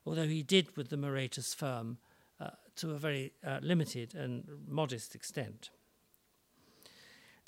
although 0.04 0.26
he 0.26 0.42
did 0.42 0.76
with 0.76 0.90
the 0.90 0.96
Moretus 0.96 1.54
firm 1.54 1.98
uh, 2.40 2.50
to 2.76 2.90
a 2.90 2.98
very 2.98 3.32
uh, 3.46 3.58
limited 3.62 4.14
and 4.14 4.44
modest 4.68 5.14
extent. 5.14 5.70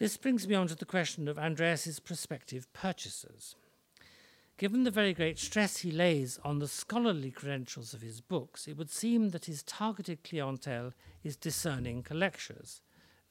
This 0.05 0.19
brings 0.19 0.47
me 0.47 0.55
on 0.55 0.67
to 0.67 0.75
the 0.75 0.85
question 0.85 1.29
of 1.29 1.39
Andreas's 1.39 1.99
prospective 1.99 2.71
purchasers. 2.75 3.57
Given 4.59 4.85
the 4.85 4.91
very 4.91 5.15
great 5.15 5.39
stress 5.39 5.79
he 5.79 5.91
lays 5.91 6.39
on 6.45 6.59
the 6.59 6.69
scholarly 6.69 7.31
credentials 7.31 7.95
of 7.95 8.03
his 8.03 8.21
books, 8.21 8.69
it 8.69 8.77
would 8.77 8.91
seem 8.91 9.31
that 9.31 9.47
his 9.47 9.63
targeted 9.63 10.23
clientele 10.23 10.93
is 11.23 11.37
discerning 11.37 12.03
collectors, 12.03 12.83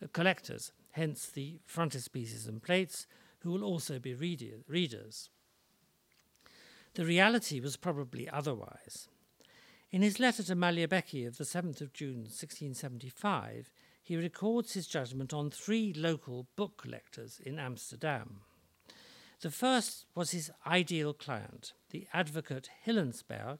uh, 0.03 0.07
collectors, 0.13 0.71
hence 0.93 1.27
the 1.27 1.59
frontispieces 1.67 2.47
and 2.47 2.63
plates, 2.63 3.05
who 3.41 3.51
will 3.51 3.63
also 3.63 3.99
be 3.99 4.15
reader- 4.15 4.63
readers. 4.67 5.29
The 6.95 7.05
reality 7.05 7.59
was 7.59 7.77
probably 7.77 8.27
otherwise. 8.27 9.09
In 9.91 10.01
his 10.01 10.19
letter 10.19 10.41
to 10.41 10.55
Magliabechi 10.55 11.27
of 11.27 11.37
the 11.37 11.45
7th 11.45 11.81
of 11.81 11.93
June 11.93 12.25
1675, 12.31 13.69
he 14.03 14.17
records 14.17 14.73
his 14.73 14.85
judgment 14.85 15.33
on 15.33 15.49
three 15.49 15.93
local 15.93 16.45
book 16.57 16.77
collectors 16.77 17.39
in 17.43 17.57
Amsterdam. 17.57 18.41
The 19.39 19.49
first 19.49 20.05
was 20.13 20.31
his 20.31 20.51
ideal 20.67 21.13
client, 21.13 21.71
the 21.91 22.05
advocate 22.13 22.69
Hillensberg, 22.85 23.59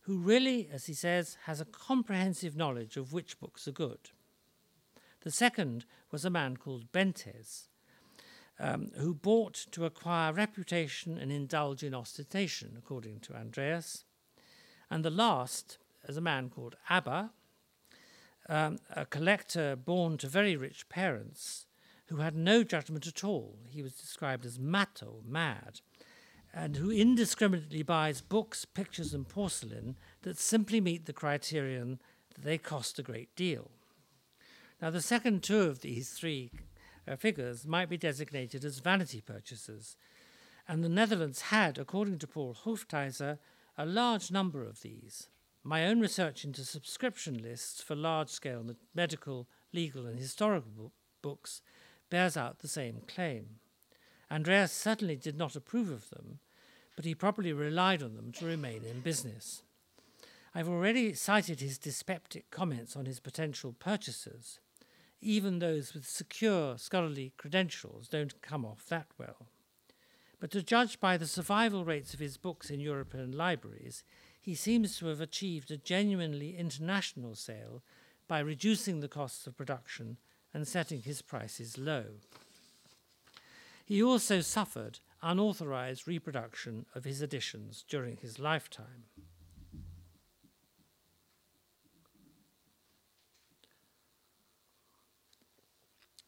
who 0.00 0.18
really, 0.18 0.68
as 0.70 0.84
he 0.84 0.92
says, 0.92 1.38
has 1.44 1.62
a 1.62 1.66
comprehensive 1.66 2.54
knowledge 2.54 2.98
of 2.98 3.14
which 3.14 3.40
books 3.40 3.66
are 3.66 3.72
good. 3.72 4.10
The 5.22 5.30
second 5.30 5.86
was 6.10 6.26
a 6.26 6.30
man 6.30 6.58
called 6.58 6.92
Bentes, 6.92 7.68
um, 8.60 8.90
who 8.98 9.14
bought 9.14 9.54
to 9.72 9.86
acquire 9.86 10.34
reputation 10.34 11.16
and 11.16 11.32
indulge 11.32 11.82
in 11.82 11.94
ostentation, 11.94 12.74
according 12.76 13.20
to 13.20 13.34
Andreas. 13.34 14.04
And 14.90 15.02
the 15.02 15.10
last 15.10 15.78
is 16.06 16.18
a 16.18 16.20
man 16.20 16.50
called 16.50 16.76
Abba, 16.90 17.30
um, 18.48 18.78
a 18.94 19.06
collector 19.06 19.76
born 19.76 20.18
to 20.18 20.28
very 20.28 20.56
rich 20.56 20.88
parents 20.88 21.66
who 22.06 22.16
had 22.16 22.36
no 22.36 22.62
judgment 22.62 23.06
at 23.06 23.24
all. 23.24 23.58
He 23.68 23.82
was 23.82 23.94
described 23.94 24.44
as 24.44 24.58
matto, 24.58 25.22
mad, 25.26 25.80
and 26.52 26.76
who 26.76 26.90
indiscriminately 26.90 27.82
buys 27.82 28.20
books, 28.20 28.64
pictures, 28.64 29.14
and 29.14 29.28
porcelain 29.28 29.96
that 30.22 30.38
simply 30.38 30.80
meet 30.80 31.06
the 31.06 31.12
criterion 31.12 32.00
that 32.34 32.44
they 32.44 32.58
cost 32.58 32.98
a 32.98 33.02
great 33.02 33.34
deal. 33.34 33.70
Now, 34.80 34.90
the 34.90 35.02
second 35.02 35.42
two 35.42 35.62
of 35.62 35.80
these 35.80 36.10
three 36.10 36.50
uh, 37.08 37.16
figures 37.16 37.66
might 37.66 37.88
be 37.88 37.96
designated 37.96 38.64
as 38.64 38.78
vanity 38.78 39.20
purchasers, 39.20 39.96
and 40.68 40.84
the 40.84 40.88
Netherlands 40.88 41.42
had, 41.42 41.78
according 41.78 42.18
to 42.18 42.26
Paul 42.26 42.56
Hoftijzer, 42.64 43.38
a 43.76 43.86
large 43.86 44.30
number 44.30 44.62
of 44.62 44.82
these. 44.82 45.28
My 45.66 45.86
own 45.86 45.98
research 45.98 46.44
into 46.44 46.62
subscription 46.62 47.42
lists 47.42 47.82
for 47.82 47.94
large 47.94 48.28
scale 48.28 48.62
medical, 48.94 49.48
legal, 49.72 50.04
and 50.04 50.18
historical 50.18 50.92
books 51.22 51.62
bears 52.10 52.36
out 52.36 52.58
the 52.58 52.68
same 52.68 53.00
claim. 53.08 53.60
Andreas 54.30 54.72
certainly 54.72 55.16
did 55.16 55.38
not 55.38 55.56
approve 55.56 55.90
of 55.90 56.10
them, 56.10 56.38
but 56.96 57.06
he 57.06 57.14
probably 57.14 57.52
relied 57.54 58.02
on 58.02 58.14
them 58.14 58.30
to 58.32 58.44
remain 58.44 58.82
in 58.84 59.00
business. 59.00 59.62
I've 60.54 60.68
already 60.68 61.14
cited 61.14 61.60
his 61.60 61.78
dyspeptic 61.78 62.50
comments 62.50 62.94
on 62.94 63.06
his 63.06 63.18
potential 63.18 63.74
purchasers. 63.78 64.60
Even 65.22 65.58
those 65.60 65.94
with 65.94 66.06
secure 66.06 66.76
scholarly 66.76 67.32
credentials 67.38 68.06
don't 68.06 68.42
come 68.42 68.66
off 68.66 68.86
that 68.88 69.06
well. 69.18 69.46
But 70.40 70.50
to 70.50 70.62
judge 70.62 71.00
by 71.00 71.16
the 71.16 71.26
survival 71.26 71.86
rates 71.86 72.12
of 72.12 72.20
his 72.20 72.36
books 72.36 72.68
in 72.68 72.80
European 72.80 73.32
libraries, 73.32 74.04
he 74.44 74.54
seems 74.54 74.98
to 74.98 75.06
have 75.06 75.22
achieved 75.22 75.70
a 75.70 75.76
genuinely 75.78 76.54
international 76.54 77.34
sale 77.34 77.82
by 78.28 78.38
reducing 78.38 79.00
the 79.00 79.08
costs 79.08 79.46
of 79.46 79.56
production 79.56 80.18
and 80.52 80.68
setting 80.68 81.00
his 81.00 81.22
prices 81.22 81.78
low. 81.78 82.04
He 83.86 84.02
also 84.02 84.42
suffered 84.42 85.00
unauthorized 85.22 86.06
reproduction 86.06 86.84
of 86.94 87.04
his 87.04 87.22
editions 87.22 87.86
during 87.88 88.18
his 88.18 88.38
lifetime. 88.38 89.04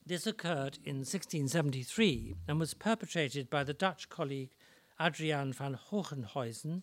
This 0.07 0.27
occurred 0.27 0.79
in 0.87 1.01
1673 1.01 2.35
and 2.49 2.59
was 2.59 2.73
perpetrated 2.73 3.51
by 3.51 3.63
the 3.63 3.75
Dutch 3.75 4.09
colleague 4.09 4.55
Adriaan 4.99 5.55
van 5.55 5.79
Hogenhuizen, 5.91 6.81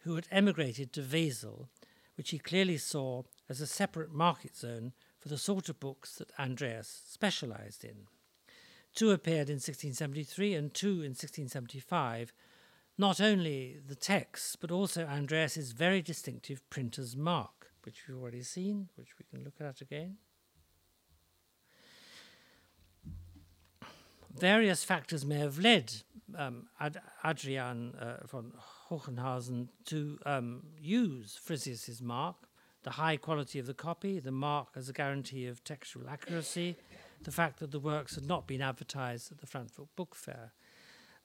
who 0.00 0.14
had 0.14 0.26
emigrated 0.30 0.92
to 0.92 1.02
Wesel, 1.02 1.68
which 2.16 2.30
he 2.30 2.38
clearly 2.38 2.78
saw 2.78 3.22
as 3.48 3.60
a 3.60 3.66
separate 3.66 4.12
market 4.12 4.56
zone 4.56 4.92
for 5.18 5.28
the 5.28 5.38
sort 5.38 5.68
of 5.68 5.80
books 5.80 6.16
that 6.16 6.32
Andreas 6.38 7.02
specialized 7.06 7.84
in. 7.84 8.06
Two 8.94 9.10
appeared 9.10 9.48
in 9.48 9.56
1673 9.56 10.54
and 10.54 10.74
two 10.74 11.02
in 11.02 11.12
1675. 11.12 12.32
Not 12.98 13.20
only 13.20 13.78
the 13.86 13.94
texts, 13.94 14.56
but 14.56 14.70
also 14.70 15.06
Andreas's 15.06 15.72
very 15.72 16.02
distinctive 16.02 16.68
printer's 16.70 17.16
mark, 17.16 17.70
which 17.84 18.02
we've 18.06 18.18
already 18.18 18.42
seen, 18.42 18.88
which 18.96 19.18
we 19.18 19.24
can 19.30 19.44
look 19.44 19.60
at 19.60 19.80
again. 19.80 20.16
Various 24.36 24.84
factors 24.84 25.24
may 25.24 25.38
have 25.38 25.58
led 25.58 25.92
um, 26.36 26.68
Ad- 26.78 27.00
Adriaan 27.24 27.94
uh, 28.00 28.26
von 28.26 28.52
Hogenhuizen 28.90 29.68
to 29.86 30.18
um, 30.26 30.62
use 30.80 31.38
Frisius's 31.40 32.02
mark, 32.02 32.36
the 32.82 32.90
high 32.90 33.16
quality 33.16 33.58
of 33.58 33.66
the 33.66 33.74
copy, 33.74 34.18
the 34.18 34.32
mark 34.32 34.68
as 34.74 34.88
a 34.88 34.92
guarantee 34.92 35.46
of 35.46 35.62
textual 35.62 36.08
accuracy, 36.08 36.76
the 37.22 37.30
fact 37.30 37.60
that 37.60 37.70
the 37.70 37.78
works 37.78 38.14
had 38.14 38.26
not 38.26 38.46
been 38.46 38.62
advertised 38.62 39.30
at 39.30 39.38
the 39.38 39.46
Frankfurt 39.46 39.94
Book 39.96 40.14
Fair. 40.14 40.52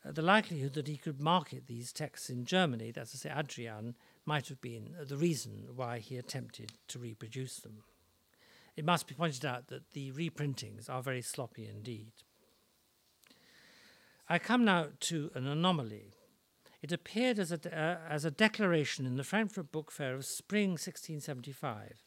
Uh, 0.06 0.12
the 0.12 0.22
likelihood 0.22 0.74
that 0.74 0.88
he 0.88 0.98
could 0.98 1.20
market 1.22 1.66
these 1.68 1.92
texts 1.92 2.30
in 2.30 2.46
Germany, 2.46 2.92
that's 2.92 3.12
to 3.12 3.18
say, 3.18 3.34
Adrian, 3.36 3.96
might 4.26 4.48
have 4.50 4.62
been 4.62 4.94
the 5.08 5.18
reason 5.18 5.70
why 5.76 6.00
he 6.00 6.18
attempted 6.18 6.74
to 6.90 7.00
reproduce 7.00 7.58
them. 7.58 7.84
It 8.76 8.86
must 8.86 9.08
be 9.08 9.16
pointed 9.16 9.46
out 9.46 9.68
that 9.68 9.92
the 9.92 10.12
reprintings 10.12 10.90
are 10.90 11.02
very 11.02 11.22
sloppy 11.22 11.68
indeed. 11.68 12.12
I 14.28 14.38
come 14.40 14.66
now 14.66 14.88
to 15.02 15.32
an 15.34 15.48
anomaly. 15.48 16.14
It 16.86 16.92
appeared 16.92 17.40
as 17.40 17.52
a, 17.52 17.60
uh, 17.76 17.98
as 18.08 18.26
a 18.26 18.30
declaration 18.32 19.08
in 19.08 19.18
the 19.18 19.24
Frankfurt 19.24 19.72
Book 19.72 19.92
Fair 19.92 20.14
of 20.14 20.24
spring 20.24 20.72
1675 20.72 22.06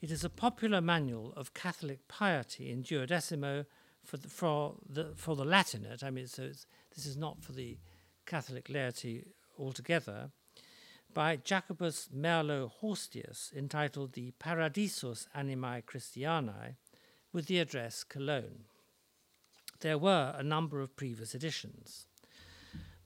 it 0.00 0.10
is 0.10 0.24
a 0.24 0.30
popular 0.30 0.80
manual 0.80 1.32
of 1.36 1.54
Catholic 1.54 2.06
piety 2.08 2.70
in 2.70 2.82
duodecimo 2.82 3.66
for 4.04 4.16
the, 4.16 4.28
for 4.28 4.76
the, 4.88 5.12
for 5.16 5.34
the 5.34 5.44
Latinate. 5.44 6.04
I 6.04 6.10
mean, 6.10 6.26
so 6.26 6.50
this 6.94 7.04
is 7.04 7.16
not 7.16 7.42
for 7.42 7.52
the 7.52 7.78
Catholic 8.26 8.68
laity 8.68 9.24
altogether, 9.58 10.30
by 11.12 11.36
Jacobus 11.36 12.08
Merlo 12.14 12.70
Horstius, 12.80 13.52
entitled 13.54 14.12
The 14.12 14.32
Paradisus 14.38 15.26
Animae 15.36 15.82
Christianae, 15.84 16.76
with 17.32 17.46
the 17.46 17.58
address 17.58 18.04
Cologne. 18.04 18.64
There 19.80 19.98
were 19.98 20.34
a 20.36 20.42
number 20.42 20.80
of 20.80 20.96
previous 20.96 21.34
editions. 21.34 22.06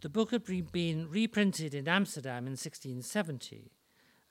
The 0.02 0.08
book 0.08 0.32
had 0.32 0.44
been 0.72 1.08
reprinted 1.08 1.74
in 1.74 1.86
Amsterdam 1.86 2.48
in 2.48 2.54
1670 2.54 3.70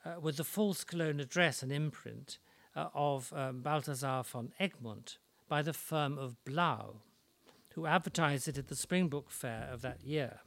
uh, 0.04 0.20
with 0.20 0.36
the 0.36 0.44
false 0.44 0.84
Cologne 0.84 1.22
address 1.22 1.64
and 1.64 1.72
imprint 1.72 2.40
uh, 2.76 2.90
of 2.94 3.32
um, 3.34 3.62
Balthasar 3.62 4.22
von 4.24 4.52
Egmont 4.60 5.18
by 5.48 5.62
the 5.62 5.72
firm 5.72 6.18
of 6.18 6.36
Blaeu, 6.44 6.98
who 7.74 7.86
advertised 7.86 8.50
it 8.50 8.58
at 8.58 8.68
the 8.68 8.76
Spring 8.76 9.08
Book 9.08 9.32
Fair 9.32 9.70
of 9.72 9.82
that 9.82 10.04
year. 10.04 10.42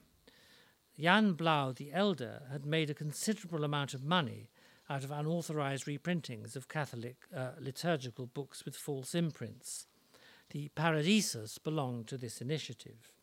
Jan 1.01 1.33
Blaeu 1.33 1.75
the 1.75 1.91
Elder 1.91 2.43
had 2.53 2.67
made 2.67 2.91
a 2.91 2.95
considerable 2.95 3.65
amount 3.65 3.95
of 3.95 4.05
money 4.05 4.51
out 4.91 5.05
of 5.05 5.11
unauthorized 5.11 5.87
reprintings 5.87 6.55
of 6.55 6.69
Catholic 6.69 7.17
uh, 7.35 7.53
liturgical 7.59 8.27
books 8.27 8.67
with 8.67 8.77
false 8.77 9.15
imprints. 9.15 9.87
The 10.51 10.71
Paradisus 10.77 11.57
belonged 11.57 12.09
to 12.09 12.19
this 12.19 12.43
initiative. 12.43 13.15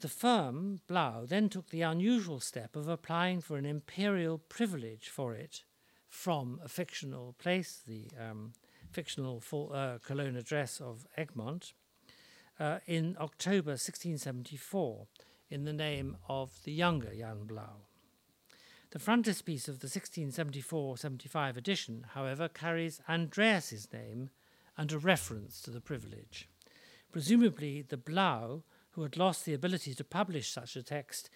The 0.00 0.08
firm, 0.08 0.80
Blaeu, 0.88 1.26
then 1.26 1.48
took 1.48 1.70
the 1.70 1.82
unusual 1.82 2.40
step 2.40 2.76
of 2.76 2.86
applying 2.86 3.40
for 3.40 3.56
an 3.56 3.64
imperial 3.64 4.38
privilege 4.38 5.08
for 5.08 5.34
it 5.34 5.62
from 6.08 6.60
a 6.62 6.68
fictional 6.68 7.34
place, 7.38 7.80
the 7.86 8.10
um, 8.20 8.52
fictional 8.90 9.40
full, 9.40 9.72
uh, 9.72 9.98
Cologne 9.98 10.36
address 10.36 10.80
of 10.80 11.06
Egmont, 11.16 11.72
uh, 12.60 12.78
in 12.86 13.16
October 13.18 13.72
1674 13.72 15.06
in 15.48 15.64
the 15.64 15.72
name 15.72 16.16
of 16.28 16.50
the 16.64 16.72
younger 16.72 17.14
Jan 17.14 17.46
Blaeu. 17.46 17.86
The 18.90 18.98
frontispiece 18.98 19.68
of 19.68 19.80
the 19.80 19.88
1674-75 19.88 21.56
edition, 21.56 22.06
however, 22.14 22.48
carries 22.48 23.00
Andreas's 23.08 23.92
name 23.92 24.30
and 24.76 24.92
a 24.92 24.98
reference 24.98 25.60
to 25.62 25.70
the 25.70 25.80
privilege. 25.80 26.48
Presumably, 27.12 27.82
the 27.82 27.96
Blaeu, 27.96 28.62
who 28.96 29.02
had 29.02 29.16
lost 29.18 29.44
the 29.44 29.54
ability 29.54 29.94
to 29.94 30.02
publish 30.02 30.50
such 30.50 30.74
a 30.74 30.82
text, 30.82 31.28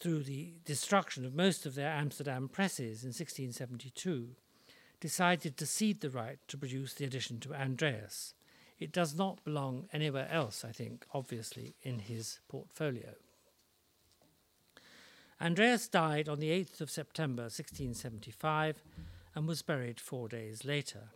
through 0.00 0.24
the 0.24 0.54
destruction 0.64 1.24
of 1.24 1.32
most 1.32 1.64
of 1.64 1.76
their 1.76 1.88
Amsterdam 1.90 2.48
presses 2.48 3.04
in 3.04 3.08
1672, 3.08 4.30
decided 5.00 5.56
to 5.56 5.64
cede 5.64 6.00
the 6.00 6.10
right 6.10 6.38
to 6.48 6.58
produce 6.58 6.92
the 6.94 7.04
edition 7.04 7.38
to 7.38 7.54
Andreas. 7.54 8.34
It 8.80 8.90
does 8.90 9.14
not 9.14 9.44
belong 9.44 9.88
anywhere 9.92 10.28
else, 10.28 10.64
I 10.64 10.72
think, 10.72 11.06
obviously, 11.14 11.76
in 11.82 12.00
his 12.00 12.40
portfolio. 12.48 13.14
Andreas 15.40 15.86
died 15.88 16.28
on 16.28 16.40
the 16.40 16.50
8th 16.50 16.80
of 16.80 16.90
September 16.90 17.44
1675 17.44 18.82
and 19.36 19.46
was 19.46 19.62
buried 19.62 20.00
four 20.00 20.28
days 20.28 20.64
later. 20.64 21.10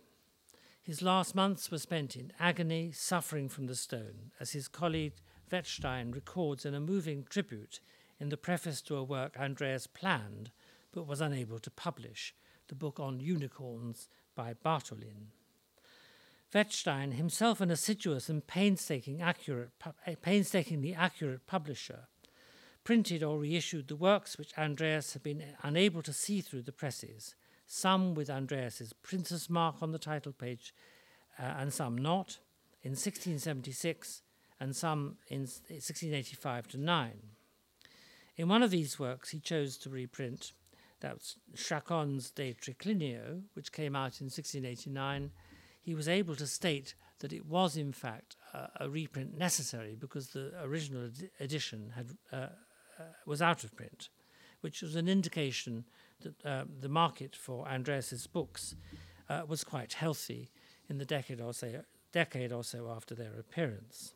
His 0.81 1.01
last 1.01 1.35
months 1.35 1.69
were 1.69 1.77
spent 1.77 2.15
in 2.15 2.31
agony, 2.39 2.91
suffering 2.93 3.49
from 3.49 3.67
the 3.67 3.75
stone, 3.75 4.31
as 4.39 4.51
his 4.51 4.69
colleague 4.69 5.13
Wettstein 5.51 6.13
records 6.13 6.65
in 6.65 6.73
a 6.73 6.79
moving 6.79 7.25
tribute 7.29 7.79
in 8.19 8.29
the 8.29 8.37
preface 8.37 8.81
to 8.83 8.95
a 8.95 9.03
work 9.03 9.37
Andreas 9.39 9.87
planned 9.87 10.51
but 10.91 11.07
was 11.07 11.21
unable 11.21 11.59
to 11.59 11.71
publish, 11.71 12.33
the 12.67 12.75
book 12.75 12.99
on 12.99 13.19
unicorns 13.19 14.07
by 14.35 14.53
Bartholin. 14.53 15.27
Wettstein, 16.53 17.13
himself 17.13 17.61
an 17.61 17.69
assiduous 17.69 18.27
and 18.27 18.45
painstaking 18.45 19.21
accurate, 19.21 19.69
painstakingly 20.21 20.95
accurate 20.95 21.45
publisher, 21.45 22.07
printed 22.83 23.21
or 23.21 23.37
reissued 23.37 23.87
the 23.87 23.95
works 23.95 24.37
which 24.37 24.57
Andreas 24.57 25.13
had 25.13 25.21
been 25.21 25.43
unable 25.61 26.01
to 26.01 26.13
see 26.13 26.41
through 26.41 26.63
the 26.63 26.71
presses, 26.71 27.35
some 27.67 28.15
with 28.15 28.31
Andreas's 28.31 28.93
printer's 28.93 29.47
mark 29.47 29.75
on 29.81 29.91
the 29.91 29.99
title 29.99 30.31
page, 30.31 30.73
uh, 31.37 31.43
and 31.43 31.71
some 31.71 31.95
not, 31.95 32.39
in 32.81 32.91
1676, 32.91 34.23
and 34.59 34.75
some 34.75 35.17
in 35.27 35.41
1685 35.41 36.67
to 36.69 36.77
9. 36.77 37.11
In 38.37 38.47
one 38.47 38.63
of 38.63 38.71
these 38.71 38.99
works, 38.99 39.29
he 39.31 39.39
chose 39.39 39.77
to 39.77 39.89
reprint 39.89 40.53
that's 40.99 41.37
Chacón's 41.55 42.29
De 42.31 42.53
Triclinio, 42.53 43.43
which 43.53 43.71
came 43.71 43.95
out 43.95 44.19
in 44.19 44.25
1689. 44.25 45.31
He 45.81 45.95
was 45.95 46.07
able 46.07 46.35
to 46.35 46.47
state 46.47 46.93
that 47.19 47.33
it 47.33 47.45
was, 47.45 47.77
in 47.77 47.93
fact, 47.93 48.35
uh, 48.53 48.67
a 48.79 48.89
reprint 48.89 49.37
necessary 49.37 49.95
because 49.99 50.29
the 50.29 50.51
original 50.61 51.05
ed- 51.05 51.29
edition 51.39 51.93
had, 51.95 52.17
uh, 52.31 52.47
uh, 52.99 53.03
was 53.25 53.41
out 53.41 53.63
of 53.63 53.75
print, 53.75 54.09
which 54.61 54.81
was 54.81 54.95
an 54.95 55.07
indication 55.07 55.85
that 56.21 56.45
uh, 56.45 56.65
the 56.81 56.89
market 56.89 57.35
for 57.35 57.67
Andreas's 57.67 58.27
books 58.27 58.75
uh, 59.29 59.43
was 59.47 59.63
quite 59.63 59.93
healthy 59.93 60.51
in 60.89 60.97
the 60.97 61.05
decade 61.05 61.39
or, 61.39 61.53
so, 61.53 61.83
decade 62.11 62.51
or 62.51 62.63
so 62.63 62.89
after 62.89 63.15
their 63.15 63.33
appearance. 63.39 64.13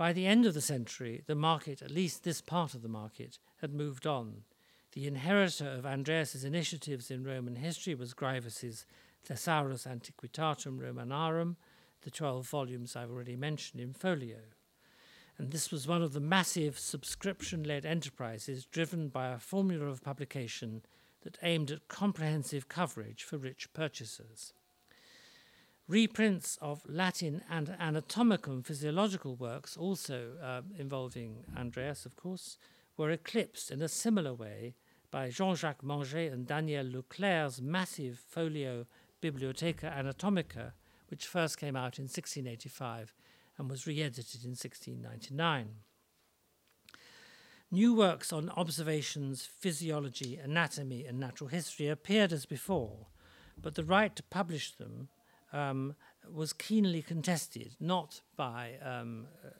By 0.00 0.14
the 0.14 0.26
end 0.26 0.46
of 0.46 0.54
the 0.54 0.62
century, 0.62 1.20
the 1.26 1.34
market, 1.34 1.82
at 1.82 1.90
least 1.90 2.24
this 2.24 2.40
part 2.40 2.72
of 2.72 2.80
the 2.80 2.88
market, 2.88 3.38
had 3.60 3.74
moved 3.74 4.06
on. 4.06 4.44
The 4.92 5.06
inheritor 5.06 5.68
of 5.68 5.84
Andreas's 5.84 6.42
initiatives 6.42 7.10
in 7.10 7.22
Roman 7.22 7.56
history 7.56 7.94
was 7.94 8.14
Graevius's 8.14 8.86
Thesaurus 9.22 9.86
Antiquitatum 9.86 10.80
Romanorum, 10.80 11.58
the 12.00 12.10
12 12.10 12.48
volumes 12.48 12.96
I've 12.96 13.10
already 13.10 13.36
mentioned 13.36 13.82
in 13.82 13.92
folio. 13.92 14.38
And 15.36 15.50
this 15.50 15.70
was 15.70 15.86
one 15.86 16.00
of 16.00 16.14
the 16.14 16.18
massive 16.18 16.78
subscription 16.78 17.62
led 17.62 17.84
enterprises 17.84 18.64
driven 18.64 19.08
by 19.08 19.28
a 19.28 19.38
formula 19.38 19.84
of 19.84 20.02
publication 20.02 20.80
that 21.24 21.36
aimed 21.42 21.70
at 21.70 21.88
comprehensive 21.88 22.68
coverage 22.68 23.22
for 23.22 23.36
rich 23.36 23.70
purchasers. 23.74 24.54
Reprints 25.90 26.56
of 26.62 26.82
Latin 26.86 27.42
and 27.50 27.74
anatomical 27.80 28.52
and 28.52 28.64
physiological 28.64 29.34
works, 29.34 29.76
also 29.76 30.34
uh, 30.40 30.60
involving 30.78 31.42
Andreas, 31.58 32.06
of 32.06 32.14
course, 32.14 32.58
were 32.96 33.10
eclipsed 33.10 33.72
in 33.72 33.82
a 33.82 33.88
similar 33.88 34.32
way 34.32 34.76
by 35.10 35.30
Jean 35.30 35.56
Jacques 35.56 35.82
Manget 35.82 36.32
and 36.32 36.46
Daniel 36.46 36.86
Leclerc's 36.88 37.60
massive 37.60 38.20
folio 38.20 38.86
Bibliotheca 39.20 39.92
Anatomica, 39.92 40.74
which 41.08 41.26
first 41.26 41.58
came 41.58 41.74
out 41.74 41.98
in 41.98 42.04
1685 42.04 43.12
and 43.58 43.68
was 43.68 43.84
re 43.84 44.00
edited 44.00 44.44
in 44.44 44.50
1699. 44.50 45.70
New 47.72 47.96
works 47.96 48.32
on 48.32 48.48
observations, 48.50 49.44
physiology, 49.44 50.36
anatomy, 50.36 51.04
and 51.04 51.18
natural 51.18 51.50
history 51.50 51.88
appeared 51.88 52.32
as 52.32 52.46
before, 52.46 53.08
but 53.60 53.74
the 53.74 53.82
right 53.82 54.14
to 54.14 54.22
publish 54.22 54.76
them 54.76 55.08
um, 55.52 55.94
was 56.32 56.52
keenly 56.52 57.02
contested, 57.02 57.74
not 57.80 58.20
by 58.36 58.72
um, 58.82 59.26
uh, 59.44 59.50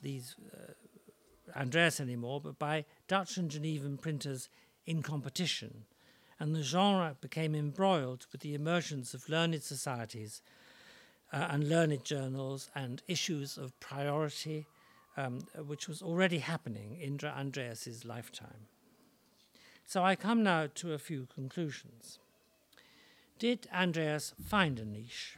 these 0.00 0.34
uh, 0.52 1.58
Andreas 1.58 2.00
anymore, 2.00 2.40
but 2.40 2.58
by 2.58 2.84
Dutch 3.08 3.36
and 3.36 3.50
Genevan 3.50 3.98
printers 3.98 4.48
in 4.86 5.02
competition. 5.02 5.84
And 6.40 6.56
the 6.56 6.62
genre 6.62 7.16
became 7.20 7.54
embroiled 7.54 8.26
with 8.32 8.40
the 8.40 8.54
emergence 8.54 9.14
of 9.14 9.28
learned 9.28 9.62
societies 9.62 10.42
uh, 11.32 11.46
and 11.50 11.68
learned 11.68 12.04
journals 12.04 12.68
and 12.74 13.02
issues 13.06 13.56
of 13.56 13.78
priority, 13.80 14.66
um, 15.16 15.40
which 15.66 15.88
was 15.88 16.02
already 16.02 16.38
happening 16.38 16.98
in 17.00 17.18
Andreas's 17.24 18.04
lifetime. 18.04 18.66
So 19.84 20.02
I 20.02 20.16
come 20.16 20.42
now 20.42 20.68
to 20.76 20.94
a 20.94 20.98
few 20.98 21.28
conclusions. 21.32 22.18
Did 23.42 23.66
Andreas 23.74 24.34
find 24.40 24.78
a 24.78 24.84
niche? 24.84 25.36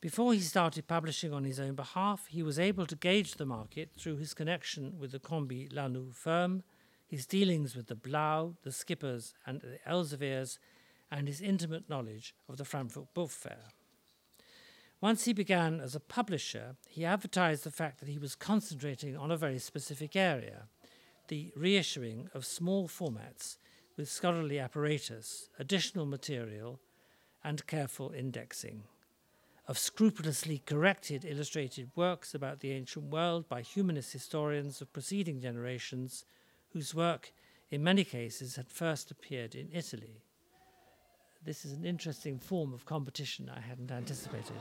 Before 0.00 0.32
he 0.32 0.40
started 0.40 0.88
publishing 0.88 1.34
on 1.34 1.44
his 1.44 1.60
own 1.60 1.74
behalf, 1.74 2.24
he 2.28 2.42
was 2.42 2.58
able 2.58 2.86
to 2.86 2.96
gauge 2.96 3.34
the 3.34 3.44
market 3.44 3.90
through 3.94 4.16
his 4.16 4.32
connection 4.32 4.98
with 4.98 5.12
the 5.12 5.18
Combi 5.18 5.68
La 5.70 5.86
Noù 5.86 6.14
firm, 6.14 6.62
his 7.06 7.26
dealings 7.26 7.76
with 7.76 7.88
the 7.88 7.94
Blaeu, 7.94 8.54
the 8.62 8.72
Skippers, 8.72 9.34
and 9.44 9.60
the 9.60 9.78
Elseviers, 9.86 10.56
and 11.10 11.28
his 11.28 11.42
intimate 11.42 11.90
knowledge 11.90 12.34
of 12.48 12.56
the 12.56 12.64
Frankfurt 12.64 13.12
Book 13.12 13.28
Fair. 13.28 13.64
Once 15.02 15.26
he 15.26 15.34
began 15.34 15.78
as 15.78 15.94
a 15.94 16.00
publisher, 16.00 16.76
he 16.88 17.04
advertised 17.04 17.64
the 17.64 17.70
fact 17.70 18.00
that 18.00 18.08
he 18.08 18.16
was 18.16 18.34
concentrating 18.34 19.14
on 19.14 19.30
a 19.30 19.36
very 19.36 19.58
specific 19.58 20.16
area 20.16 20.68
the 21.28 21.52
reissuing 21.54 22.34
of 22.34 22.46
small 22.46 22.88
formats 22.88 23.58
with 23.98 24.08
scholarly 24.08 24.58
apparatus, 24.58 25.50
additional 25.58 26.06
material, 26.06 26.80
and 27.42 27.66
careful 27.66 28.10
indexing 28.10 28.84
of 29.70 29.78
scrupulously 29.78 30.60
corrected 30.66 31.24
illustrated 31.24 31.92
works 31.94 32.34
about 32.34 32.58
the 32.58 32.72
ancient 32.72 33.04
world 33.04 33.48
by 33.48 33.62
humanist 33.62 34.12
historians 34.12 34.80
of 34.80 34.92
preceding 34.92 35.40
generations, 35.40 36.24
whose 36.70 36.92
work, 36.92 37.32
in 37.70 37.80
many 37.80 38.02
cases, 38.02 38.56
had 38.56 38.68
first 38.68 39.12
appeared 39.12 39.54
in 39.54 39.68
Italy. 39.72 40.24
This 41.44 41.64
is 41.64 41.70
an 41.70 41.84
interesting 41.84 42.40
form 42.40 42.74
of 42.74 42.84
competition 42.84 43.48
I 43.48 43.60
hadn't 43.60 43.92
anticipated. 43.92 44.60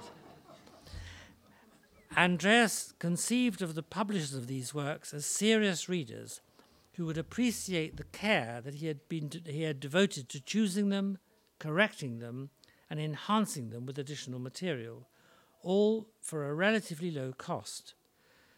Andreas 2.16 2.94
conceived 3.00 3.64
of 3.64 3.74
the 3.74 3.82
publishers 3.82 4.36
of 4.36 4.46
these 4.46 4.76
works 4.76 5.12
as 5.12 5.26
serious 5.26 5.90
readers 5.90 6.42
who 6.98 7.08
would 7.08 7.18
appreciate 7.18 7.98
the 7.98 8.04
care 8.04 8.62
that 8.64 8.76
he 8.76 8.86
had, 8.86 9.10
been 9.10 9.32
he 9.48 9.64
had 9.64 9.80
devoted 9.80 10.30
to 10.30 10.40
choosing 10.40 10.90
them, 10.90 11.18
correcting 11.58 12.20
them, 12.20 12.52
and 12.90 13.00
enhancing 13.00 13.70
them 13.70 13.86
with 13.86 14.00
additional 14.00 14.40
material, 14.40 15.08
all 15.62 16.08
for 16.22 16.46
a 16.46 16.54
relatively 16.54 17.12
low 17.12 17.32
cost, 17.32 17.94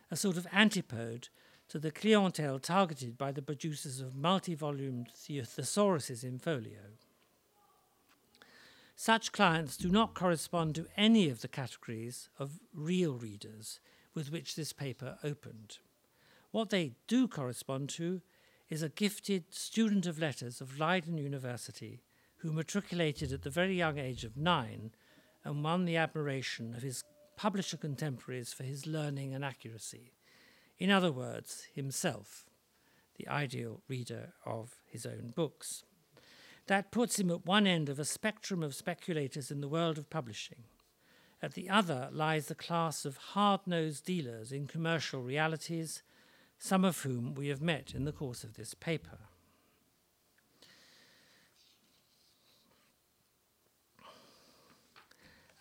a 0.09 0.15
sort 0.15 0.37
of 0.37 0.47
antipode 0.53 1.29
to 1.67 1.79
the 1.79 1.91
clientele 1.91 2.59
targeted 2.59 3.17
by 3.17 3.31
the 3.31 3.41
producers 3.41 4.01
of 4.01 4.15
multi 4.15 4.55
volumed 4.55 5.07
thesauruses 5.15 6.23
in 6.23 6.37
folio. 6.37 6.97
Such 8.95 9.31
clients 9.31 9.77
do 9.77 9.89
not 9.89 10.13
correspond 10.13 10.75
to 10.75 10.85
any 10.95 11.29
of 11.29 11.41
the 11.41 11.47
categories 11.47 12.29
of 12.37 12.59
real 12.73 13.13
readers 13.13 13.79
with 14.13 14.31
which 14.31 14.55
this 14.55 14.73
paper 14.73 15.17
opened. 15.23 15.79
What 16.51 16.69
they 16.69 16.91
do 17.07 17.27
correspond 17.27 17.89
to 17.91 18.21
is 18.69 18.83
a 18.83 18.89
gifted 18.89 19.53
student 19.53 20.05
of 20.05 20.19
letters 20.19 20.61
of 20.61 20.77
Leiden 20.77 21.17
University 21.17 22.01
who 22.41 22.51
matriculated 22.51 23.31
at 23.31 23.43
the 23.43 23.49
very 23.49 23.75
young 23.75 23.99
age 23.99 24.23
of 24.23 24.35
nine 24.35 24.91
and 25.43 25.63
won 25.63 25.85
the 25.85 25.97
admiration 25.97 26.73
of 26.73 26.81
his 26.81 27.03
publisher 27.37 27.77
contemporaries 27.77 28.51
for 28.51 28.63
his 28.63 28.87
learning 28.87 29.33
and 29.33 29.45
accuracy. 29.45 30.11
In 30.79 30.89
other 30.89 31.11
words, 31.11 31.67
himself, 31.73 32.45
the 33.17 33.27
ideal 33.27 33.81
reader 33.87 34.33
of 34.45 34.77
his 34.85 35.05
own 35.05 35.33
books. 35.35 35.83
That 36.67 36.91
puts 36.91 37.19
him 37.19 37.29
at 37.29 37.45
one 37.45 37.67
end 37.67 37.89
of 37.89 37.99
a 37.99 38.05
spectrum 38.05 38.63
of 38.63 38.73
speculators 38.73 39.51
in 39.51 39.61
the 39.61 39.67
world 39.67 39.97
of 39.97 40.09
publishing. 40.09 40.63
At 41.41 41.53
the 41.53 41.69
other 41.69 42.09
lies 42.11 42.47
the 42.47 42.55
class 42.55 43.05
of 43.05 43.17
hard 43.17 43.61
nosed 43.65 44.05
dealers 44.05 44.51
in 44.51 44.67
commercial 44.67 45.21
realities, 45.21 46.01
some 46.57 46.85
of 46.85 47.01
whom 47.01 47.35
we 47.35 47.47
have 47.49 47.61
met 47.61 47.93
in 47.93 48.05
the 48.05 48.11
course 48.11 48.43
of 48.43 48.55
this 48.55 48.73
paper. 48.73 49.17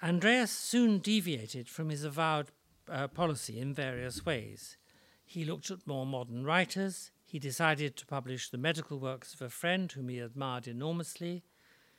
Andreas 0.02 0.50
soon 0.50 0.98
deviated 0.98 1.68
from 1.68 1.90
his 1.90 2.04
avowed 2.04 2.50
uh, 2.90 3.06
policy 3.08 3.60
in 3.60 3.74
various 3.74 4.24
ways. 4.24 4.78
He 5.24 5.44
looked 5.44 5.70
at 5.70 5.86
more 5.86 6.06
modern 6.06 6.44
writers. 6.44 7.10
He 7.24 7.38
decided 7.38 7.96
to 7.96 8.06
publish 8.06 8.48
the 8.48 8.58
medical 8.58 8.98
works 8.98 9.34
of 9.34 9.42
a 9.42 9.50
friend 9.50 9.92
whom 9.92 10.08
he 10.08 10.18
admired 10.18 10.66
enormously. 10.66 11.44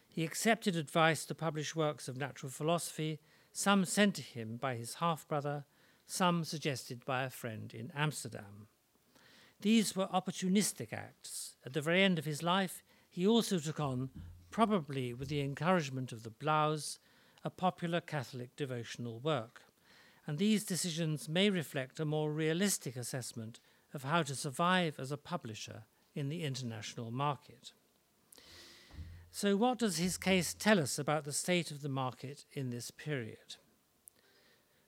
He 0.08 0.24
accepted 0.24 0.76
advice 0.76 1.26
to 1.26 1.36
publish 1.36 1.76
works 1.76 2.08
of 2.08 2.18
natural 2.18 2.50
philosophy, 2.50 3.20
some 3.54 3.86
sent 3.86 4.16
to 4.16 4.22
him 4.22 4.58
by 4.58 4.76
his 4.76 4.96
half 4.96 5.28
brother, 5.28 5.66
some 6.06 6.44
suggested 6.44 7.06
by 7.06 7.24
a 7.24 7.30
friend 7.30 7.74
in 7.74 7.92
Amsterdam. 7.96 8.68
These 9.62 9.96
were 9.96 10.08
opportunistic 10.08 10.92
acts. 10.92 11.56
At 11.66 11.74
the 11.74 11.82
very 11.82 12.04
end 12.04 12.18
of 12.18 12.26
his 12.26 12.42
life, 12.42 12.84
he 13.10 13.28
also 13.28 13.60
took 13.60 13.80
on, 13.80 14.10
probably 14.50 15.14
with 15.14 15.30
the 15.30 15.42
encouragement 15.42 16.12
of 16.12 16.24
the 16.24 16.32
Blaeus, 16.32 16.98
a 17.44 17.50
popular 17.50 18.02
Catholic 18.02 18.56
devotional 18.56 19.20
work. 19.20 19.64
And 20.28 20.38
these 20.38 20.64
decisions 20.64 21.28
may 21.28 21.50
reflect 21.50 22.00
a 22.00 22.06
more 22.06 22.32
realistic 22.32 22.96
assessment 22.96 23.60
of 23.94 24.04
how 24.04 24.24
to 24.24 24.36
survive 24.36 25.00
as 25.00 25.12
a 25.12 25.18
publisher 25.18 25.84
in 26.14 26.30
the 26.30 26.44
international 26.44 27.12
market. 27.12 27.74
So, 29.32 29.56
what 29.56 29.80
does 29.80 29.98
his 29.98 30.18
case 30.18 30.54
tell 30.54 30.80
us 30.80 31.00
about 31.00 31.24
the 31.24 31.34
state 31.34 31.72
of 31.72 31.82
the 31.82 31.90
market 31.90 32.46
in 32.52 32.70
this 32.70 32.92
period? 32.92 33.56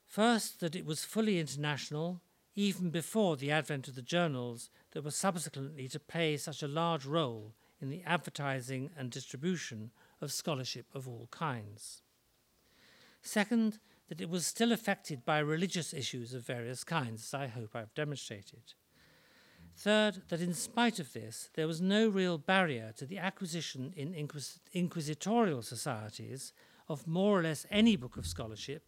First, 0.05 0.59
that 0.59 0.75
it 0.75 0.85
was 0.85 1.05
fully 1.05 1.39
international 1.39 2.21
even 2.55 2.89
before 2.91 3.35
the 3.35 3.51
advent 3.51 3.87
of 3.87 3.95
the 3.95 4.01
journals 4.01 4.69
that 4.91 5.03
were 5.03 5.11
subsequently 5.11 5.87
to 5.87 5.99
play 5.99 6.37
such 6.37 6.61
a 6.61 6.67
large 6.67 7.05
role 7.05 7.53
in 7.81 7.89
the 7.89 8.03
advertising 8.03 8.91
and 8.97 9.09
distribution 9.09 9.91
of 10.21 10.31
scholarship 10.31 10.85
of 10.93 11.07
all 11.07 11.27
kinds. 11.31 12.03
Second, 13.23 13.79
that 14.09 14.21
it 14.21 14.29
was 14.29 14.45
still 14.45 14.71
affected 14.71 15.25
by 15.25 15.39
religious 15.39 15.93
issues 15.93 16.33
of 16.33 16.45
various 16.45 16.83
kinds, 16.83 17.23
as 17.23 17.33
I 17.33 17.47
hope 17.47 17.75
I've 17.75 17.93
demonstrated. 17.95 18.73
Third, 19.75 20.21
that 20.27 20.41
in 20.41 20.53
spite 20.53 20.99
of 20.99 21.13
this, 21.13 21.49
there 21.55 21.65
was 21.65 21.81
no 21.81 22.09
real 22.09 22.37
barrier 22.37 22.93
to 22.97 23.05
the 23.05 23.17
acquisition 23.17 23.93
in 23.95 24.13
inquis- 24.13 24.59
inquisitorial 24.73 25.63
societies 25.63 26.53
of 26.87 27.07
more 27.07 27.39
or 27.39 27.43
less 27.43 27.65
any 27.71 27.95
book 27.95 28.17
of 28.17 28.27
scholarship, 28.27 28.83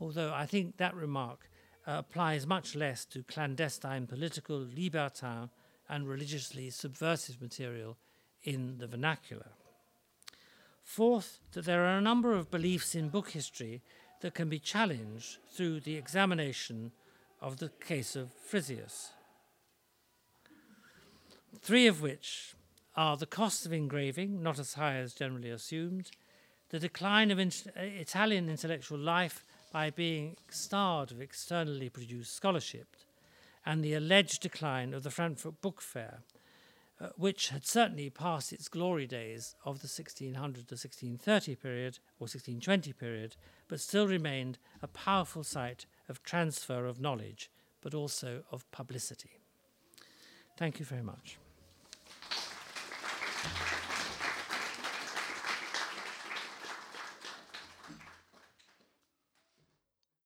although 0.00 0.34
I 0.34 0.44
think 0.44 0.76
that 0.76 0.94
remark 0.94 1.48
uh, 1.86 1.92
applies 1.98 2.46
much 2.46 2.74
less 2.74 3.06
to 3.06 3.22
clandestine 3.22 4.06
political, 4.06 4.60
libertin, 4.60 5.48
and 5.88 6.06
religiously 6.06 6.68
subversive 6.68 7.40
material 7.40 7.96
in 8.42 8.76
the 8.78 8.86
vernacular. 8.86 9.52
Fourth, 10.88 11.40
that 11.52 11.66
there 11.66 11.84
are 11.84 11.98
a 11.98 12.00
number 12.00 12.32
of 12.32 12.50
beliefs 12.50 12.94
in 12.94 13.10
book 13.10 13.32
history 13.32 13.82
that 14.22 14.32
can 14.32 14.48
be 14.48 14.58
challenged 14.58 15.36
through 15.52 15.80
the 15.80 15.96
examination 15.96 16.92
of 17.42 17.58
the 17.58 17.68
case 17.68 18.16
of 18.16 18.30
Frisius. 18.50 19.10
Three 21.60 21.86
of 21.86 22.00
which 22.00 22.54
are 22.96 23.18
the 23.18 23.26
cost 23.26 23.66
of 23.66 23.72
engraving, 23.72 24.42
not 24.42 24.58
as 24.58 24.74
high 24.74 24.96
as 24.96 25.12
generally 25.12 25.50
assumed, 25.50 26.10
the 26.70 26.78
decline 26.78 27.30
of 27.30 27.38
Italian 27.38 28.48
intellectual 28.48 28.98
life 28.98 29.44
by 29.70 29.90
being 29.90 30.38
starved 30.48 31.12
of 31.12 31.20
externally 31.20 31.90
produced 31.90 32.34
scholarship, 32.34 32.96
and 33.66 33.84
the 33.84 33.92
alleged 33.92 34.40
decline 34.40 34.94
of 34.94 35.02
the 35.02 35.10
Frankfurt 35.10 35.60
Book 35.60 35.82
Fair, 35.82 36.22
uh, 37.00 37.08
which 37.16 37.50
had 37.50 37.64
certainly 37.64 38.10
passed 38.10 38.52
its 38.52 38.68
glory 38.68 39.06
days 39.06 39.54
of 39.64 39.80
the 39.80 39.86
1600 39.86 40.34
to 40.34 40.74
1630 40.74 41.54
period 41.54 41.98
or 42.18 42.24
1620 42.24 42.92
period, 42.92 43.36
but 43.68 43.80
still 43.80 44.08
remained 44.08 44.58
a 44.82 44.88
powerful 44.88 45.44
site 45.44 45.86
of 46.08 46.22
transfer 46.22 46.86
of 46.86 47.00
knowledge, 47.00 47.50
but 47.80 47.94
also 47.94 48.42
of 48.50 48.68
publicity. 48.72 49.38
Thank 50.56 50.80
you 50.80 50.84
very 50.84 51.02
much. 51.02 51.38